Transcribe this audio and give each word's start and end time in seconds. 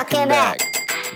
talking 0.00 0.28
back. 0.28 0.58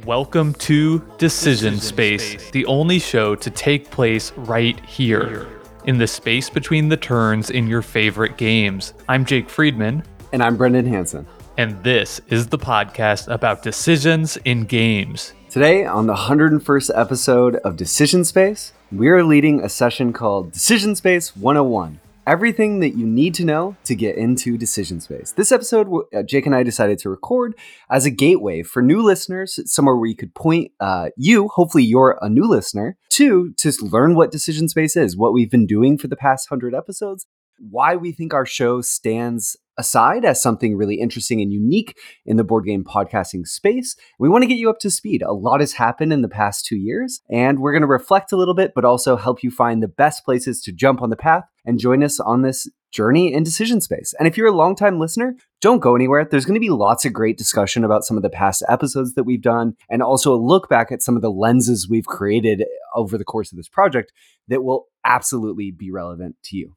Welcome 0.04 0.52
to 0.54 1.02
Decision 1.16 1.78
Space, 1.80 2.50
the 2.50 2.66
only 2.66 2.98
show 2.98 3.34
to 3.34 3.50
take 3.50 3.90
place 3.90 4.30
right 4.36 4.78
here, 4.84 5.48
in 5.86 5.96
the 5.96 6.06
space 6.06 6.50
between 6.50 6.90
the 6.90 6.96
turns 6.98 7.48
in 7.48 7.66
your 7.66 7.80
favorite 7.80 8.36
games. 8.36 8.92
I'm 9.08 9.24
Jake 9.24 9.48
Friedman, 9.48 10.02
And 10.34 10.42
I'm 10.42 10.58
Brendan 10.58 10.84
Hanson. 10.84 11.26
and 11.56 11.82
this 11.82 12.20
is 12.28 12.48
the 12.48 12.58
podcast 12.58 13.32
about 13.32 13.62
decisions 13.62 14.36
in 14.44 14.64
games. 14.64 15.32
Today, 15.48 15.86
on 15.86 16.06
the 16.06 16.14
101st 16.14 16.90
episode 16.94 17.56
of 17.56 17.76
Decision 17.76 18.22
Space, 18.22 18.74
we 18.92 19.08
are 19.08 19.24
leading 19.24 19.60
a 19.62 19.70
session 19.70 20.12
called 20.12 20.52
Decision 20.52 20.94
Space 20.94 21.34
101 21.34 22.00
Everything 22.26 22.80
that 22.80 22.96
you 22.96 23.06
need 23.06 23.34
to 23.34 23.44
know 23.44 23.76
to 23.84 23.94
get 23.94 24.16
into 24.16 24.56
Decision 24.56 24.98
Space. 24.98 25.32
This 25.32 25.52
episode, 25.52 25.88
uh, 26.14 26.22
Jake 26.22 26.46
and 26.46 26.54
I 26.54 26.62
decided 26.62 26.98
to 27.00 27.10
record 27.10 27.54
as 27.90 28.06
a 28.06 28.10
gateway 28.10 28.62
for 28.62 28.80
new 28.80 29.02
listeners, 29.02 29.60
somewhere 29.70 29.94
where 29.94 30.08
you 30.08 30.16
could 30.16 30.34
point 30.34 30.72
uh, 30.80 31.10
you, 31.18 31.48
hopefully 31.48 31.84
you're 31.84 32.18
a 32.22 32.30
new 32.30 32.44
listener, 32.44 32.96
to 33.10 33.52
to 33.58 33.72
learn 33.82 34.14
what 34.14 34.32
Decision 34.32 34.70
Space 34.70 34.96
is, 34.96 35.18
what 35.18 35.34
we've 35.34 35.50
been 35.50 35.66
doing 35.66 35.98
for 35.98 36.08
the 36.08 36.16
past 36.16 36.50
100 36.50 36.74
episodes, 36.74 37.26
why 37.58 37.94
we 37.94 38.10
think 38.10 38.32
our 38.32 38.46
show 38.46 38.80
stands 38.80 39.54
aside 39.76 40.24
as 40.24 40.40
something 40.40 40.76
really 40.76 41.00
interesting 41.00 41.42
and 41.42 41.52
unique 41.52 41.98
in 42.24 42.38
the 42.38 42.44
board 42.44 42.64
game 42.64 42.84
podcasting 42.84 43.46
space. 43.46 43.96
We 44.18 44.30
want 44.30 44.44
to 44.44 44.48
get 44.48 44.56
you 44.56 44.70
up 44.70 44.78
to 44.78 44.90
speed. 44.90 45.20
A 45.20 45.34
lot 45.34 45.60
has 45.60 45.74
happened 45.74 46.12
in 46.12 46.22
the 46.22 46.28
past 46.28 46.64
two 46.64 46.76
years, 46.76 47.20
and 47.28 47.58
we're 47.58 47.72
going 47.72 47.82
to 47.82 47.86
reflect 47.86 48.32
a 48.32 48.36
little 48.36 48.54
bit, 48.54 48.72
but 48.74 48.86
also 48.86 49.16
help 49.16 49.42
you 49.42 49.50
find 49.50 49.82
the 49.82 49.88
best 49.88 50.24
places 50.24 50.62
to 50.62 50.72
jump 50.72 51.02
on 51.02 51.10
the 51.10 51.16
path 51.16 51.44
and 51.64 51.78
join 51.78 52.02
us 52.02 52.20
on 52.20 52.42
this 52.42 52.68
journey 52.92 53.32
in 53.32 53.42
decision 53.42 53.80
space. 53.80 54.14
And 54.18 54.28
if 54.28 54.36
you're 54.36 54.46
a 54.48 54.52
longtime 54.52 55.00
listener, 55.00 55.34
don't 55.60 55.80
go 55.80 55.96
anywhere. 55.96 56.24
There's 56.24 56.44
going 56.44 56.54
to 56.54 56.60
be 56.60 56.70
lots 56.70 57.04
of 57.04 57.12
great 57.12 57.36
discussion 57.36 57.84
about 57.84 58.04
some 58.04 58.16
of 58.16 58.22
the 58.22 58.30
past 58.30 58.62
episodes 58.68 59.14
that 59.14 59.24
we've 59.24 59.42
done, 59.42 59.74
and 59.90 60.02
also 60.02 60.32
a 60.32 60.36
look 60.36 60.68
back 60.68 60.92
at 60.92 61.02
some 61.02 61.16
of 61.16 61.22
the 61.22 61.30
lenses 61.30 61.88
we've 61.88 62.06
created 62.06 62.64
over 62.94 63.18
the 63.18 63.24
course 63.24 63.50
of 63.50 63.56
this 63.56 63.68
project 63.68 64.12
that 64.48 64.62
will 64.62 64.86
absolutely 65.04 65.70
be 65.70 65.90
relevant 65.90 66.36
to 66.44 66.56
you. 66.56 66.76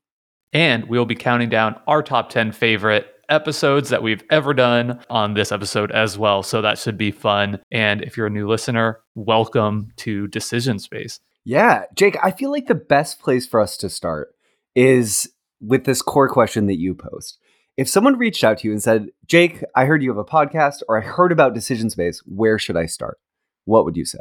And 0.53 0.85
we'll 0.85 1.05
be 1.05 1.15
counting 1.15 1.49
down 1.49 1.79
our 1.87 2.01
top 2.01 2.29
10 2.29 2.51
favorite 2.51 3.05
episodes 3.29 3.89
that 3.89 4.01
we've 4.01 4.23
ever 4.31 4.53
done 4.53 4.99
on 5.09 5.33
this 5.33 5.51
episode 5.51 5.91
as 5.91 6.17
well. 6.17 6.41
So 6.41 6.61
that 6.61 6.79
should 6.79 6.97
be 6.97 7.11
fun. 7.11 7.59
And 7.69 8.01
if 8.01 8.15
you're 8.15 8.27
a 8.27 8.31
new 8.31 8.47
listener, 8.47 9.01
welcome 9.15 9.89
to 9.97 10.27
Decision 10.27 10.79
Space. 10.79 11.19
Yeah, 11.43 11.83
Jake, 11.95 12.17
I 12.23 12.31
feel 12.31 12.51
like 12.51 12.67
the 12.67 12.75
best 12.75 13.19
place 13.19 13.45
for 13.45 13.61
us 13.61 13.77
to 13.77 13.89
start 13.89 14.29
is 14.77 15.27
with 15.59 15.85
this 15.85 16.03
core 16.03 16.29
question 16.29 16.67
that 16.67 16.77
you 16.77 16.93
post. 16.93 17.39
If 17.77 17.89
someone 17.89 18.17
reached 18.17 18.43
out 18.43 18.59
to 18.59 18.67
you 18.67 18.71
and 18.71 18.81
said, 18.81 19.07
Jake, 19.25 19.63
I 19.75 19.85
heard 19.85 20.03
you 20.03 20.09
have 20.09 20.19
a 20.19 20.23
podcast 20.23 20.81
or 20.87 21.01
I 21.01 21.05
heard 21.05 21.31
about 21.31 21.55
Decision 21.55 21.89
Space, 21.89 22.21
where 22.27 22.59
should 22.59 22.77
I 22.77 22.85
start? 22.85 23.17
What 23.65 23.85
would 23.85 23.97
you 23.97 24.05
say? 24.05 24.19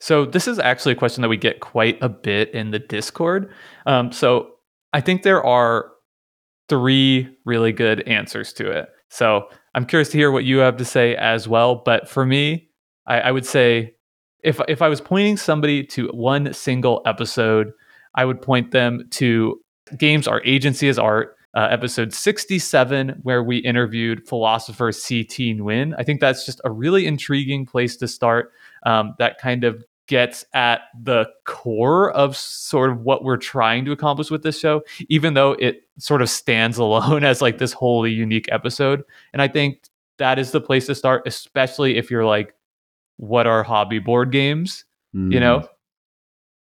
So, 0.00 0.24
this 0.24 0.48
is 0.48 0.58
actually 0.58 0.92
a 0.92 0.96
question 0.96 1.20
that 1.20 1.28
we 1.28 1.36
get 1.36 1.60
quite 1.60 1.98
a 2.00 2.08
bit 2.08 2.54
in 2.54 2.70
the 2.70 2.78
Discord. 2.78 3.52
Um, 3.84 4.10
so, 4.10 4.52
I 4.94 5.02
think 5.02 5.22
there 5.22 5.44
are 5.44 5.90
three 6.70 7.36
really 7.44 7.72
good 7.72 8.00
answers 8.08 8.54
to 8.54 8.70
it. 8.70 8.88
So, 9.10 9.48
I'm 9.74 9.84
curious 9.84 10.08
to 10.10 10.18
hear 10.18 10.32
what 10.32 10.44
you 10.44 10.58
have 10.58 10.78
to 10.78 10.84
say 10.86 11.14
as 11.16 11.46
well. 11.46 11.82
But 11.84 12.08
for 12.08 12.24
me, 12.24 12.70
I, 13.06 13.20
I 13.20 13.30
would 13.30 13.44
say 13.44 13.94
if 14.42 14.60
if 14.66 14.80
I 14.80 14.88
was 14.88 15.02
pointing 15.02 15.36
somebody 15.36 15.84
to 15.88 16.08
one 16.08 16.54
single 16.54 17.02
episode, 17.04 17.72
I 18.14 18.24
would 18.24 18.40
point 18.40 18.70
them 18.70 19.06
to 19.10 19.60
Games 19.98 20.28
Our 20.28 20.42
Agency 20.44 20.88
is 20.88 20.98
Art, 20.98 21.36
uh, 21.54 21.68
episode 21.70 22.12
67, 22.12 23.20
where 23.22 23.42
we 23.42 23.58
interviewed 23.58 24.26
philosopher 24.26 24.92
C.T. 24.92 25.54
Nguyen. 25.54 25.94
I 25.98 26.04
think 26.04 26.20
that's 26.20 26.46
just 26.46 26.60
a 26.64 26.70
really 26.70 27.06
intriguing 27.06 27.66
place 27.66 27.96
to 27.96 28.08
start. 28.08 28.52
Um, 28.84 29.14
that 29.18 29.38
kind 29.38 29.64
of 29.64 29.84
gets 30.06 30.44
at 30.54 30.82
the 31.00 31.24
core 31.44 32.10
of 32.10 32.36
sort 32.36 32.90
of 32.90 33.00
what 33.02 33.22
we're 33.22 33.36
trying 33.36 33.84
to 33.84 33.92
accomplish 33.92 34.30
with 34.30 34.42
this 34.42 34.58
show, 34.58 34.82
even 35.08 35.34
though 35.34 35.52
it 35.52 35.82
sort 35.98 36.20
of 36.20 36.28
stands 36.28 36.78
alone 36.78 37.24
as 37.24 37.40
like 37.40 37.58
this 37.58 37.72
wholly 37.72 38.10
unique 38.10 38.48
episode. 38.50 39.04
And 39.32 39.40
I 39.40 39.48
think 39.48 39.84
that 40.18 40.38
is 40.38 40.50
the 40.50 40.60
place 40.60 40.86
to 40.86 40.94
start, 40.94 41.22
especially 41.26 41.96
if 41.96 42.10
you're 42.10 42.26
like, 42.26 42.54
what 43.16 43.46
are 43.46 43.62
hobby 43.62 43.98
board 43.98 44.32
games? 44.32 44.84
Mm. 45.14 45.32
You 45.32 45.40
know? 45.40 45.68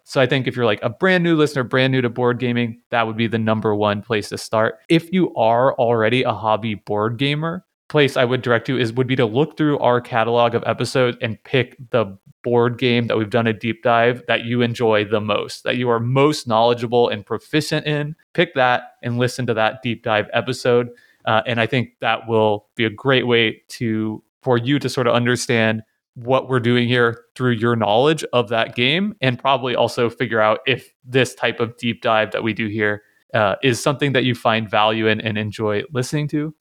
So 0.04 0.20
I 0.20 0.26
think 0.26 0.46
if 0.46 0.54
you're 0.54 0.66
like 0.66 0.82
a 0.82 0.90
brand 0.90 1.24
new 1.24 1.34
listener, 1.34 1.64
brand 1.64 1.92
new 1.92 2.02
to 2.02 2.10
board 2.10 2.38
gaming, 2.38 2.82
that 2.90 3.06
would 3.06 3.16
be 3.16 3.26
the 3.26 3.38
number 3.38 3.74
one 3.74 4.02
place 4.02 4.28
to 4.28 4.38
start. 4.38 4.78
If 4.88 5.12
you 5.12 5.34
are 5.34 5.74
already 5.74 6.22
a 6.22 6.32
hobby 6.32 6.74
board 6.74 7.16
gamer, 7.16 7.64
place 7.88 8.16
I 8.16 8.24
would 8.24 8.42
direct 8.42 8.68
you 8.68 8.78
is 8.78 8.92
would 8.92 9.06
be 9.06 9.16
to 9.16 9.26
look 9.26 9.56
through 9.56 9.78
our 9.78 10.00
catalog 10.00 10.54
of 10.54 10.62
episodes 10.66 11.16
and 11.20 11.42
pick 11.44 11.76
the 11.90 12.18
board 12.42 12.78
game 12.78 13.06
that 13.06 13.16
we've 13.16 13.30
done 13.30 13.46
a 13.46 13.52
deep 13.52 13.82
dive 13.82 14.22
that 14.28 14.44
you 14.44 14.60
enjoy 14.60 15.04
the 15.04 15.20
most, 15.20 15.64
that 15.64 15.76
you 15.76 15.88
are 15.88 16.00
most 16.00 16.46
knowledgeable 16.46 17.08
and 17.08 17.24
proficient 17.24 17.86
in. 17.86 18.14
Pick 18.34 18.54
that 18.54 18.94
and 19.02 19.18
listen 19.18 19.46
to 19.46 19.54
that 19.54 19.82
deep 19.82 20.02
dive 20.02 20.28
episode. 20.32 20.90
Uh, 21.24 21.42
and 21.46 21.58
I 21.60 21.66
think 21.66 21.90
that 22.00 22.28
will 22.28 22.66
be 22.74 22.84
a 22.84 22.90
great 22.90 23.26
way 23.26 23.62
to 23.68 24.22
for 24.42 24.58
you 24.58 24.78
to 24.78 24.88
sort 24.90 25.06
of 25.06 25.14
understand 25.14 25.82
what 26.14 26.48
we're 26.48 26.60
doing 26.60 26.88
here 26.88 27.24
through 27.34 27.52
your 27.52 27.74
knowledge 27.74 28.24
of 28.32 28.48
that 28.48 28.76
game 28.76 29.14
and 29.20 29.38
probably 29.38 29.74
also 29.74 30.08
figure 30.08 30.40
out 30.40 30.60
if 30.66 30.92
this 31.04 31.34
type 31.34 31.60
of 31.60 31.76
deep 31.76 32.02
dive 32.02 32.30
that 32.30 32.42
we 32.42 32.52
do 32.52 32.68
here 32.68 33.02
uh, 33.34 33.56
is 33.62 33.82
something 33.82 34.12
that 34.12 34.24
you 34.24 34.34
find 34.34 34.70
value 34.70 35.08
in 35.08 35.20
and 35.20 35.36
enjoy 35.36 35.82
listening 35.92 36.28
to. 36.28 36.54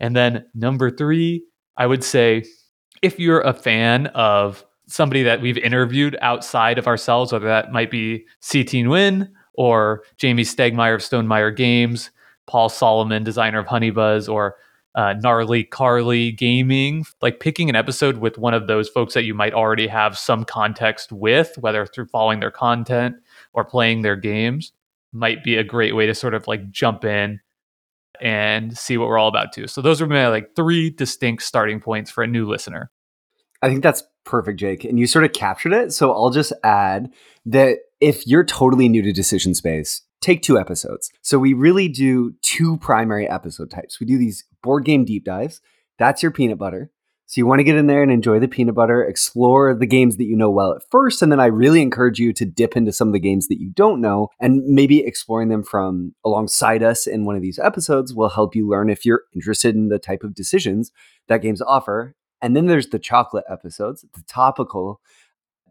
And 0.00 0.16
then 0.16 0.44
number 0.54 0.90
three, 0.90 1.44
I 1.76 1.86
would 1.86 2.02
say 2.02 2.44
if 3.02 3.18
you're 3.18 3.40
a 3.40 3.52
fan 3.52 4.08
of 4.08 4.64
somebody 4.88 5.22
that 5.22 5.40
we've 5.40 5.58
interviewed 5.58 6.16
outside 6.20 6.78
of 6.78 6.86
ourselves, 6.86 7.32
whether 7.32 7.46
that 7.46 7.72
might 7.72 7.90
be 7.90 8.24
CT 8.50 8.84
Nguyen 8.84 9.28
or 9.54 10.02
Jamey 10.18 10.40
Stegmaier 10.40 10.94
of 10.96 11.00
Stonemaier 11.00 11.54
Games, 11.54 12.10
Paul 12.46 12.68
Salomon, 12.68 13.24
designer 13.24 13.58
of 13.58 13.66
Honey 13.66 13.90
Buzz, 13.90 14.28
or 14.28 14.56
uh, 14.96 15.14
gnarly 15.20 15.62
Carly 15.62 16.32
gaming, 16.32 17.04
like 17.20 17.38
picking 17.38 17.68
an 17.68 17.76
episode 17.76 18.16
with 18.16 18.38
one 18.38 18.54
of 18.54 18.66
those 18.66 18.88
folks 18.88 19.12
that 19.14 19.24
you 19.24 19.34
might 19.34 19.52
already 19.52 19.86
have 19.86 20.16
some 20.16 20.44
context 20.44 21.12
with, 21.12 21.56
whether 21.58 21.84
through 21.84 22.06
following 22.06 22.40
their 22.40 22.50
content 22.50 23.16
or 23.52 23.64
playing 23.64 24.02
their 24.02 24.16
games, 24.16 24.72
might 25.12 25.44
be 25.44 25.56
a 25.56 25.64
great 25.64 25.94
way 25.94 26.06
to 26.06 26.14
sort 26.14 26.34
of 26.34 26.48
like 26.48 26.70
jump 26.70 27.04
in 27.04 27.40
and 28.22 28.76
see 28.76 28.96
what 28.96 29.08
we're 29.08 29.18
all 29.18 29.28
about 29.28 29.52
too. 29.52 29.66
So 29.66 29.82
those 29.82 30.00
are 30.00 30.06
my 30.06 30.28
like 30.28 30.56
three 30.56 30.88
distinct 30.88 31.42
starting 31.42 31.78
points 31.78 32.10
for 32.10 32.24
a 32.24 32.26
new 32.26 32.48
listener. 32.48 32.90
I 33.60 33.68
think 33.68 33.82
that's 33.82 34.02
perfect, 34.24 34.58
Jake. 34.58 34.84
And 34.84 34.98
you 34.98 35.06
sort 35.06 35.24
of 35.26 35.32
captured 35.32 35.74
it. 35.74 35.92
So 35.92 36.12
I'll 36.12 36.30
just 36.30 36.52
add 36.64 37.12
that 37.44 37.78
if 38.00 38.26
you're 38.26 38.44
totally 38.44 38.88
new 38.88 39.02
to 39.02 39.12
Decision 39.12 39.54
Space, 39.54 40.02
take 40.20 40.42
two 40.42 40.58
episodes. 40.58 41.10
So 41.22 41.38
we 41.38 41.52
really 41.52 41.88
do 41.88 42.34
two 42.42 42.78
primary 42.78 43.28
episode 43.28 43.70
types. 43.70 44.00
We 44.00 44.06
do 44.06 44.18
these 44.18 44.44
board 44.62 44.84
game 44.84 45.04
deep 45.04 45.24
dives. 45.24 45.60
That's 45.98 46.22
your 46.22 46.32
peanut 46.32 46.58
butter. 46.58 46.90
So 47.28 47.40
you 47.40 47.46
want 47.46 47.58
to 47.58 47.64
get 47.64 47.76
in 47.76 47.88
there 47.88 48.04
and 48.04 48.12
enjoy 48.12 48.38
the 48.38 48.46
peanut 48.46 48.76
butter, 48.76 49.02
explore 49.02 49.74
the 49.74 49.86
games 49.86 50.16
that 50.16 50.26
you 50.26 50.36
know 50.36 50.50
well 50.50 50.72
at 50.72 50.82
first, 50.92 51.22
and 51.22 51.32
then 51.32 51.40
I 51.40 51.46
really 51.46 51.82
encourage 51.82 52.20
you 52.20 52.32
to 52.32 52.44
dip 52.44 52.76
into 52.76 52.92
some 52.92 53.08
of 53.08 53.14
the 53.14 53.20
games 53.20 53.48
that 53.48 53.58
you 53.58 53.70
don't 53.70 54.00
know 54.00 54.28
and 54.38 54.62
maybe 54.64 55.00
exploring 55.00 55.48
them 55.48 55.64
from 55.64 56.14
alongside 56.24 56.84
us 56.84 57.08
in 57.08 57.24
one 57.24 57.34
of 57.34 57.42
these 57.42 57.58
episodes 57.58 58.14
will 58.14 58.28
help 58.28 58.54
you 58.54 58.68
learn 58.68 58.88
if 58.88 59.04
you're 59.04 59.22
interested 59.34 59.74
in 59.74 59.88
the 59.88 59.98
type 59.98 60.22
of 60.22 60.36
decisions 60.36 60.92
that 61.26 61.42
games 61.42 61.60
offer. 61.60 62.14
And 62.40 62.54
then 62.54 62.66
there's 62.66 62.90
the 62.90 63.00
chocolate 63.00 63.44
episodes, 63.50 64.04
the 64.14 64.22
topical 64.28 65.00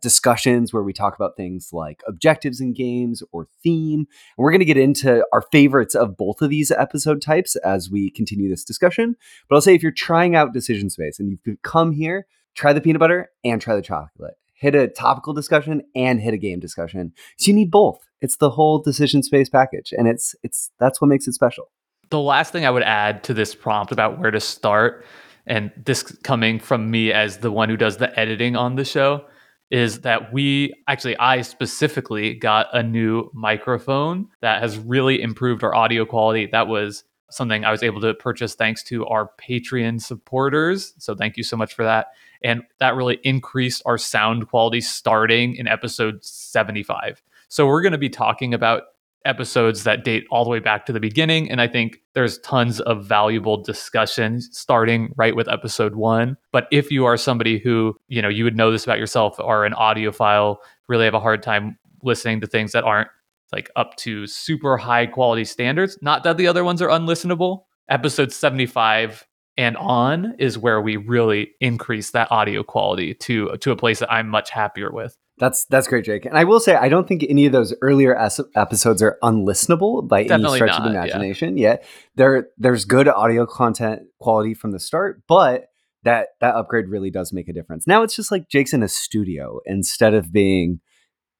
discussions 0.02 0.74
where 0.74 0.84
we 0.84 0.94
talk 0.94 1.16
about 1.16 1.36
things 1.36 1.70
like 1.74 2.02
objectives 2.08 2.62
in 2.62 2.74
games 2.74 3.24
or 3.32 3.48
theme. 3.64 4.00
And 4.00 4.44
we're 4.44 4.52
going 4.52 4.60
to 4.60 4.66
get 4.66 4.78
into 4.78 5.26
our 5.34 5.42
favorites 5.52 5.96
of 5.96 6.18
both 6.18 6.42
of 6.42 6.50
these 6.50 6.72
episode 6.72 7.22
types 7.22 7.56
as 7.58 7.90
we 7.90 8.12
continue 8.12 8.50
this 8.50 8.64
discussion. 8.64 9.16
But 9.50 9.56
I'll 9.56 9.62
say 9.62 9.76
if 9.76 9.84
you're 9.84 9.92
trying 9.92 10.36
out 10.36 10.54
Decision 10.54 10.90
Space 10.90 11.20
and 11.20 11.30
you've 11.30 11.62
come 11.62 11.92
here, 11.92 12.28
try 12.54 12.74
the 12.74 12.82
peanut 12.82 13.00
butter 13.00 13.30
and 13.44 13.62
try 13.62 13.76
the 13.76 13.82
chocolate. 13.82 14.36
Hit 14.54 14.76
a 14.76 14.88
topical 14.88 15.34
discussion 15.34 15.82
and 15.96 16.22
hit 16.22 16.34
a 16.34 16.38
game 16.38 16.60
discussion. 16.60 17.14
So 17.38 17.50
you 17.50 17.54
need 17.54 17.72
both. 17.72 18.00
It's 18.22 18.38
the 18.38 18.52
whole 18.52 18.80
Decision 18.80 19.22
Space 19.24 19.50
package 19.50 19.94
and 19.96 20.08
it's 20.08 20.36
it's 20.44 20.72
that's 20.80 21.02
what 21.02 21.08
makes 21.08 21.28
it 21.28 21.34
special. 21.34 21.72
The 22.10 22.20
last 22.20 22.52
thing 22.52 22.66
I 22.66 22.70
would 22.70 22.84
add 22.84 23.24
to 23.24 23.34
this 23.34 23.56
prompt 23.56 23.92
about 23.92 24.20
where 24.20 24.32
to 24.32 24.40
start 24.40 25.06
and 25.48 25.72
this 25.86 26.04
coming 26.04 26.60
from 26.60 26.90
me 26.90 27.12
as 27.12 27.40
the 27.40 27.52
one 27.52 27.70
who 27.70 27.78
does 27.78 27.98
the 27.98 28.18
editing 28.20 28.56
on 28.56 28.76
the 28.76 28.86
show 28.86 29.26
is 29.72 30.02
that 30.02 30.32
we 30.32 30.74
actually 30.88 31.18
I 31.18 31.42
specifically 31.42 32.34
got 32.34 32.68
a 32.74 32.84
new 32.84 33.30
microphone 33.34 34.28
that 34.42 34.62
has 34.62 34.78
really 34.78 35.22
improved 35.22 35.64
our 35.64 35.74
audio 35.74 36.06
quality. 36.06 36.48
That 36.48 36.68
was 36.68 37.04
something 37.32 37.66
I 37.66 37.72
was 37.72 37.84
able 37.84 38.02
to 38.02 38.14
purchase 38.14 38.56
thanks 38.56 38.84
to 38.84 39.06
our 39.08 39.32
Patreon 39.40 40.02
supporters. 40.02 40.94
So 41.00 41.16
thank 41.16 41.38
you 41.38 41.44
so 41.44 41.58
much 41.58 41.74
for 41.74 41.84
that. 41.84 42.08
And 42.44 42.62
that 42.80 42.96
really 42.96 43.20
increased 43.24 43.82
our 43.86 43.98
sound 43.98 44.48
quality 44.48 44.82
starting 44.82 45.56
in 45.56 45.68
episode 45.68 46.24
75. 46.24 47.22
So 47.48 47.66
we're 47.66 47.82
going 47.82 47.92
to 47.92 47.98
be 47.98 48.10
talking 48.10 48.54
about 48.54 48.84
episodes 49.26 49.84
that 49.84 50.04
date 50.04 50.26
all 50.32 50.44
the 50.44 50.50
way 50.50 50.60
back 50.60 50.86
to 50.86 50.94
the 50.94 51.00
beginning. 51.00 51.50
And 51.50 51.60
I 51.60 51.68
think 51.68 52.02
there's 52.14 52.38
tons 52.40 52.80
of 52.82 53.06
valuable 53.06 53.62
discussion 53.62 54.42
starting 54.42 55.14
right 55.18 55.36
with 55.36 55.50
episode 55.50 55.96
one. 55.96 56.38
But 56.52 56.68
if 56.72 56.92
you 56.92 57.06
are 57.06 57.18
somebody 57.18 57.60
who, 57.60 57.96
you 58.08 58.22
know, 58.22 58.30
you 58.30 58.44
would 58.44 58.56
know 58.56 58.72
this 58.72 58.84
about 58.84 59.00
yourself, 59.00 59.40
are 59.40 59.66
an 59.66 59.74
audiophile, 59.74 60.58
really 60.88 61.06
have 61.06 61.14
a 61.14 61.20
hard 61.20 61.44
time 61.44 61.78
listening 62.04 62.40
to 62.42 62.48
things 62.48 62.72
that 62.72 62.84
aren't 62.84 63.10
like 63.52 63.70
up 63.76 63.96
to 63.98 64.28
super 64.28 64.78
high 64.78 65.06
quality 65.06 65.46
standards. 65.46 65.98
Not 66.02 66.24
that 66.24 66.38
the 66.38 66.48
other 66.48 66.64
ones 66.64 66.82
are 66.82 66.90
unlistenable. 66.90 67.64
Episode 67.90 68.32
75 68.32 69.26
and 69.58 69.78
on 69.78 70.36
is 70.38 70.58
where 70.58 70.82
we 70.82 70.98
really 70.98 71.52
increase 71.62 72.12
that 72.12 72.32
audio 72.32 72.64
quality 72.64 73.14
to 73.14 73.56
to 73.58 73.72
a 73.72 73.76
place 73.76 74.00
that 74.00 74.12
I'm 74.12 74.28
much 74.28 74.50
happier 74.50 74.92
with. 74.92 75.18
That's 75.38 75.66
that's 75.66 75.88
great, 75.88 76.06
Jake. 76.06 76.26
And 76.26 76.38
I 76.38 76.46
will 76.46 76.60
say, 76.62 76.76
I 76.76 76.88
don't 76.88 77.08
think 77.08 77.26
any 77.28 77.46
of 77.46 77.52
those 77.52 77.74
earlier 77.82 78.16
as- 78.16 78.40
episodes 78.56 79.02
are 79.02 79.18
unlistenable 79.22 80.08
by 80.08 80.24
Definitely 80.24 80.60
any 80.62 80.70
stretch 80.70 80.80
not, 80.80 80.88
of 80.88 80.94
yeah. 80.94 81.00
imagination. 81.04 81.58
Yet 81.58 81.86
there 82.16 82.48
there's 82.58 82.86
good 82.86 83.08
audio 83.08 83.46
content 83.46 84.04
quality 84.20 84.54
from 84.54 84.72
the 84.72 84.80
start, 84.80 85.24
but 85.28 85.66
that 86.04 86.30
that 86.40 86.56
upgrade 86.56 86.88
really 86.88 87.12
does 87.12 87.34
make 87.34 87.50
a 87.50 87.54
difference. 87.54 87.86
Now 87.86 88.04
it's 88.04 88.16
just 88.16 88.32
like 88.32 88.48
Jake's 88.48 88.74
in 88.74 88.82
a 88.82 88.88
studio 88.88 89.60
instead 89.66 90.14
of 90.14 90.32
being 90.32 90.80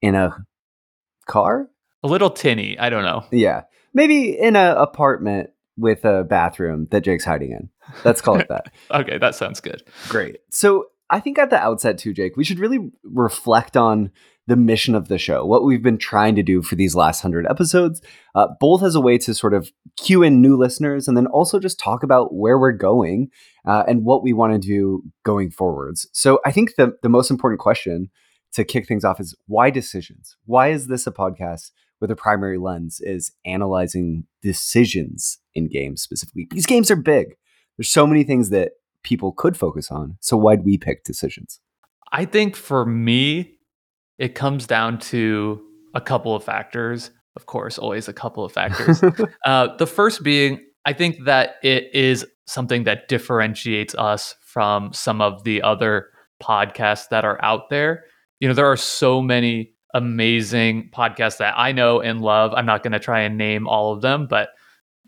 in 0.02 0.16
a 0.16 0.46
car. 1.26 1.70
A 2.04 2.08
little 2.08 2.30
tinny, 2.30 2.78
I 2.78 2.90
don't 2.90 3.04
know. 3.04 3.26
Yeah, 3.32 3.64
maybe 3.94 4.38
in 4.38 4.56
an 4.56 4.76
apartment 4.78 5.52
with 5.78 6.06
a 6.06 6.24
bathroom 6.24 6.88
that 6.92 7.02
Jake's 7.04 7.26
hiding 7.26 7.52
in. 7.52 7.70
Let's 8.04 8.22
call 8.22 8.40
it 8.40 8.48
that. 8.50 8.74
Okay, 8.92 9.18
that 9.18 9.36
sounds 9.36 9.60
good. 9.60 9.84
Great. 10.10 10.38
So 10.52 10.86
I 11.10 11.20
think 11.20 11.38
at 11.38 11.50
the 11.50 11.62
outset, 11.62 11.98
too, 11.98 12.14
Jake, 12.14 12.36
we 12.36 12.44
should 12.44 12.60
really 12.60 12.80
reflect 13.04 13.78
on 13.78 14.12
the 14.48 14.56
mission 14.56 14.94
of 14.94 15.08
the 15.08 15.18
show, 15.18 15.44
what 15.44 15.64
we've 15.64 15.82
been 15.82 15.98
trying 15.98 16.36
to 16.36 16.44
do 16.44 16.62
for 16.62 16.76
these 16.76 16.96
last 16.96 17.22
hundred 17.22 17.48
episodes, 17.48 18.02
uh, 18.36 18.48
both 18.60 18.84
as 18.84 18.94
a 18.94 19.02
way 19.02 19.18
to 19.18 19.34
sort 19.34 19.54
of 19.54 19.72
cue 19.98 20.22
in 20.22 20.42
new 20.42 20.56
listeners 20.56 21.08
and 21.08 21.18
then 21.18 21.26
also 21.28 21.60
just 21.60 21.80
talk 21.80 22.04
about 22.04 22.34
where 22.34 22.60
we're 22.60 22.72
going 22.72 23.30
uh, 23.68 23.84
and 23.88 24.04
what 24.04 24.22
we 24.22 24.34
want 24.34 24.54
to 24.54 24.60
do 24.60 25.02
going 25.24 25.50
forwards. 25.50 26.08
So 26.14 26.40
I 26.46 26.52
think 26.52 26.76
the, 26.76 26.96
the 27.02 27.10
most 27.10 27.32
important 27.32 27.60
question 27.60 28.12
to 28.54 28.64
kick 28.64 28.88
things 28.88 29.04
off 29.04 29.20
is 29.20 29.36
why 29.48 29.72
decisions? 29.72 30.38
Why 30.46 30.70
is 30.70 30.88
this 30.88 31.08
a 31.08 31.12
podcast 31.12 31.72
where 31.98 32.08
the 32.08 32.16
primary 32.16 32.60
lens 32.60 33.00
is 33.02 33.32
analyzing 33.46 34.26
decisions 34.44 35.40
in 35.56 35.70
games 35.70 36.04
specifically? 36.04 36.48
These 36.52 36.68
games 36.68 36.92
are 36.92 36.96
big. 36.96 37.36
There's 37.78 37.92
so 37.92 38.06
many 38.06 38.24
things 38.24 38.52
that 38.52 38.74
people 39.06 39.32
could 39.32 39.56
focus 39.56 39.92
on. 39.92 40.18
So 40.20 40.36
why'd 40.36 40.66
we 40.66 40.78
pick 40.78 41.04
decisions? 41.04 41.62
I 42.12 42.26
think 42.26 42.56
for 42.56 42.86
me, 42.86 43.60
it 44.18 44.36
comes 44.36 44.66
down 44.66 44.98
to 45.00 45.62
a 45.94 46.02
couple 46.02 46.36
of 46.36 46.44
factors. 46.44 47.12
Of 47.36 47.46
course, 47.46 47.78
always 47.78 48.08
a 48.08 48.14
couple 48.14 48.44
of 48.44 48.52
factors. 48.52 49.02
uh, 49.46 49.76
the 49.78 49.86
first 49.86 50.24
being, 50.24 50.66
I 50.86 50.94
think 50.94 51.26
that 51.26 51.56
it 51.62 51.94
is 51.94 52.26
something 52.48 52.86
that 52.86 53.08
differentiates 53.08 53.94
us 53.96 54.36
from 54.42 54.92
some 54.92 55.22
of 55.22 55.44
the 55.44 55.62
other 55.62 56.08
podcasts 56.42 57.10
that 57.10 57.26
are 57.26 57.42
out 57.44 57.70
there. 57.70 58.06
You 58.40 58.48
know, 58.48 58.54
there 58.54 58.72
are 58.72 58.78
so 58.78 59.22
many 59.22 59.74
amazing 59.94 60.90
podcasts 60.94 61.38
that 61.38 61.54
I 61.58 61.72
know 61.72 62.02
and 62.02 62.22
love. 62.22 62.54
I'm 62.54 62.66
not 62.66 62.84
going 62.84 62.94
to 62.94 63.00
try 63.00 63.22
and 63.22 63.38
name 63.38 63.68
all 63.68 63.94
of 63.94 64.02
them, 64.02 64.28
but 64.28 64.50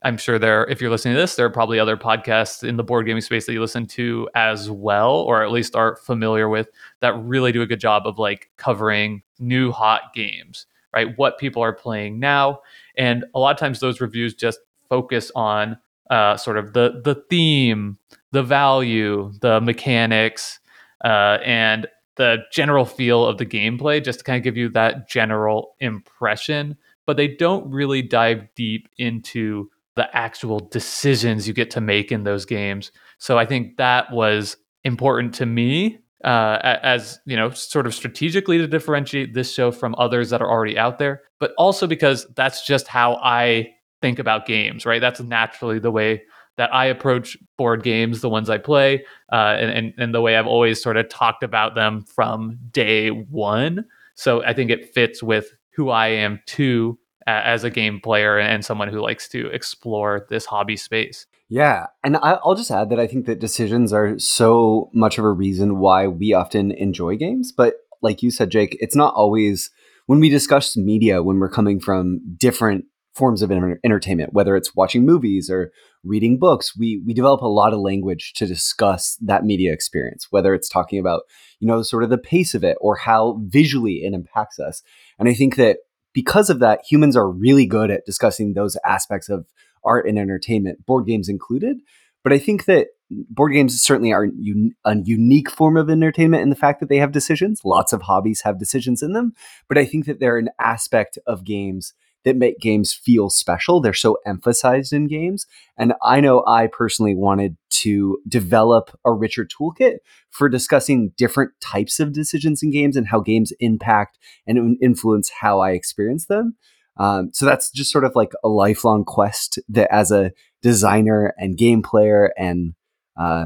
I'm 0.03 0.17
sure 0.17 0.37
there, 0.37 0.65
if 0.65 0.79
you're 0.79 0.91
listening 0.91 1.15
to 1.15 1.21
this, 1.21 1.35
there 1.35 1.45
are 1.45 1.51
probably 1.51 1.79
other 1.79 1.97
podcasts 1.97 2.63
in 2.63 2.77
the 2.77 2.83
board 2.83 3.05
gaming 3.07 3.21
space 3.21 3.45
that 3.45 3.53
you 3.53 3.61
listen 3.61 3.87
to 3.87 4.29
as 4.35 4.69
well, 4.69 5.15
or 5.21 5.43
at 5.43 5.51
least 5.51 5.75
are 5.75 5.95
familiar 5.95 6.47
with 6.49 6.69
that 7.01 7.13
really 7.15 7.51
do 7.51 7.61
a 7.61 7.65
good 7.65 7.79
job 7.79 8.05
of 8.05 8.19
like 8.19 8.49
covering 8.57 9.23
new 9.39 9.71
hot 9.71 10.13
games, 10.13 10.67
right? 10.93 11.17
What 11.17 11.39
people 11.39 11.63
are 11.63 11.73
playing 11.73 12.19
now. 12.19 12.59
And 12.95 13.25
a 13.33 13.39
lot 13.39 13.55
of 13.55 13.59
times 13.59 13.79
those 13.79 13.99
reviews 13.99 14.35
just 14.35 14.59
focus 14.87 15.31
on 15.35 15.77
uh, 16.09 16.37
sort 16.37 16.57
of 16.57 16.73
the 16.73 17.01
the 17.03 17.15
theme, 17.29 17.97
the 18.31 18.43
value, 18.43 19.31
the 19.41 19.59
mechanics, 19.61 20.59
uh, 21.03 21.39
and 21.43 21.87
the 22.15 22.37
general 22.51 22.85
feel 22.85 23.25
of 23.25 23.37
the 23.37 23.45
gameplay, 23.45 24.03
just 24.03 24.19
to 24.19 24.25
kind 24.25 24.37
of 24.37 24.43
give 24.43 24.57
you 24.57 24.69
that 24.69 25.09
general 25.09 25.75
impression. 25.79 26.77
But 27.05 27.17
they 27.17 27.27
don't 27.27 27.69
really 27.71 28.01
dive 28.01 28.47
deep 28.55 28.89
into 28.97 29.69
the 29.97 30.15
actual 30.15 30.59
decisions 30.59 31.47
you 31.47 31.53
get 31.53 31.69
to 31.71 31.81
make 31.81 32.11
in 32.11 32.23
those 32.23 32.45
games. 32.45 32.91
So 33.17 33.37
I 33.37 33.45
think 33.45 33.75
that 33.77 34.11
was 34.11 34.55
important 34.83 35.33
to 35.35 35.45
me 35.45 35.99
uh, 36.23 36.77
as 36.81 37.19
you 37.25 37.35
know, 37.35 37.49
sort 37.51 37.85
of 37.85 37.93
strategically 37.93 38.57
to 38.57 38.67
differentiate 38.67 39.33
this 39.33 39.53
show 39.53 39.71
from 39.71 39.93
others 39.97 40.29
that 40.29 40.41
are 40.41 40.49
already 40.49 40.77
out 40.77 40.97
there, 40.97 41.21
but 41.39 41.53
also 41.57 41.85
because 41.85 42.25
that's 42.35 42.65
just 42.65 42.87
how 42.87 43.19
I 43.23 43.73
think 44.01 44.19
about 44.19 44.45
games. 44.45 44.85
Right? 44.85 44.99
That's 44.99 45.19
naturally 45.19 45.79
the 45.79 45.91
way 45.91 46.23
that 46.57 46.73
I 46.73 46.85
approach 46.85 47.37
board 47.55 47.83
games, 47.83 48.21
the 48.21 48.29
ones 48.29 48.49
I 48.49 48.57
play, 48.57 49.05
uh, 49.31 49.57
and, 49.59 49.71
and 49.71 49.93
and 49.97 50.13
the 50.13 50.21
way 50.21 50.37
I've 50.37 50.47
always 50.47 50.81
sort 50.81 50.97
of 50.97 51.07
talked 51.09 51.43
about 51.43 51.75
them 51.75 52.03
from 52.03 52.57
day 52.71 53.09
one. 53.09 53.85
So 54.15 54.43
I 54.43 54.53
think 54.53 54.71
it 54.71 54.93
fits 54.93 55.21
with 55.21 55.53
who 55.75 55.89
I 55.89 56.07
am 56.07 56.41
too 56.47 56.97
as 57.27 57.63
a 57.63 57.69
game 57.69 57.99
player 57.99 58.39
and 58.39 58.63
someone 58.63 58.87
who 58.87 59.01
likes 59.01 59.27
to 59.29 59.47
explore 59.47 60.25
this 60.29 60.45
hobby 60.45 60.77
space. 60.77 61.27
Yeah. 61.49 61.87
And 62.03 62.17
I'll 62.17 62.55
just 62.55 62.71
add 62.71 62.89
that 62.89 62.99
I 62.99 63.07
think 63.07 63.25
that 63.25 63.39
decisions 63.39 63.93
are 63.93 64.17
so 64.17 64.89
much 64.93 65.17
of 65.17 65.25
a 65.25 65.31
reason 65.31 65.79
why 65.79 66.07
we 66.07 66.33
often 66.33 66.71
enjoy 66.71 67.15
games. 67.15 67.51
But 67.51 67.75
like 68.01 68.23
you 68.23 68.31
said, 68.31 68.49
Jake, 68.49 68.77
it's 68.79 68.95
not 68.95 69.13
always 69.13 69.69
when 70.07 70.19
we 70.19 70.29
discuss 70.29 70.75
media, 70.75 71.21
when 71.21 71.39
we're 71.39 71.49
coming 71.49 71.79
from 71.79 72.21
different 72.37 72.85
forms 73.13 73.41
of 73.41 73.51
enter- 73.51 73.79
entertainment, 73.83 74.33
whether 74.33 74.55
it's 74.55 74.75
watching 74.75 75.05
movies 75.05 75.49
or 75.49 75.71
reading 76.03 76.37
books, 76.37 76.77
we, 76.77 77.01
we 77.05 77.13
develop 77.13 77.41
a 77.41 77.47
lot 77.47 77.73
of 77.73 77.79
language 77.79 78.33
to 78.33 78.45
discuss 78.45 79.17
that 79.21 79.43
media 79.43 79.73
experience, 79.73 80.27
whether 80.29 80.53
it's 80.53 80.69
talking 80.69 80.99
about, 80.99 81.23
you 81.59 81.67
know, 81.67 81.81
sort 81.81 82.03
of 82.03 82.09
the 82.09 82.17
pace 82.17 82.53
of 82.53 82.63
it 82.63 82.77
or 82.79 82.95
how 82.95 83.41
visually 83.47 84.03
it 84.03 84.13
impacts 84.13 84.59
us. 84.59 84.83
And 85.17 85.27
I 85.27 85.33
think 85.33 85.55
that 85.55 85.77
because 86.17 86.49
of 86.49 86.57
that, 86.61 86.81
humans 86.83 87.15
are 87.15 87.29
really 87.29 87.67
good 87.67 87.91
at 87.91 88.03
discussing 88.03 88.55
those 88.55 88.75
aspects 88.83 89.29
of 89.29 89.45
art 89.85 90.07
and 90.07 90.17
entertainment, 90.17 90.83
board 90.83 91.05
games 91.05 91.29
included. 91.29 91.77
But 92.23 92.33
I 92.33 92.39
think 92.39 92.65
that 92.65 92.87
board 93.11 93.53
games 93.53 93.79
certainly 93.79 94.11
are 94.11 94.23
un- 94.23 94.71
a 94.83 94.95
unique 95.03 95.51
form 95.51 95.77
of 95.77 95.91
entertainment 95.91 96.41
in 96.41 96.49
the 96.49 96.55
fact 96.55 96.79
that 96.79 96.89
they 96.89 96.97
have 96.97 97.11
decisions. 97.11 97.61
Lots 97.63 97.93
of 97.93 98.01
hobbies 98.01 98.41
have 98.41 98.57
decisions 98.57 99.03
in 99.03 99.13
them. 99.13 99.33
But 99.69 99.77
I 99.77 99.85
think 99.85 100.07
that 100.07 100.19
they're 100.19 100.39
an 100.39 100.49
aspect 100.59 101.19
of 101.27 101.43
games 101.43 101.93
that 102.27 102.35
make 102.35 102.59
games 102.59 102.91
feel 102.91 103.29
special. 103.29 103.79
They're 103.79 103.93
so 103.93 104.17
emphasized 104.25 104.91
in 104.91 105.07
games. 105.07 105.45
And 105.77 105.93
I 106.03 106.19
know 106.19 106.43
I 106.45 106.67
personally 106.67 107.15
wanted 107.15 107.55
to 107.69 108.19
develop 108.27 108.91
a 109.05 109.13
richer 109.13 109.45
toolkit 109.45 109.99
for 110.29 110.49
discussing 110.49 111.13
different 111.15 111.51
types 111.61 112.01
of 112.01 112.11
decisions 112.11 112.61
in 112.61 112.69
games 112.69 112.97
and 112.97 113.07
how 113.07 113.21
games 113.21 113.53
impact 113.61 114.17
and 114.45 114.77
influence 114.81 115.31
how 115.39 115.61
I 115.61 115.71
experience 115.71 116.25
them. 116.25 116.57
Um, 116.97 117.29
so 117.31 117.45
that's 117.45 117.71
just 117.71 117.93
sort 117.93 118.03
of 118.03 118.11
like 118.13 118.33
a 118.43 118.49
lifelong 118.49 119.05
quest 119.05 119.57
that 119.69 119.89
as 119.89 120.11
a 120.11 120.33
designer 120.61 121.33
and 121.37 121.57
game 121.57 121.81
player 121.81 122.33
and 122.37 122.73
uh, 123.17 123.45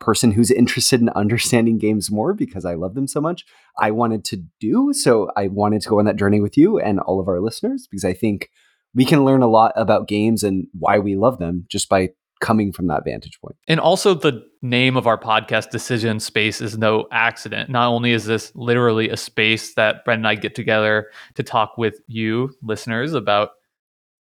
person 0.00 0.32
who's 0.32 0.50
interested 0.50 1.00
in 1.00 1.08
understanding 1.10 1.78
games 1.78 2.10
more 2.10 2.34
because 2.34 2.64
I 2.64 2.74
love 2.74 2.94
them 2.94 3.08
so 3.08 3.20
much, 3.20 3.44
I 3.78 3.90
wanted 3.90 4.24
to 4.26 4.42
do. 4.60 4.92
So 4.92 5.30
I 5.36 5.48
wanted 5.48 5.82
to 5.82 5.88
go 5.88 5.98
on 5.98 6.04
that 6.04 6.16
journey 6.16 6.40
with 6.40 6.56
you 6.56 6.78
and 6.78 7.00
all 7.00 7.20
of 7.20 7.28
our 7.28 7.40
listeners 7.40 7.86
because 7.90 8.04
I 8.04 8.12
think 8.12 8.50
we 8.94 9.04
can 9.04 9.24
learn 9.24 9.42
a 9.42 9.48
lot 9.48 9.72
about 9.76 10.08
games 10.08 10.42
and 10.42 10.66
why 10.78 10.98
we 10.98 11.16
love 11.16 11.38
them 11.38 11.66
just 11.68 11.88
by 11.88 12.10
coming 12.40 12.72
from 12.72 12.86
that 12.86 13.04
vantage 13.04 13.40
point. 13.40 13.56
And 13.66 13.80
also, 13.80 14.14
the 14.14 14.44
name 14.62 14.96
of 14.96 15.06
our 15.06 15.18
podcast, 15.18 15.70
Decision 15.70 16.20
Space, 16.20 16.60
is 16.60 16.78
no 16.78 17.06
accident. 17.10 17.68
Not 17.68 17.88
only 17.88 18.12
is 18.12 18.24
this 18.24 18.52
literally 18.54 19.08
a 19.08 19.16
space 19.16 19.74
that 19.74 20.04
Brent 20.04 20.20
and 20.20 20.28
I 20.28 20.36
get 20.36 20.54
together 20.54 21.08
to 21.34 21.42
talk 21.42 21.76
with 21.76 22.00
you, 22.06 22.54
listeners, 22.62 23.12
about 23.12 23.50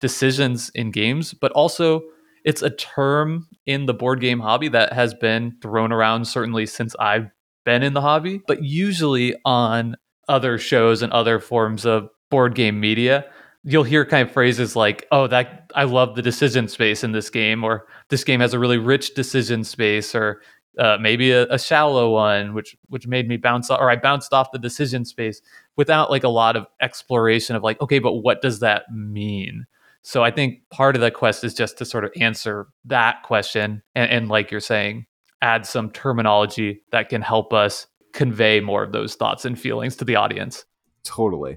decisions 0.00 0.70
in 0.74 0.90
games, 0.90 1.34
but 1.34 1.52
also 1.52 2.02
it's 2.44 2.62
a 2.62 2.70
term 2.70 3.48
in 3.66 3.86
the 3.86 3.94
board 3.94 4.20
game 4.20 4.40
hobby 4.40 4.68
that 4.68 4.92
has 4.92 5.14
been 5.14 5.56
thrown 5.62 5.92
around 5.92 6.26
certainly 6.26 6.66
since 6.66 6.94
I've 7.00 7.30
been 7.64 7.82
in 7.82 7.94
the 7.94 8.02
hobby, 8.02 8.42
but 8.46 8.62
usually 8.62 9.34
on 9.44 9.96
other 10.28 10.58
shows 10.58 11.02
and 11.02 11.12
other 11.12 11.40
forms 11.40 11.84
of 11.86 12.08
board 12.30 12.54
game 12.54 12.80
media, 12.80 13.24
you'll 13.64 13.84
hear 13.84 14.04
kind 14.04 14.28
of 14.28 14.32
phrases 14.32 14.76
like, 14.76 15.06
"Oh, 15.10 15.26
that 15.28 15.70
I 15.74 15.84
love 15.84 16.14
the 16.14 16.22
decision 16.22 16.68
space 16.68 17.02
in 17.02 17.12
this 17.12 17.30
game," 17.30 17.64
or 17.64 17.86
"This 18.10 18.24
game 18.24 18.40
has 18.40 18.54
a 18.54 18.58
really 18.58 18.78
rich 18.78 19.14
decision 19.14 19.64
space," 19.64 20.14
or 20.14 20.42
uh, 20.78 20.98
maybe 21.00 21.30
a, 21.30 21.46
a 21.46 21.58
shallow 21.58 22.12
one, 22.12 22.54
which 22.54 22.76
which 22.88 23.06
made 23.06 23.28
me 23.28 23.36
bounce 23.36 23.70
off, 23.70 23.80
or 23.80 23.90
I 23.90 23.96
bounced 23.96 24.32
off 24.32 24.52
the 24.52 24.58
decision 24.58 25.04
space 25.04 25.40
without 25.76 26.10
like 26.10 26.24
a 26.24 26.28
lot 26.28 26.56
of 26.56 26.66
exploration 26.80 27.56
of 27.56 27.62
like, 27.62 27.80
okay, 27.80 27.98
but 27.98 28.14
what 28.14 28.42
does 28.42 28.60
that 28.60 28.84
mean? 28.92 29.66
So 30.06 30.22
I 30.22 30.30
think 30.30 30.60
part 30.70 30.96
of 30.96 31.00
the 31.00 31.10
quest 31.10 31.44
is 31.44 31.54
just 31.54 31.78
to 31.78 31.86
sort 31.86 32.04
of 32.04 32.12
answer 32.20 32.68
that 32.84 33.22
question, 33.22 33.82
and, 33.94 34.10
and 34.10 34.28
like 34.28 34.50
you're 34.50 34.60
saying, 34.60 35.06
add 35.40 35.64
some 35.64 35.90
terminology 35.90 36.82
that 36.92 37.08
can 37.08 37.22
help 37.22 37.54
us 37.54 37.86
convey 38.12 38.60
more 38.60 38.82
of 38.82 38.92
those 38.92 39.14
thoughts 39.14 39.46
and 39.46 39.58
feelings 39.58 39.96
to 39.96 40.04
the 40.04 40.16
audience. 40.16 40.66
Totally. 41.04 41.56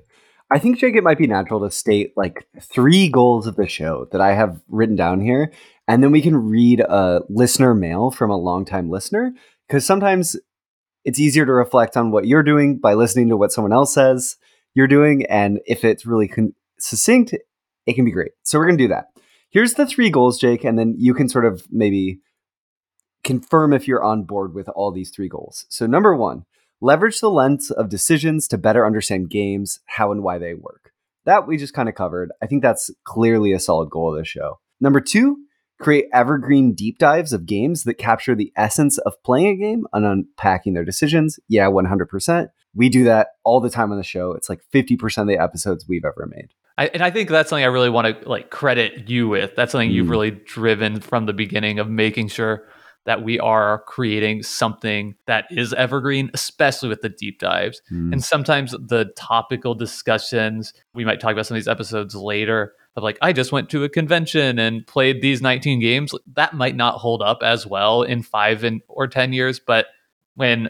I 0.50 0.60
think, 0.60 0.78
Jake, 0.78 0.96
it 0.96 1.04
might 1.04 1.18
be 1.18 1.28
natural 1.28 1.60
to 1.60 1.70
state 1.70 2.14
like 2.16 2.48
three 2.62 3.10
goals 3.10 3.48
of 3.48 3.58
the 3.58 3.68
show 3.68 4.08
that 4.14 4.22
I 4.22 4.34
have 4.34 4.62
written 4.70 4.96
down 4.96 5.20
here. 5.20 5.52
And 5.90 6.02
then 6.02 6.12
we 6.14 6.22
can 6.22 6.38
read 6.38 6.80
a 6.80 7.22
listener 7.28 7.76
mail 7.76 8.12
from 8.12 8.32
a 8.32 8.38
longtime 8.38 8.90
listener. 8.90 9.34
Because 9.68 9.86
sometimes 9.86 10.38
it's 11.04 11.20
easier 11.20 11.46
to 11.46 11.52
reflect 11.52 11.98
on 11.98 12.12
what 12.12 12.28
you're 12.28 12.44
doing 12.44 12.80
by 12.80 12.94
listening 12.94 13.28
to 13.28 13.36
what 13.36 13.52
someone 13.52 13.74
else 13.74 13.94
says 13.94 14.38
you're 14.74 14.88
doing. 14.88 15.26
And 15.26 15.60
if 15.66 15.84
it's 15.84 16.06
really 16.06 16.30
con- 16.30 16.54
succinct, 16.80 17.36
it 17.88 17.96
can 17.96 18.06
be 18.06 18.12
great. 18.12 18.32
So 18.44 18.60
we're 18.60 18.68
going 18.68 18.78
to 18.78 18.84
do 18.84 18.90
that. 18.90 19.08
Here's 19.50 19.74
the 19.74 19.88
three 19.88 20.10
goals, 20.10 20.38
Jake. 20.38 20.64
And 20.64 20.78
then 20.78 20.94
you 20.98 21.14
can 21.14 21.30
sort 21.30 21.46
of 21.46 21.66
maybe 21.72 22.20
confirm 23.24 23.74
if 23.74 23.88
you're 23.88 24.04
on 24.04 24.24
board 24.24 24.54
with 24.54 24.70
all 24.70 24.92
these 24.92 25.10
three 25.10 25.30
goals. 25.30 25.66
So, 25.70 25.88
number 25.88 26.16
one, 26.16 26.44
leverage 26.82 27.20
the 27.20 27.30
lens 27.30 27.72
of 27.72 27.90
decisions 27.90 28.48
to 28.50 28.58
better 28.58 28.86
understand 28.86 29.30
games, 29.30 29.80
how 29.86 30.12
and 30.12 30.22
why 30.22 30.38
they 30.38 30.54
work. 30.54 30.92
That 31.26 31.48
we 31.48 31.58
just 31.58 31.74
kind 31.74 31.90
of 31.90 31.96
covered. 31.96 32.32
I 32.42 32.46
think 32.46 32.62
that's 32.62 32.92
clearly 33.04 33.52
a 33.52 33.60
solid 33.60 33.90
goal 33.90 34.14
of 34.14 34.20
this 34.20 34.28
show. 34.28 34.60
Number 34.80 35.02
two, 35.02 35.38
create 35.80 36.06
evergreen 36.14 36.74
deep 36.74 36.98
dives 36.98 37.34
of 37.34 37.46
games 37.46 37.84
that 37.84 37.96
capture 37.96 38.36
the 38.36 38.52
essence 38.56 38.98
of 39.00 39.22
playing 39.24 39.48
a 39.48 39.56
game 39.56 39.86
and 39.94 40.06
unpacking 40.06 40.74
their 40.74 40.86
decisions. 40.86 41.40
Yeah, 41.50 41.68
100%. 41.68 42.50
We 42.78 42.90
do 42.90 43.04
that 43.06 43.30
all 43.44 43.60
the 43.60 43.70
time 43.70 43.92
on 43.92 43.98
the 43.98 44.04
show. 44.04 44.34
It's 44.34 44.50
like 44.50 44.62
50% 44.74 45.18
of 45.18 45.28
the 45.28 45.38
episodes 45.38 45.86
we've 45.88 46.06
ever 46.06 46.30
made. 46.30 46.50
I, 46.78 46.88
and 46.88 47.02
I 47.02 47.10
think 47.10 47.30
that's 47.30 47.50
something 47.50 47.64
I 47.64 47.68
really 47.68 47.90
want 47.90 48.22
to 48.22 48.30
like 48.30 48.52
credit 48.52 49.10
you 49.10 49.28
with. 49.28 49.56
That's 49.56 49.72
something 49.72 49.90
mm. 49.90 49.94
you've 49.94 50.10
really 50.10 50.32
driven 50.32 51.02
from 51.02 51.26
the 51.26 51.34
beginning 51.34 51.80
of 51.80 51.90
making 51.90 52.28
sure 52.28 52.68
that 53.06 53.24
we 53.24 53.40
are 53.40 53.84
creating 53.88 54.44
something 54.44 55.16
that 55.26 55.46
is 55.50 55.74
evergreen, 55.74 56.30
especially 56.34 56.90
with 56.90 57.02
the 57.02 57.10
deep 57.10 57.40
dives. 57.40 57.82
Mm. 57.92 58.14
And 58.14 58.24
sometimes 58.24 58.72
the 58.72 59.12
topical 59.16 59.74
discussions, 59.74 60.74
we 60.94 61.06
might 61.06 61.20
talk 61.20 61.32
about 61.32 61.48
some 61.48 61.56
of 61.56 61.64
these 61.64 61.70
episodes 61.70 62.14
later 62.14 62.74
of 62.96 63.04
like, 63.04 63.18
I 63.22 63.32
just 63.32 63.52
went 63.52 63.70
to 63.70 63.86
a 63.86 63.90
convention 63.90 64.60
and 64.60 64.86
played 64.86 65.22
these 65.22 65.42
19 65.42 65.80
games. 65.80 66.14
That 66.34 66.54
might 66.54 66.76
not 66.76 66.96
hold 66.96 67.22
up 67.22 67.40
as 67.42 67.66
well 67.66 68.04
in 68.04 68.24
five 68.24 68.64
and 68.64 68.82
or 68.88 69.08
10 69.08 69.34
years. 69.34 69.60
But 69.60 69.88
when 70.36 70.70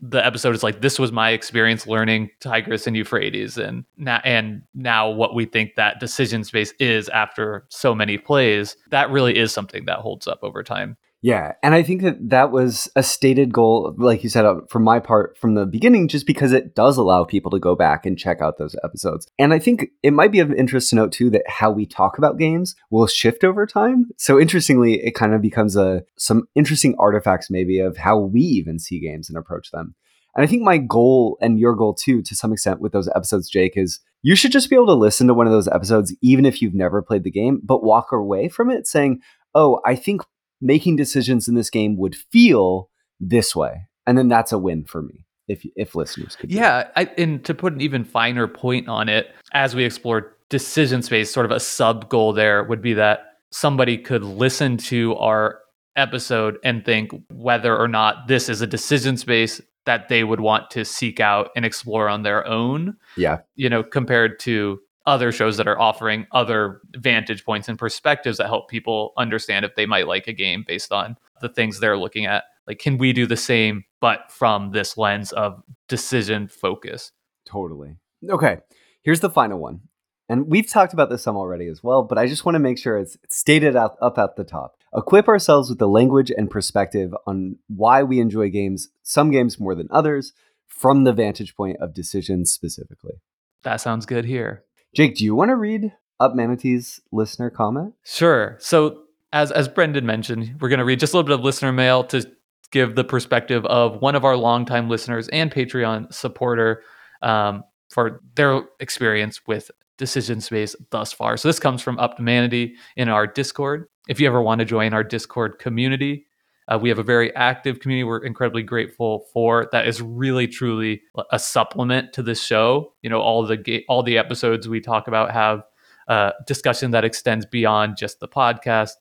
the 0.00 0.24
episode 0.24 0.54
is 0.54 0.62
like 0.62 0.80
this 0.80 0.98
was 0.98 1.10
my 1.10 1.30
experience 1.30 1.86
learning 1.86 2.30
Tigris 2.40 2.86
and 2.86 2.96
Euphrates 2.96 3.58
and 3.58 3.84
now 3.96 4.20
and 4.24 4.62
now 4.74 5.10
what 5.10 5.34
we 5.34 5.44
think 5.44 5.74
that 5.74 5.98
decision 5.98 6.44
space 6.44 6.72
is 6.78 7.08
after 7.08 7.66
so 7.68 7.94
many 7.94 8.16
plays 8.16 8.76
that 8.90 9.10
really 9.10 9.36
is 9.36 9.52
something 9.52 9.86
that 9.86 9.98
holds 9.98 10.28
up 10.28 10.38
over 10.42 10.62
time 10.62 10.96
yeah, 11.20 11.54
and 11.64 11.74
I 11.74 11.82
think 11.82 12.02
that 12.02 12.30
that 12.30 12.52
was 12.52 12.88
a 12.94 13.02
stated 13.02 13.52
goal, 13.52 13.92
like 13.98 14.22
you 14.22 14.28
said, 14.28 14.44
uh, 14.44 14.60
from 14.70 14.84
my 14.84 15.00
part 15.00 15.36
from 15.36 15.54
the 15.54 15.66
beginning, 15.66 16.06
just 16.06 16.26
because 16.26 16.52
it 16.52 16.76
does 16.76 16.96
allow 16.96 17.24
people 17.24 17.50
to 17.50 17.58
go 17.58 17.74
back 17.74 18.06
and 18.06 18.16
check 18.16 18.40
out 18.40 18.56
those 18.56 18.76
episodes. 18.84 19.26
And 19.36 19.52
I 19.52 19.58
think 19.58 19.88
it 20.04 20.12
might 20.12 20.30
be 20.30 20.38
of 20.38 20.52
interest 20.52 20.90
to 20.90 20.96
note 20.96 21.10
too 21.10 21.28
that 21.30 21.42
how 21.48 21.72
we 21.72 21.86
talk 21.86 22.18
about 22.18 22.38
games 22.38 22.76
will 22.90 23.08
shift 23.08 23.42
over 23.42 23.66
time. 23.66 24.10
So 24.16 24.38
interestingly, 24.38 25.04
it 25.04 25.16
kind 25.16 25.34
of 25.34 25.42
becomes 25.42 25.74
a 25.74 26.04
some 26.16 26.46
interesting 26.54 26.94
artifacts 27.00 27.50
maybe 27.50 27.80
of 27.80 27.96
how 27.96 28.18
we 28.18 28.40
even 28.40 28.78
see 28.78 29.00
games 29.00 29.28
and 29.28 29.36
approach 29.36 29.72
them. 29.72 29.96
And 30.36 30.44
I 30.44 30.46
think 30.46 30.62
my 30.62 30.78
goal 30.78 31.36
and 31.40 31.58
your 31.58 31.74
goal 31.74 31.94
too, 31.94 32.22
to 32.22 32.36
some 32.36 32.52
extent, 32.52 32.80
with 32.80 32.92
those 32.92 33.08
episodes, 33.08 33.50
Jake, 33.50 33.72
is 33.76 33.98
you 34.22 34.36
should 34.36 34.52
just 34.52 34.70
be 34.70 34.76
able 34.76 34.86
to 34.86 34.94
listen 34.94 35.26
to 35.26 35.34
one 35.34 35.48
of 35.48 35.52
those 35.52 35.66
episodes, 35.66 36.14
even 36.22 36.46
if 36.46 36.62
you've 36.62 36.74
never 36.74 37.02
played 37.02 37.24
the 37.24 37.30
game, 37.30 37.60
but 37.64 37.82
walk 37.82 38.12
away 38.12 38.48
from 38.48 38.70
it 38.70 38.86
saying, 38.86 39.20
oh, 39.54 39.80
I 39.84 39.96
think 39.96 40.22
making 40.60 40.96
decisions 40.96 41.48
in 41.48 41.54
this 41.54 41.70
game 41.70 41.96
would 41.96 42.16
feel 42.16 42.90
this 43.20 43.54
way. 43.54 43.88
And 44.06 44.16
then 44.16 44.28
that's 44.28 44.52
a 44.52 44.58
win 44.58 44.84
for 44.84 45.02
me 45.02 45.26
if 45.48 45.66
if 45.76 45.94
listeners 45.94 46.36
could. 46.36 46.50
Yeah, 46.50 46.88
I, 46.96 47.04
and 47.18 47.44
to 47.44 47.54
put 47.54 47.72
an 47.72 47.80
even 47.80 48.04
finer 48.04 48.46
point 48.46 48.88
on 48.88 49.08
it, 49.08 49.34
as 49.52 49.74
we 49.74 49.84
explore 49.84 50.36
decision 50.48 51.02
space, 51.02 51.30
sort 51.30 51.46
of 51.46 51.52
a 51.52 51.60
sub 51.60 52.08
goal 52.08 52.32
there 52.32 52.62
would 52.64 52.82
be 52.82 52.94
that 52.94 53.20
somebody 53.50 53.98
could 53.98 54.24
listen 54.24 54.76
to 54.76 55.14
our 55.16 55.60
episode 55.96 56.58
and 56.64 56.84
think 56.84 57.10
whether 57.30 57.76
or 57.76 57.88
not 57.88 58.28
this 58.28 58.48
is 58.48 58.60
a 58.60 58.66
decision 58.66 59.16
space 59.16 59.60
that 59.84 60.08
they 60.08 60.22
would 60.22 60.40
want 60.40 60.70
to 60.70 60.84
seek 60.84 61.18
out 61.18 61.50
and 61.56 61.64
explore 61.64 62.08
on 62.08 62.22
their 62.22 62.46
own. 62.46 62.94
Yeah. 63.16 63.38
You 63.56 63.70
know, 63.70 63.82
compared 63.82 64.38
to 64.40 64.78
other 65.08 65.32
shows 65.32 65.56
that 65.56 65.66
are 65.66 65.80
offering 65.80 66.26
other 66.32 66.82
vantage 66.94 67.44
points 67.44 67.66
and 67.66 67.78
perspectives 67.78 68.36
that 68.36 68.46
help 68.46 68.68
people 68.68 69.14
understand 69.16 69.64
if 69.64 69.74
they 69.74 69.86
might 69.86 70.06
like 70.06 70.28
a 70.28 70.32
game 70.34 70.64
based 70.66 70.92
on 70.92 71.16
the 71.40 71.48
things 71.48 71.80
they're 71.80 71.96
looking 71.96 72.26
at. 72.26 72.44
Like, 72.66 72.78
can 72.78 72.98
we 72.98 73.14
do 73.14 73.26
the 73.26 73.36
same, 73.36 73.84
but 74.02 74.30
from 74.30 74.72
this 74.72 74.98
lens 74.98 75.32
of 75.32 75.62
decision 75.88 76.46
focus? 76.46 77.10
Totally. 77.46 77.96
Okay. 78.28 78.58
Here's 79.02 79.20
the 79.20 79.30
final 79.30 79.58
one. 79.58 79.80
And 80.28 80.46
we've 80.46 80.68
talked 80.68 80.92
about 80.92 81.08
this 81.08 81.22
some 81.22 81.36
already 81.36 81.68
as 81.68 81.82
well, 81.82 82.02
but 82.02 82.18
I 82.18 82.26
just 82.26 82.44
want 82.44 82.56
to 82.56 82.60
make 82.60 82.76
sure 82.76 82.98
it's 82.98 83.16
stated 83.30 83.76
out, 83.76 83.96
up 84.02 84.18
at 84.18 84.36
the 84.36 84.44
top. 84.44 84.74
Equip 84.94 85.26
ourselves 85.26 85.70
with 85.70 85.78
the 85.78 85.88
language 85.88 86.30
and 86.30 86.50
perspective 86.50 87.14
on 87.26 87.56
why 87.68 88.02
we 88.02 88.20
enjoy 88.20 88.50
games, 88.50 88.90
some 89.02 89.30
games 89.30 89.58
more 89.58 89.74
than 89.74 89.88
others, 89.90 90.34
from 90.66 91.04
the 91.04 91.14
vantage 91.14 91.56
point 91.56 91.78
of 91.80 91.94
decisions 91.94 92.52
specifically. 92.52 93.22
That 93.62 93.80
sounds 93.80 94.04
good 94.04 94.26
here. 94.26 94.64
Jake, 94.98 95.14
do 95.14 95.24
you 95.24 95.36
want 95.36 95.50
to 95.50 95.54
read 95.54 95.92
Up 96.18 96.34
Manatee's 96.34 97.00
listener 97.12 97.50
comment? 97.50 97.94
Sure. 98.02 98.56
So, 98.58 99.04
as 99.32 99.52
as 99.52 99.68
Brendan 99.68 100.04
mentioned, 100.04 100.56
we're 100.60 100.68
going 100.68 100.80
to 100.80 100.84
read 100.84 100.98
just 100.98 101.14
a 101.14 101.16
little 101.16 101.28
bit 101.28 101.38
of 101.38 101.44
listener 101.44 101.70
mail 101.70 102.02
to 102.06 102.28
give 102.72 102.96
the 102.96 103.04
perspective 103.04 103.64
of 103.66 104.02
one 104.02 104.16
of 104.16 104.24
our 104.24 104.36
longtime 104.36 104.88
listeners 104.88 105.28
and 105.28 105.52
Patreon 105.52 106.12
supporter 106.12 106.82
um, 107.22 107.62
for 107.88 108.20
their 108.34 108.62
experience 108.80 109.40
with 109.46 109.70
decision 109.98 110.40
space 110.40 110.74
thus 110.90 111.12
far. 111.12 111.36
So 111.36 111.48
this 111.48 111.60
comes 111.60 111.80
from 111.80 111.96
Up 112.00 112.18
Manatee 112.18 112.74
in 112.96 113.08
our 113.08 113.28
Discord. 113.28 113.86
If 114.08 114.18
you 114.18 114.26
ever 114.26 114.42
want 114.42 114.58
to 114.58 114.64
join 114.64 114.94
our 114.94 115.04
Discord 115.04 115.60
community, 115.60 116.26
uh, 116.68 116.78
we 116.78 116.90
have 116.90 116.98
a 116.98 117.04
very 117.04 117.34
active 117.34 117.80
community 117.80 118.04
we're 118.04 118.24
incredibly 118.24 118.62
grateful 118.62 119.26
for. 119.32 119.68
That 119.72 119.88
is 119.88 120.02
really 120.02 120.46
truly 120.46 121.02
a 121.32 121.38
supplement 121.38 122.12
to 122.12 122.22
this 122.22 122.42
show. 122.42 122.92
You 123.02 123.10
know, 123.10 123.20
all 123.20 123.46
the 123.46 123.56
ga- 123.56 123.84
all 123.88 124.02
the 124.02 124.18
episodes 124.18 124.68
we 124.68 124.80
talk 124.80 125.08
about 125.08 125.32
have 125.32 125.62
uh, 126.08 126.32
discussion 126.46 126.90
that 126.90 127.04
extends 127.04 127.46
beyond 127.46 127.96
just 127.96 128.20
the 128.20 128.28
podcast 128.28 128.92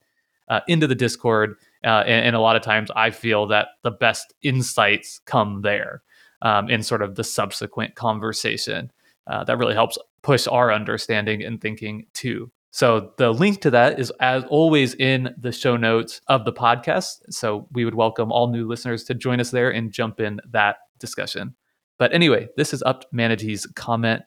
uh, 0.50 0.62
into 0.67 0.88
the 0.88 0.95
Discord. 0.95 1.55
Uh, 1.83 2.03
and, 2.05 2.27
and, 2.27 2.36
a 2.36 2.39
lot 2.39 2.55
of 2.55 2.62
times, 2.63 2.89
I 2.95 3.12
feel 3.12 3.47
that 3.47 3.67
the 3.83 3.91
best 3.91 4.33
insights 4.41 5.21
come 5.25 5.62
there 5.62 6.01
um, 6.41 6.69
in 6.69 6.83
sort 6.83 7.01
of 7.01 7.15
the 7.15 7.24
subsequent 7.24 7.95
conversation. 7.95 8.91
Uh, 9.27 9.43
that 9.43 9.57
really 9.57 9.74
helps 9.74 9.97
push 10.24 10.47
our 10.47 10.71
understanding 10.71 11.43
and 11.43 11.62
thinking 11.62 12.05
too. 12.13 12.51
So 12.71 13.12
the 13.17 13.31
link 13.31 13.62
to 13.62 13.71
that 13.71 14.00
is 14.00 14.12
as 14.19 14.43
always 14.50 14.93
in 14.93 15.33
the 15.38 15.51
show 15.51 15.77
notes 15.77 16.21
of 16.27 16.45
the 16.45 16.53
podcast. 16.53 17.21
So 17.29 17.67
we 17.71 17.86
would 17.86 17.95
welcome 17.95 18.31
all 18.31 18.51
new 18.51 18.67
listeners 18.67 19.03
to 19.05 19.13
join 19.13 19.39
us 19.39 19.51
there 19.51 19.71
and 19.71 19.91
jump 19.91 20.19
in 20.19 20.39
that 20.51 20.77
discussion. 21.00 21.55
But 21.97 22.13
anyway, 22.13 22.50
this 22.57 22.74
is 22.74 22.83
up 22.83 23.05
Manatee's 23.12 23.65
comment. 23.75 24.24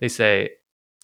They 0.00 0.08
say, 0.08 0.50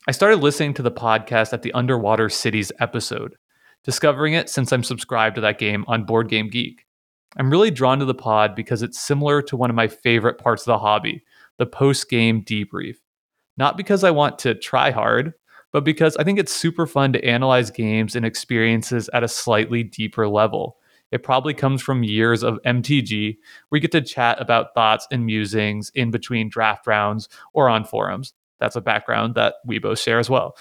I 0.07 0.11
started 0.11 0.41
listening 0.41 0.75
to 0.75 0.83
the 0.83 0.91
podcast 0.91 1.53
at 1.53 1.63
the 1.63 1.73
Underwater 1.73 2.29
Cities 2.29 2.73
episode, 2.81 3.37
discovering 3.85 4.35
it 4.35 4.51
since 4.51 4.73
I'm 4.73 4.85
subscribed 4.85 5.37
to 5.37 5.41
that 5.43 5.59
game 5.59 5.85
on 5.87 6.05
Board 6.05 6.29
Game 6.29 6.51
Geek. 6.51 6.85
I'm 7.39 7.51
really 7.51 7.71
drawn 7.71 8.01
to 8.01 8.05
the 8.05 8.13
pod 8.13 8.55
because 8.55 8.83
it's 8.83 9.01
similar 9.01 9.41
to 9.43 9.57
one 9.57 9.71
of 9.71 9.77
my 9.77 9.89
favorite 9.89 10.39
parts 10.39 10.63
of 10.63 10.67
the 10.67 10.79
hobby, 10.79 11.23
the 11.57 11.67
post 11.67 12.11
game 12.11 12.45
debrief. 12.45 12.97
Not 13.57 13.77
because 13.77 14.05
I 14.05 14.11
want 14.11 14.39
to 14.41 14.55
try 14.55 14.91
hard, 14.91 15.33
but 15.73 15.85
because 15.85 16.17
I 16.17 16.25
think 16.25 16.39
it's 16.39 16.53
super 16.53 16.87
fun 16.87 17.13
to 17.15 17.25
analyze 17.25 17.71
games 17.71 18.15
and 18.15 18.25
experiences 18.25 19.09
at 19.13 19.25
a 19.25 19.29
slightly 19.29 19.83
deeper 19.83 20.29
level. 20.29 20.77
It 21.11 21.23
probably 21.23 21.53
comes 21.53 21.83
from 21.83 22.05
years 22.05 22.43
of 22.43 22.59
MTG, 22.65 23.37
where 23.69 23.77
you 23.77 23.81
get 23.81 23.93
to 23.93 24.01
chat 24.01 24.41
about 24.41 24.73
thoughts 24.75 25.07
and 25.11 25.27
musings 25.27 25.91
in 25.95 26.11
between 26.11 26.49
draft 26.49 26.87
rounds 26.87 27.29
or 27.53 27.69
on 27.69 27.85
forums. 27.85 28.33
That's 28.61 28.77
a 28.77 28.81
background 28.81 29.35
that 29.35 29.57
we 29.67 29.79
both 29.79 29.99
share 29.99 30.19
as 30.19 30.31
well. 30.31 30.57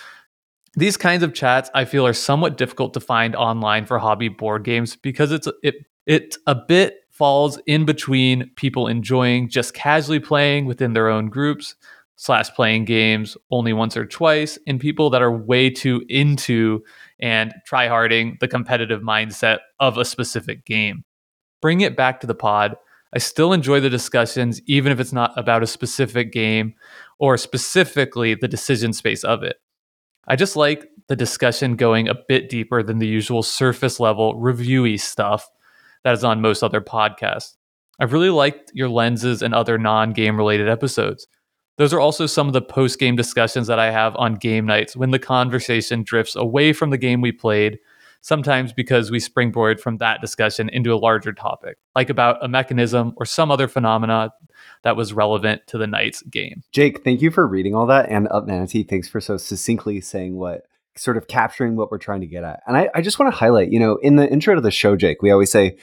These 0.76 0.98
kinds 0.98 1.24
of 1.24 1.34
chats 1.34 1.70
I 1.74 1.86
feel 1.86 2.06
are 2.06 2.14
somewhat 2.14 2.58
difficult 2.58 2.94
to 2.96 3.00
find 3.00 3.36
online 3.36 3.86
for 3.86 4.00
hobby 4.00 4.30
board 4.30 4.64
games 4.64 4.96
because 4.96 5.32
it's 5.32 5.48
it 5.64 5.76
it 6.06 6.38
a 6.48 6.56
bit 6.56 6.98
falls 7.12 7.60
in 7.68 7.86
between 7.86 8.50
people 8.56 8.88
enjoying 8.88 9.50
just 9.50 9.74
casually 9.74 10.20
playing 10.20 10.66
within 10.66 10.94
their 10.94 11.10
own 11.10 11.28
groups 11.28 11.76
slash 12.22 12.52
playing 12.52 12.86
games 12.86 13.36
only 13.50 13.74
once 13.74 13.98
or 13.98 14.06
twice 14.06 14.60
and 14.68 14.80
people 14.80 15.10
that 15.10 15.24
are 15.24 15.36
way 15.36 15.72
too 15.72 16.06
into 16.08 16.84
and 17.20 17.52
tryharding 17.68 18.40
the 18.40 18.48
competitive 18.48 19.02
mindset 19.02 19.58
of 19.80 19.98
a 19.98 20.06
specific 20.06 20.64
game. 20.64 21.04
Bring 21.64 21.82
it 21.82 21.98
back 21.98 22.20
to 22.20 22.28
the 22.28 22.36
pod. 22.36 22.76
I 23.12 23.18
still 23.18 23.54
enjoy 23.54 23.80
the 23.80 23.90
discussions, 23.90 24.62
even 24.68 24.92
if 24.92 25.00
it's 25.00 25.12
not 25.12 25.34
about 25.36 25.64
a 25.64 25.68
specific 25.68 26.32
game 26.32 26.76
or 27.18 27.38
specifically 27.38 28.36
the 28.36 28.48
decision 28.48 28.94
space 28.94 29.24
of 29.24 29.42
it. 29.42 29.56
I 30.28 30.36
just 30.36 30.56
like 30.56 30.92
the 31.08 31.16
discussion 31.16 31.76
going 31.76 32.08
a 32.08 32.22
bit 32.28 32.50
deeper 32.50 32.84
than 32.84 33.00
the 33.00 33.08
usual 33.08 33.42
surface 33.42 34.00
level 34.00 34.36
reviewy 34.36 35.00
stuff 35.00 35.50
that 36.04 36.14
is 36.14 36.24
on 36.24 36.40
most 36.40 36.62
other 36.62 36.82
podcasts. 36.82 37.56
I've 38.00 38.14
really 38.14 38.30
liked 38.30 38.70
your 38.76 38.90
lenses 38.90 39.42
and 39.42 39.56
other 39.56 39.80
non 39.80 40.14
game 40.14 40.38
related 40.38 40.70
episodes. 40.70 41.26
Those 41.78 41.94
are 41.94 42.00
also 42.00 42.26
some 42.26 42.48
of 42.48 42.54
the 42.54 42.62
post 42.62 43.00
game 43.00 43.16
discussions 43.16 43.68
that 43.68 43.80
I 43.80 43.92
have 43.92 44.16
on 44.18 44.36
game 44.36 44.66
nights 44.66 44.96
when 44.96 45.12
the 45.12 45.20
conversation 45.20 46.04
drifts 46.04 46.36
away 46.36 46.74
from 46.74 46.90
the 46.90 46.98
game 46.98 47.22
we 47.22 47.32
played, 47.32 47.80
sometimes 48.22 48.72
because 48.74 49.10
we 49.10 49.20
springboard 49.20 49.80
from 49.80 49.98
that 49.98 50.22
discussion 50.22 50.70
into 50.70 50.94
a 50.94 50.98
larger 50.98 51.34
topic, 51.34 51.78
like 51.96 52.10
about 52.10 52.44
a 52.44 52.48
mechanism 52.48 53.14
or 53.18 53.26
some 53.26 53.52
other 53.52 53.68
phenomena 53.68 54.32
that 54.84 54.96
was 54.96 55.14
relevant 55.14 55.66
to 55.68 55.78
the 55.78 55.88
night's 55.88 56.22
game. 56.24 56.62
Jake, 56.72 57.04
thank 57.04 57.22
you 57.22 57.32
for 57.32 57.48
reading 57.48 57.74
all 57.74 57.88
that. 57.88 58.10
And 58.10 58.28
uh, 58.28 58.38
Up 58.38 58.48
Manatee, 58.48 58.84
thanks 58.84 59.08
for 59.08 59.20
so 59.22 59.38
succinctly 59.38 60.02
saying 60.02 60.36
what 60.36 60.68
sort 60.98 61.18
of 61.18 61.28
capturing 61.28 61.76
what 61.76 61.90
we're 61.90 61.98
trying 61.98 62.22
to 62.22 62.28
get 62.28 62.44
at. 62.44 62.62
And 62.68 62.76
I, 62.76 62.90
I 62.94 63.02
just 63.02 63.18
want 63.18 63.32
to 63.32 63.38
highlight, 63.38 63.72
you 63.72 63.80
know, 63.80 63.96
in 63.98 64.18
the 64.18 64.30
intro 64.30 64.56
to 64.56 64.62
the 64.62 64.72
show, 64.72 64.96
Jake, 64.96 65.22
we 65.22 65.32
always 65.32 65.50
say, 65.50 65.78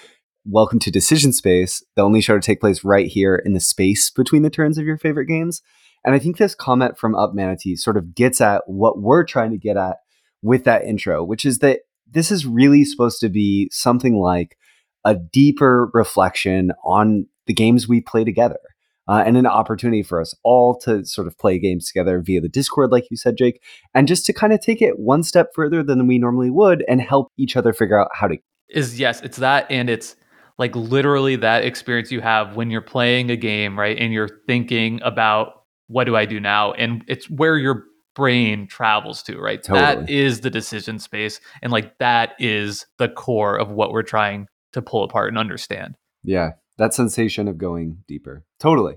Welcome 0.50 0.78
to 0.78 0.90
Decision 0.90 1.34
Space, 1.34 1.84
the 1.94 2.00
only 2.00 2.22
show 2.22 2.34
to 2.34 2.40
take 2.40 2.60
place 2.60 2.82
right 2.82 3.06
here 3.06 3.36
in 3.36 3.52
the 3.52 3.60
space 3.60 4.08
between 4.08 4.40
the 4.40 4.48
turns 4.48 4.78
of 4.78 4.86
your 4.86 4.96
favorite 4.96 5.26
games. 5.26 5.60
And 6.06 6.14
I 6.14 6.18
think 6.18 6.38
this 6.38 6.54
comment 6.54 6.96
from 6.96 7.14
Up 7.14 7.34
Manatee 7.34 7.76
sort 7.76 7.98
of 7.98 8.14
gets 8.14 8.40
at 8.40 8.62
what 8.64 8.98
we're 8.98 9.24
trying 9.24 9.50
to 9.50 9.58
get 9.58 9.76
at 9.76 9.96
with 10.40 10.64
that 10.64 10.84
intro, 10.84 11.22
which 11.22 11.44
is 11.44 11.58
that 11.58 11.80
this 12.10 12.30
is 12.30 12.46
really 12.46 12.86
supposed 12.86 13.20
to 13.20 13.28
be 13.28 13.68
something 13.70 14.16
like 14.16 14.56
a 15.04 15.16
deeper 15.16 15.90
reflection 15.92 16.72
on 16.82 17.26
the 17.46 17.52
games 17.52 17.86
we 17.86 18.00
play 18.00 18.24
together. 18.24 18.60
Uh, 19.06 19.22
and 19.26 19.36
an 19.36 19.46
opportunity 19.46 20.02
for 20.02 20.18
us 20.18 20.34
all 20.44 20.78
to 20.78 21.04
sort 21.04 21.26
of 21.26 21.36
play 21.36 21.58
games 21.58 21.88
together 21.88 22.22
via 22.24 22.40
the 22.40 22.48
Discord, 22.48 22.90
like 22.90 23.10
you 23.10 23.18
said, 23.18 23.36
Jake, 23.36 23.62
and 23.94 24.08
just 24.08 24.24
to 24.24 24.32
kind 24.32 24.54
of 24.54 24.62
take 24.62 24.80
it 24.80 24.98
one 24.98 25.22
step 25.22 25.48
further 25.54 25.82
than 25.82 26.06
we 26.06 26.18
normally 26.18 26.48
would 26.48 26.86
and 26.88 27.02
help 27.02 27.32
each 27.36 27.54
other 27.54 27.74
figure 27.74 28.00
out 28.00 28.08
how 28.14 28.28
to. 28.28 28.38
Is 28.70 28.98
yes, 28.98 29.20
it's 29.20 29.38
that, 29.38 29.66
and 29.70 29.90
it's 29.90 30.16
like 30.58 30.74
literally 30.74 31.36
that 31.36 31.64
experience 31.64 32.10
you 32.10 32.20
have 32.20 32.56
when 32.56 32.70
you're 32.70 32.80
playing 32.80 33.30
a 33.30 33.36
game, 33.36 33.78
right? 33.78 33.96
And 33.96 34.12
you're 34.12 34.40
thinking 34.46 35.00
about 35.02 35.62
what 35.86 36.04
do 36.04 36.16
I 36.16 36.26
do 36.26 36.40
now? 36.40 36.72
And 36.72 37.04
it's 37.08 37.30
where 37.30 37.56
your 37.56 37.84
brain 38.14 38.66
travels 38.66 39.22
to, 39.22 39.38
right? 39.38 39.62
Totally. 39.62 39.80
That 39.80 40.10
is 40.10 40.40
the 40.40 40.50
decision 40.50 40.98
space. 40.98 41.40
And 41.62 41.72
like 41.72 41.98
that 41.98 42.32
is 42.38 42.86
the 42.98 43.08
core 43.08 43.56
of 43.56 43.70
what 43.70 43.92
we're 43.92 44.02
trying 44.02 44.48
to 44.72 44.82
pull 44.82 45.04
apart 45.04 45.28
and 45.28 45.38
understand. 45.38 45.94
Yeah, 46.24 46.50
that 46.76 46.92
sensation 46.92 47.46
of 47.46 47.58
going 47.58 48.02
deeper. 48.08 48.44
Totally. 48.58 48.96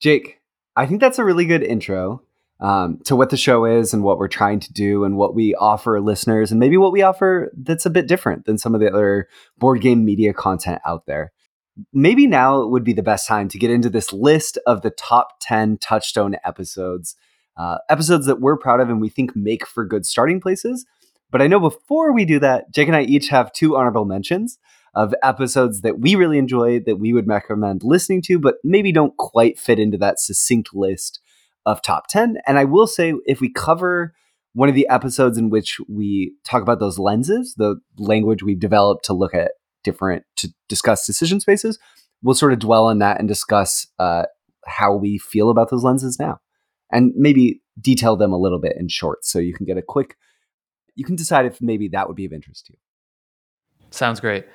Jake, 0.00 0.40
I 0.76 0.86
think 0.86 1.00
that's 1.00 1.18
a 1.18 1.24
really 1.24 1.44
good 1.44 1.62
intro 1.62 2.22
um, 2.60 2.98
to 3.04 3.14
what 3.14 3.30
the 3.30 3.36
show 3.36 3.64
is 3.64 3.92
and 3.92 4.02
what 4.02 4.18
we're 4.18 4.28
trying 4.28 4.60
to 4.60 4.72
do 4.72 5.04
and 5.04 5.16
what 5.16 5.34
we 5.34 5.54
offer 5.54 6.00
listeners 6.00 6.50
and 6.50 6.58
maybe 6.58 6.76
what 6.76 6.92
we 6.92 7.02
offer 7.02 7.52
that's 7.56 7.86
a 7.86 7.90
bit 7.90 8.08
different 8.08 8.46
than 8.46 8.58
some 8.58 8.74
of 8.74 8.80
the 8.80 8.90
other 8.90 9.28
board 9.58 9.80
game 9.80 10.04
media 10.04 10.32
content 10.32 10.80
out 10.86 11.06
there. 11.06 11.32
Maybe 11.92 12.26
now 12.26 12.66
would 12.66 12.84
be 12.84 12.94
the 12.94 13.02
best 13.02 13.28
time 13.28 13.48
to 13.48 13.58
get 13.58 13.70
into 13.70 13.90
this 13.90 14.12
list 14.12 14.58
of 14.66 14.80
the 14.80 14.90
top 14.90 15.34
10 15.42 15.76
touchstone 15.78 16.36
episodes, 16.42 17.16
uh, 17.58 17.78
episodes 17.90 18.24
that 18.26 18.40
we're 18.40 18.56
proud 18.56 18.80
of 18.80 18.88
and 18.88 19.00
we 19.00 19.10
think 19.10 19.36
make 19.36 19.66
for 19.66 19.84
good 19.84 20.06
starting 20.06 20.40
places. 20.40 20.86
But 21.30 21.42
I 21.42 21.48
know 21.48 21.60
before 21.60 22.14
we 22.14 22.24
do 22.24 22.38
that, 22.38 22.72
Jake 22.72 22.88
and 22.88 22.96
I 22.96 23.02
each 23.02 23.28
have 23.28 23.52
two 23.52 23.76
honorable 23.76 24.06
mentions 24.06 24.58
of 24.94 25.14
episodes 25.22 25.82
that 25.82 25.98
we 26.00 26.14
really 26.14 26.38
enjoy 26.38 26.80
that 26.80 26.96
we 26.96 27.12
would 27.12 27.28
recommend 27.28 27.82
listening 27.84 28.22
to, 28.22 28.38
but 28.38 28.54
maybe 28.64 28.92
don't 28.92 29.14
quite 29.18 29.58
fit 29.58 29.78
into 29.78 29.98
that 29.98 30.18
succinct 30.18 30.74
list 30.74 31.20
of 31.66 31.82
top 31.82 32.06
10. 32.08 32.38
And 32.46 32.58
I 32.58 32.64
will 32.64 32.86
say, 32.86 33.12
if 33.26 33.40
we 33.40 33.52
cover 33.52 34.14
one 34.54 34.68
of 34.70 34.74
the 34.74 34.88
episodes 34.88 35.36
in 35.36 35.50
which 35.50 35.78
we 35.88 36.32
talk 36.44 36.62
about 36.62 36.80
those 36.80 36.98
lenses, 36.98 37.54
the 37.58 37.76
language 37.98 38.42
we've 38.42 38.58
developed 38.58 39.04
to 39.04 39.12
look 39.12 39.34
at 39.34 39.52
different, 39.84 40.24
to 40.36 40.48
discuss 40.68 41.04
decision 41.04 41.40
spaces, 41.40 41.78
we'll 42.22 42.34
sort 42.34 42.54
of 42.54 42.60
dwell 42.60 42.86
on 42.86 42.98
that 43.00 43.18
and 43.18 43.28
discuss 43.28 43.86
uh, 43.98 44.24
how 44.66 44.94
we 44.94 45.18
feel 45.18 45.50
about 45.50 45.70
those 45.70 45.84
lenses 45.84 46.18
now. 46.18 46.38
And 46.90 47.12
maybe 47.16 47.60
detail 47.78 48.16
them 48.16 48.32
a 48.32 48.38
little 48.38 48.60
bit 48.60 48.76
in 48.78 48.88
short 48.88 49.24
so 49.24 49.38
you 49.38 49.52
can 49.52 49.66
get 49.66 49.76
a 49.76 49.82
quick, 49.82 50.16
you 50.94 51.04
can 51.04 51.16
decide 51.16 51.44
if 51.44 51.60
maybe 51.60 51.88
that 51.88 52.06
would 52.06 52.16
be 52.16 52.24
of 52.24 52.32
interest 52.32 52.66
to 52.66 52.72
you. 52.72 52.78
Sounds 53.90 54.20
great. 54.20 54.46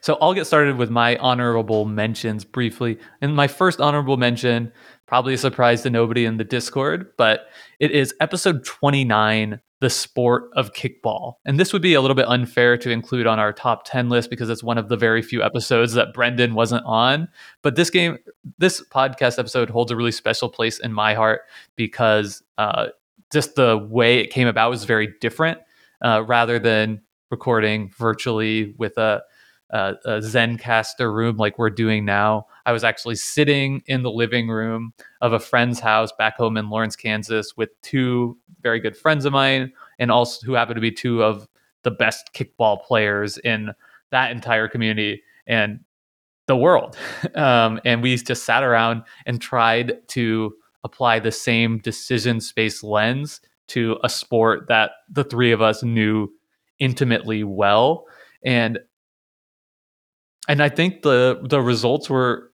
So 0.00 0.16
I'll 0.20 0.34
get 0.34 0.46
started 0.46 0.76
with 0.76 0.90
my 0.90 1.16
honorable 1.16 1.84
mentions 1.84 2.44
briefly. 2.44 2.98
And 3.20 3.36
my 3.36 3.48
first 3.48 3.80
honorable 3.80 4.16
mention, 4.16 4.72
probably 5.06 5.34
a 5.34 5.38
surprise 5.38 5.82
to 5.82 5.90
nobody 5.90 6.24
in 6.24 6.38
the 6.38 6.44
Discord, 6.44 7.12
but 7.18 7.48
it 7.80 7.90
is 7.90 8.14
episode 8.20 8.64
29, 8.64 9.60
The 9.80 9.90
Sport 9.90 10.50
of 10.54 10.72
Kickball. 10.72 11.34
And 11.44 11.60
this 11.60 11.72
would 11.72 11.82
be 11.82 11.94
a 11.94 12.00
little 12.00 12.14
bit 12.14 12.28
unfair 12.28 12.78
to 12.78 12.90
include 12.90 13.26
on 13.26 13.38
our 13.38 13.52
top 13.52 13.84
10 13.84 14.08
list 14.08 14.30
because 14.30 14.48
it's 14.48 14.62
one 14.62 14.78
of 14.78 14.88
the 14.88 14.96
very 14.96 15.20
few 15.20 15.42
episodes 15.42 15.92
that 15.94 16.14
Brendan 16.14 16.54
wasn't 16.54 16.84
on. 16.86 17.28
But 17.62 17.76
this 17.76 17.90
game, 17.90 18.18
this 18.58 18.82
podcast 18.90 19.38
episode 19.38 19.68
holds 19.68 19.90
a 19.90 19.96
really 19.96 20.12
special 20.12 20.48
place 20.48 20.78
in 20.78 20.92
my 20.92 21.12
heart 21.12 21.42
because 21.76 22.42
uh, 22.56 22.86
just 23.32 23.54
the 23.54 23.76
way 23.76 24.18
it 24.18 24.30
came 24.30 24.48
about 24.48 24.70
was 24.70 24.84
very 24.84 25.12
different 25.20 25.58
uh, 26.02 26.24
rather 26.26 26.58
than 26.58 27.02
recording 27.30 27.90
virtually 27.96 28.74
with 28.78 28.98
a 28.98 29.22
uh, 29.72 29.94
a 30.04 30.18
Zencastr 30.18 31.12
room 31.12 31.36
like 31.36 31.58
we're 31.58 31.70
doing 31.70 32.04
now. 32.04 32.46
I 32.66 32.72
was 32.72 32.84
actually 32.84 33.16
sitting 33.16 33.82
in 33.86 34.02
the 34.02 34.10
living 34.10 34.48
room 34.48 34.92
of 35.20 35.32
a 35.32 35.38
friend's 35.38 35.80
house 35.80 36.10
back 36.18 36.36
home 36.36 36.56
in 36.56 36.70
Lawrence, 36.70 36.96
Kansas, 36.96 37.56
with 37.56 37.70
two 37.82 38.36
very 38.62 38.80
good 38.80 38.96
friends 38.96 39.24
of 39.24 39.32
mine, 39.32 39.72
and 39.98 40.10
also 40.10 40.44
who 40.46 40.54
happen 40.54 40.74
to 40.74 40.80
be 40.80 40.90
two 40.90 41.22
of 41.22 41.48
the 41.82 41.90
best 41.90 42.30
kickball 42.34 42.82
players 42.82 43.38
in 43.38 43.70
that 44.10 44.30
entire 44.32 44.68
community 44.68 45.22
and 45.46 45.80
the 46.46 46.56
world. 46.56 46.96
Um, 47.36 47.80
and 47.84 48.02
we 48.02 48.16
just 48.16 48.44
sat 48.44 48.64
around 48.64 49.02
and 49.24 49.40
tried 49.40 50.06
to 50.08 50.52
apply 50.82 51.20
the 51.20 51.30
same 51.30 51.78
decision 51.78 52.40
space 52.40 52.82
lens 52.82 53.40
to 53.68 53.98
a 54.02 54.08
sport 54.08 54.66
that 54.68 54.90
the 55.08 55.22
three 55.22 55.52
of 55.52 55.62
us 55.62 55.82
knew 55.82 56.28
intimately 56.80 57.44
well. 57.44 58.06
And 58.44 58.80
and 60.50 60.60
I 60.60 60.68
think 60.68 61.02
the 61.02 61.40
the 61.48 61.60
results 61.60 62.10
were 62.10 62.50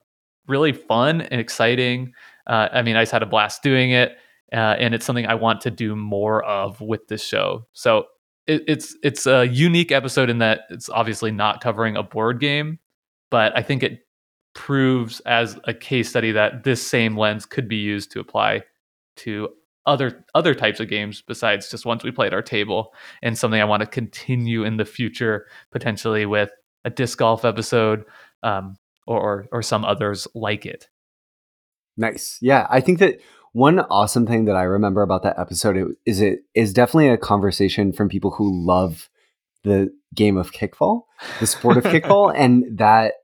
really 0.46 0.72
fun 0.72 1.22
and 1.22 1.40
exciting. 1.40 2.12
Uh, 2.46 2.68
I 2.70 2.82
mean, 2.82 2.94
I 2.94 3.02
just 3.02 3.12
had 3.12 3.22
a 3.22 3.26
blast 3.26 3.62
doing 3.62 3.90
it, 3.90 4.18
uh, 4.52 4.76
and 4.78 4.94
it's 4.94 5.06
something 5.06 5.26
I 5.26 5.34
want 5.34 5.62
to 5.62 5.70
do 5.70 5.96
more 5.96 6.44
of 6.44 6.80
with 6.82 7.08
this 7.08 7.24
show. 7.24 7.66
So 7.72 8.04
it, 8.46 8.64
it's 8.68 8.94
it's 9.02 9.26
a 9.26 9.46
unique 9.46 9.92
episode 9.92 10.28
in 10.28 10.38
that 10.38 10.60
it's 10.68 10.90
obviously 10.90 11.30
not 11.30 11.62
covering 11.62 11.96
a 11.96 12.02
board 12.02 12.38
game, 12.38 12.80
but 13.30 13.56
I 13.56 13.62
think 13.62 13.82
it 13.82 14.00
proves 14.54 15.20
as 15.20 15.58
a 15.64 15.72
case 15.72 16.10
study 16.10 16.32
that 16.32 16.64
this 16.64 16.86
same 16.86 17.16
lens 17.16 17.46
could 17.46 17.66
be 17.66 17.76
used 17.76 18.12
to 18.12 18.20
apply 18.20 18.62
to 19.16 19.48
other 19.86 20.22
other 20.34 20.54
types 20.54 20.80
of 20.80 20.88
games 20.88 21.22
besides 21.26 21.70
just 21.70 21.86
ones 21.86 22.04
we 22.04 22.10
play 22.10 22.26
at 22.26 22.34
our 22.34 22.42
table 22.42 22.92
and 23.22 23.38
something 23.38 23.60
I 23.60 23.64
want 23.64 23.80
to 23.80 23.86
continue 23.86 24.64
in 24.64 24.76
the 24.76 24.84
future 24.84 25.46
potentially 25.70 26.26
with 26.26 26.50
a 26.86 26.90
disc 26.90 27.18
golf 27.18 27.44
episode 27.44 28.06
um, 28.42 28.78
or 29.06 29.46
or 29.52 29.60
some 29.60 29.84
others 29.84 30.26
like 30.34 30.64
it. 30.64 30.88
Nice. 31.98 32.38
Yeah, 32.40 32.66
I 32.70 32.80
think 32.80 33.00
that 33.00 33.20
one 33.52 33.80
awesome 33.80 34.26
thing 34.26 34.44
that 34.46 34.56
I 34.56 34.62
remember 34.62 35.02
about 35.02 35.22
that 35.24 35.38
episode 35.38 35.96
is 36.06 36.20
it 36.20 36.40
is 36.54 36.72
definitely 36.72 37.08
a 37.08 37.18
conversation 37.18 37.92
from 37.92 38.08
people 38.08 38.30
who 38.30 38.64
love 38.66 39.10
the 39.64 39.92
game 40.14 40.36
of 40.36 40.52
kickball, 40.52 41.02
the 41.40 41.46
sport 41.46 41.76
of 41.76 41.84
kickball, 41.92 42.32
and 42.34 42.78
that 42.78 43.14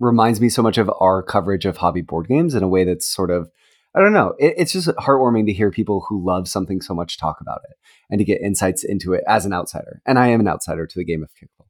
reminds 0.00 0.40
me 0.40 0.48
so 0.48 0.62
much 0.62 0.78
of 0.78 0.90
our 1.00 1.22
coverage 1.22 1.64
of 1.64 1.76
hobby 1.76 2.00
board 2.00 2.26
games 2.26 2.54
in 2.54 2.62
a 2.62 2.68
way 2.68 2.84
that's 2.84 3.06
sort 3.06 3.30
of 3.30 3.50
I 3.94 4.00
don't 4.00 4.14
know. 4.14 4.34
It, 4.38 4.54
it's 4.56 4.72
just 4.72 4.88
heartwarming 4.88 5.46
to 5.46 5.52
hear 5.52 5.70
people 5.70 6.06
who 6.08 6.24
love 6.24 6.48
something 6.48 6.80
so 6.80 6.94
much 6.94 7.18
talk 7.18 7.40
about 7.40 7.60
it 7.68 7.76
and 8.08 8.18
to 8.18 8.24
get 8.24 8.40
insights 8.40 8.84
into 8.84 9.12
it 9.12 9.22
as 9.28 9.44
an 9.44 9.52
outsider. 9.52 10.00
And 10.06 10.18
I 10.18 10.28
am 10.28 10.40
an 10.40 10.48
outsider 10.48 10.86
to 10.86 10.98
the 10.98 11.04
game 11.04 11.22
of 11.22 11.30
kickball. 11.34 11.61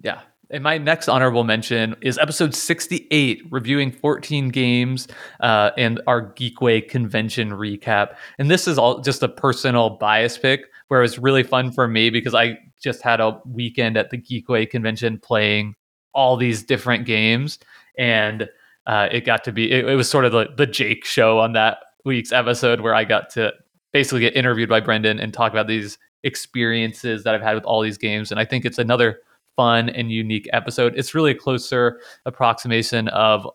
Yeah. 0.00 0.20
And 0.50 0.62
my 0.62 0.76
next 0.76 1.08
honorable 1.08 1.44
mention 1.44 1.96
is 2.02 2.18
episode 2.18 2.54
68, 2.54 3.42
reviewing 3.50 3.90
14 3.90 4.50
games 4.50 5.08
uh, 5.40 5.70
and 5.78 6.00
our 6.06 6.34
Geekway 6.34 6.86
convention 6.86 7.50
recap. 7.50 8.16
And 8.38 8.50
this 8.50 8.68
is 8.68 8.76
all 8.76 9.00
just 9.00 9.22
a 9.22 9.28
personal 9.28 9.90
bias 9.90 10.36
pick 10.36 10.66
where 10.88 11.00
it 11.00 11.04
was 11.04 11.18
really 11.18 11.42
fun 11.42 11.72
for 11.72 11.88
me 11.88 12.10
because 12.10 12.34
I 12.34 12.58
just 12.82 13.00
had 13.00 13.18
a 13.18 13.40
weekend 13.46 13.96
at 13.96 14.10
the 14.10 14.18
Geekway 14.18 14.68
convention 14.68 15.18
playing 15.18 15.74
all 16.12 16.36
these 16.36 16.62
different 16.62 17.06
games. 17.06 17.58
And 17.96 18.46
uh, 18.86 19.08
it 19.10 19.24
got 19.24 19.44
to 19.44 19.52
be, 19.52 19.70
it, 19.70 19.88
it 19.88 19.94
was 19.94 20.10
sort 20.10 20.26
of 20.26 20.32
the, 20.32 20.48
the 20.54 20.66
Jake 20.66 21.06
show 21.06 21.38
on 21.38 21.54
that 21.54 21.78
week's 22.04 22.32
episode 22.32 22.82
where 22.82 22.94
I 22.94 23.04
got 23.04 23.30
to 23.30 23.52
basically 23.92 24.20
get 24.20 24.36
interviewed 24.36 24.68
by 24.68 24.80
Brendan 24.80 25.18
and 25.18 25.32
talk 25.32 25.52
about 25.52 25.66
these 25.66 25.96
experiences 26.24 27.24
that 27.24 27.34
I've 27.34 27.42
had 27.42 27.54
with 27.54 27.64
all 27.64 27.80
these 27.80 27.96
games. 27.98 28.30
And 28.30 28.38
I 28.38 28.44
think 28.44 28.66
it's 28.66 28.78
another 28.78 29.20
fun 29.62 29.88
and 29.90 30.10
unique 30.10 30.48
episode. 30.52 30.92
It's 30.96 31.14
really 31.14 31.30
a 31.30 31.36
closer 31.36 32.00
approximation 32.26 33.06
of 33.08 33.48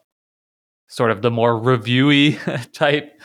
sort 0.88 1.12
of 1.12 1.22
the 1.22 1.30
more 1.30 1.60
reviewy 1.60 2.40
type 2.72 3.20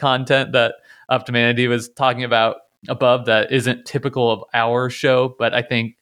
content 0.00 0.52
that 0.52 0.76
Up 1.10 1.26
to 1.26 1.32
Manatee 1.32 1.68
was 1.68 1.90
talking 1.90 2.24
about 2.24 2.56
above 2.88 3.26
that 3.26 3.52
isn't 3.52 3.84
typical 3.84 4.30
of 4.30 4.42
our 4.54 4.88
show, 4.88 5.34
but 5.38 5.52
I 5.52 5.60
think 5.60 5.96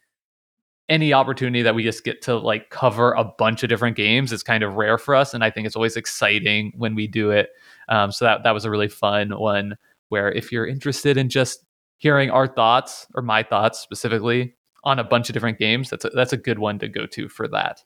any 0.88 1.12
opportunity 1.12 1.62
that 1.62 1.75
we 1.75 1.83
just 1.83 2.05
get 2.05 2.23
to 2.23 2.37
like 2.37 2.71
cover 2.71 3.11
a 3.14 3.25
bunch 3.25 3.64
of 3.64 3.69
different 3.69 3.97
games 3.97 4.31
is 4.31 4.45
kind 4.45 4.62
of 4.62 4.75
rare 4.75 4.99
for 4.99 5.16
us, 5.16 5.35
and 5.35 5.42
I 5.42 5.51
think 5.51 5.66
it's 5.66 5.75
always 5.75 5.97
exciting 5.97 6.73
when 6.77 6.95
we 6.95 7.09
do 7.09 7.33
it. 7.33 7.49
Um, 7.88 8.12
so 8.12 8.27
that 8.27 8.45
that 8.45 8.55
was 8.55 8.64
a 8.64 8.71
really 8.71 8.87
fun 8.87 9.31
one. 9.31 9.77
Where 10.11 10.31
if 10.31 10.53
you're 10.53 10.69
interested 10.69 11.16
in 11.16 11.29
just 11.29 11.64
hearing 11.97 12.31
our 12.31 12.47
thoughts 12.47 13.09
or 13.16 13.23
my 13.23 13.42
thoughts 13.42 13.81
specifically 13.81 14.55
on 14.87 14.99
a 14.99 15.05
bunch 15.05 15.29
of 15.29 15.35
different 15.35 15.59
games, 15.59 15.90
that's 15.90 16.05
a, 16.05 16.11
that's 16.11 16.33
a 16.33 16.38
good 16.38 16.59
one 16.59 16.79
to 16.79 16.88
go 16.88 17.05
to 17.07 17.29
for 17.29 17.49
that. 17.49 17.83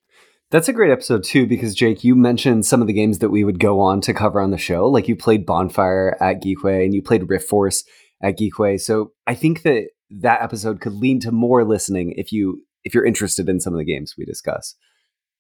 That's 0.50 0.68
a 0.68 0.72
great 0.72 0.90
episode 0.90 1.24
too, 1.24 1.46
because 1.46 1.74
Jake, 1.74 2.04
you 2.04 2.14
mentioned 2.14 2.66
some 2.66 2.80
of 2.80 2.86
the 2.86 2.92
games 2.92 3.20
that 3.20 3.30
we 3.30 3.42
would 3.42 3.58
go 3.58 3.80
on 3.80 4.00
to 4.02 4.12
cover 4.12 4.40
on 4.40 4.50
the 4.50 4.58
show. 4.58 4.88
Like 4.88 5.08
you 5.08 5.16
played 5.16 5.46
Bonfire 5.46 6.16
at 6.20 6.42
Geekway 6.42 6.84
and 6.84 6.94
you 6.94 7.02
played 7.02 7.22
Riftforce 7.22 7.84
at 8.22 8.38
Geekway. 8.38 8.80
So 8.80 9.12
I 9.26 9.34
think 9.34 9.62
that 9.62 9.88
that 10.10 10.42
episode 10.42 10.80
could 10.80 10.92
lean 10.92 11.20
to 11.20 11.32
more 11.32 11.64
listening 11.64 12.12
if 12.16 12.32
you 12.32 12.62
if 12.84 12.94
you're 12.94 13.04
interested 13.04 13.48
in 13.48 13.60
some 13.60 13.72
of 13.72 13.78
the 13.78 13.84
games 13.84 14.14
we 14.18 14.24
discuss. 14.24 14.74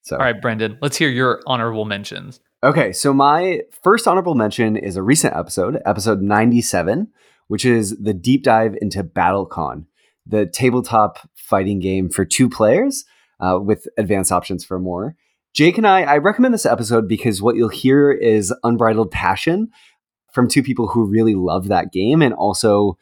So 0.02 0.16
all 0.16 0.22
right, 0.22 0.40
Brendan, 0.40 0.78
let's 0.80 0.96
hear 0.96 1.08
your 1.08 1.42
honorable 1.46 1.84
mentions. 1.84 2.40
Okay, 2.62 2.92
so 2.92 3.12
my 3.12 3.60
first 3.82 4.06
honorable 4.06 4.34
mention 4.34 4.76
is 4.76 4.96
a 4.96 5.02
recent 5.02 5.34
episode, 5.34 5.80
episode 5.86 6.20
97, 6.20 7.08
which 7.48 7.64
is 7.64 7.96
the 7.98 8.14
deep 8.14 8.44
dive 8.44 8.76
into 8.80 9.02
BattleCon, 9.02 9.86
the 10.30 10.46
tabletop 10.46 11.18
fighting 11.34 11.80
game 11.80 12.08
for 12.08 12.24
two 12.24 12.48
players 12.48 13.04
uh, 13.40 13.58
with 13.60 13.86
advanced 13.98 14.32
options 14.32 14.64
for 14.64 14.78
more. 14.78 15.16
Jake 15.52 15.76
and 15.76 15.86
I, 15.86 16.02
I 16.02 16.18
recommend 16.18 16.54
this 16.54 16.66
episode 16.66 17.08
because 17.08 17.42
what 17.42 17.56
you'll 17.56 17.68
hear 17.68 18.12
is 18.12 18.54
unbridled 18.62 19.10
passion 19.10 19.68
from 20.32 20.48
two 20.48 20.62
people 20.62 20.86
who 20.86 21.04
really 21.04 21.34
love 21.34 21.68
that 21.68 21.92
game 21.92 22.22
and 22.22 22.32
also 22.32 22.96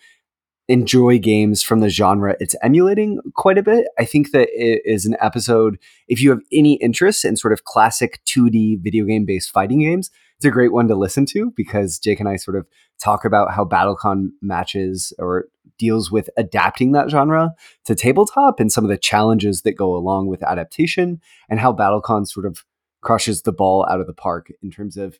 enjoy 0.69 1.19
games 1.19 1.63
from 1.63 1.81
the 1.81 1.89
genre 1.89 2.37
it's 2.41 2.55
emulating 2.63 3.19
quite 3.35 3.59
a 3.59 3.63
bit. 3.63 3.89
I 3.99 4.05
think 4.05 4.33
that 4.33 4.49
it 4.53 4.83
is 4.85 5.07
an 5.07 5.17
episode, 5.21 5.79
if 6.09 6.23
you 6.23 6.31
have 6.31 6.41
any 6.53 6.75
interest 6.75 7.25
in 7.25 7.37
sort 7.37 7.53
of 7.53 7.65
classic 7.65 8.21
2D 8.27 8.83
video 8.83 9.05
game 9.05 9.25
based 9.25 9.51
fighting 9.51 9.81
games, 9.81 10.11
it's 10.37 10.45
a 10.45 10.51
great 10.51 10.73
one 10.73 10.87
to 10.89 10.95
listen 10.95 11.27
to 11.27 11.53
because 11.57 11.99
Jake 11.99 12.21
and 12.21 12.29
I 12.29 12.37
sort 12.37 12.57
of 12.57 12.67
talk 13.03 13.25
about 13.25 13.53
how 13.53 13.65
BattleCon 13.65 14.29
matches 14.41 15.13
or 15.19 15.47
deals 15.79 16.11
with 16.11 16.29
adapting 16.37 16.93
that 16.93 17.11
genre 17.11 17.55
to 17.85 17.95
tabletop 17.95 18.61
and 18.61 18.73
some 18.73 18.85
of 18.85 18.91
the 18.91 18.99
challenges 18.99 19.63
that 19.63 19.73
go 19.73 19.95
along 19.95 20.27
with 20.27 20.43
adaptation 20.43 21.21
and 21.49 21.61
how 21.61 21.73
BattleCon 21.73 22.27
sort 22.27 22.47
of 22.47 22.65
crushes 23.01 23.43
the 23.43 23.53
ball 23.53 23.87
out 23.91 24.01
of 24.01 24.07
the 24.07 24.15
park 24.15 24.49
in 24.63 24.71
terms 24.71 24.97
of 24.97 25.19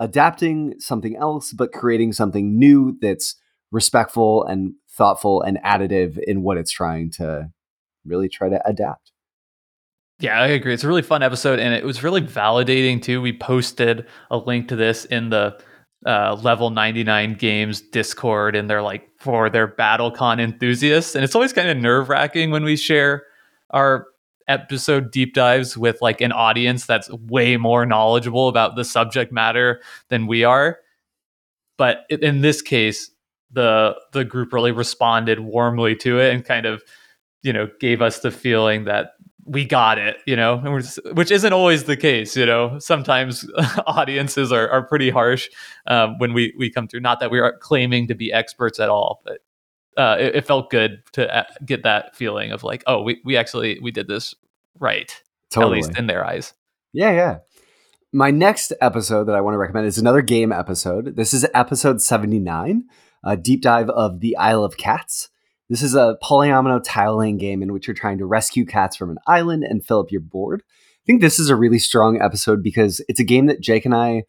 adapting 0.00 0.74
something 0.78 1.16
else 1.16 1.52
but 1.52 1.72
creating 1.72 2.12
something 2.12 2.58
new 2.58 2.96
that's 3.00 3.36
respectful 3.70 4.44
and 4.44 4.72
thoughtful 4.90 5.42
and 5.42 5.58
additive 5.64 6.18
in 6.26 6.42
what 6.42 6.56
it's 6.56 6.70
trying 6.70 7.10
to 7.10 7.50
really 8.04 8.28
try 8.28 8.48
to 8.48 8.60
adapt. 8.66 9.12
Yeah, 10.20 10.40
I 10.40 10.48
agree. 10.48 10.74
It's 10.74 10.82
a 10.82 10.88
really 10.88 11.02
fun 11.02 11.22
episode, 11.22 11.60
and 11.60 11.72
it 11.72 11.84
was 11.84 12.02
really 12.02 12.20
validating 12.20 13.00
too. 13.00 13.20
We 13.20 13.36
posted 13.36 14.04
a 14.32 14.38
link 14.38 14.68
to 14.68 14.76
this 14.76 15.04
in 15.04 15.30
the 15.30 15.60
uh, 16.06 16.36
level 16.42 16.70
99 16.70 17.34
games 17.34 17.80
discord 17.80 18.54
and 18.54 18.70
they're 18.70 18.82
like 18.82 19.08
for 19.18 19.50
their 19.50 19.66
battlecon 19.66 20.40
enthusiasts. 20.40 21.14
And 21.14 21.24
it's 21.24 21.34
always 21.34 21.52
kind 21.52 21.68
of 21.68 21.76
nerve 21.76 22.08
wracking 22.08 22.50
when 22.50 22.64
we 22.64 22.76
share 22.76 23.24
our 23.70 24.06
episode 24.46 25.10
deep 25.10 25.34
dives 25.34 25.76
with 25.76 26.00
like 26.00 26.20
an 26.20 26.32
audience 26.32 26.86
that's 26.86 27.10
way 27.10 27.56
more 27.56 27.84
knowledgeable 27.84 28.48
about 28.48 28.76
the 28.76 28.84
subject 28.84 29.32
matter 29.32 29.80
than 30.08 30.26
we 30.26 30.44
are. 30.44 30.78
But 31.76 32.06
in 32.08 32.40
this 32.40 32.62
case 32.62 33.10
the 33.50 33.96
the 34.12 34.24
group 34.24 34.52
really 34.52 34.72
responded 34.72 35.40
warmly 35.40 35.96
to 35.96 36.20
it 36.20 36.34
and 36.34 36.44
kind 36.44 36.66
of 36.66 36.82
you 37.42 37.52
know 37.52 37.68
gave 37.80 38.02
us 38.02 38.20
the 38.20 38.30
feeling 38.30 38.84
that 38.84 39.12
we 39.48 39.64
got 39.64 39.98
it, 39.98 40.18
you 40.26 40.36
know, 40.36 40.58
which 41.12 41.30
isn't 41.30 41.52
always 41.52 41.84
the 41.84 41.96
case, 41.96 42.36
you 42.36 42.44
know. 42.44 42.78
Sometimes 42.78 43.48
audiences 43.86 44.52
are, 44.52 44.68
are 44.68 44.82
pretty 44.82 45.10
harsh 45.10 45.48
um, 45.86 46.18
when 46.18 46.34
we, 46.34 46.54
we 46.58 46.70
come 46.70 46.86
through. 46.86 47.00
Not 47.00 47.20
that 47.20 47.30
we 47.30 47.40
are 47.40 47.56
claiming 47.58 48.06
to 48.08 48.14
be 48.14 48.30
experts 48.30 48.78
at 48.78 48.90
all, 48.90 49.22
but 49.24 49.38
uh, 49.96 50.16
it, 50.20 50.36
it, 50.36 50.46
felt 50.46 50.70
good 50.70 51.02
to 51.12 51.34
uh, 51.34 51.44
get 51.64 51.82
that 51.82 52.14
feeling 52.14 52.52
of 52.52 52.62
like, 52.62 52.84
oh, 52.86 53.02
we, 53.02 53.20
we 53.24 53.36
actually 53.36 53.78
we 53.80 53.90
did 53.90 54.06
this 54.06 54.34
right, 54.78 55.22
totally. 55.50 55.78
at 55.78 55.86
least 55.86 55.98
in 55.98 56.06
their 56.06 56.24
eyes. 56.24 56.52
Yeah, 56.92 57.12
yeah. 57.12 57.38
My 58.12 58.30
next 58.30 58.72
episode 58.80 59.24
that 59.24 59.34
I 59.34 59.40
want 59.40 59.54
to 59.54 59.58
recommend 59.58 59.86
is 59.86 59.98
another 59.98 60.22
game 60.22 60.52
episode. 60.52 61.16
This 61.16 61.34
is 61.34 61.46
episode 61.52 62.00
seventy 62.00 62.38
nine, 62.38 62.84
a 63.24 63.36
deep 63.36 63.60
dive 63.62 63.90
of 63.90 64.20
the 64.20 64.36
Isle 64.36 64.64
of 64.64 64.76
Cats. 64.76 65.30
This 65.68 65.82
is 65.82 65.94
a 65.94 66.16
polyomino 66.22 66.80
tile 66.82 67.18
laying 67.18 67.36
game 67.36 67.62
in 67.62 67.72
which 67.72 67.86
you're 67.86 67.94
trying 67.94 68.18
to 68.18 68.26
rescue 68.26 68.64
cats 68.64 68.96
from 68.96 69.10
an 69.10 69.18
island 69.26 69.64
and 69.64 69.84
fill 69.84 70.00
up 70.00 70.10
your 70.10 70.22
board. 70.22 70.62
I 70.66 71.04
think 71.06 71.20
this 71.20 71.38
is 71.38 71.50
a 71.50 71.56
really 71.56 71.78
strong 71.78 72.20
episode 72.20 72.62
because 72.62 73.04
it's 73.08 73.20
a 73.20 73.24
game 73.24 73.46
that 73.46 73.60
Jake 73.60 73.84
and 73.84 73.94
I 73.94 74.24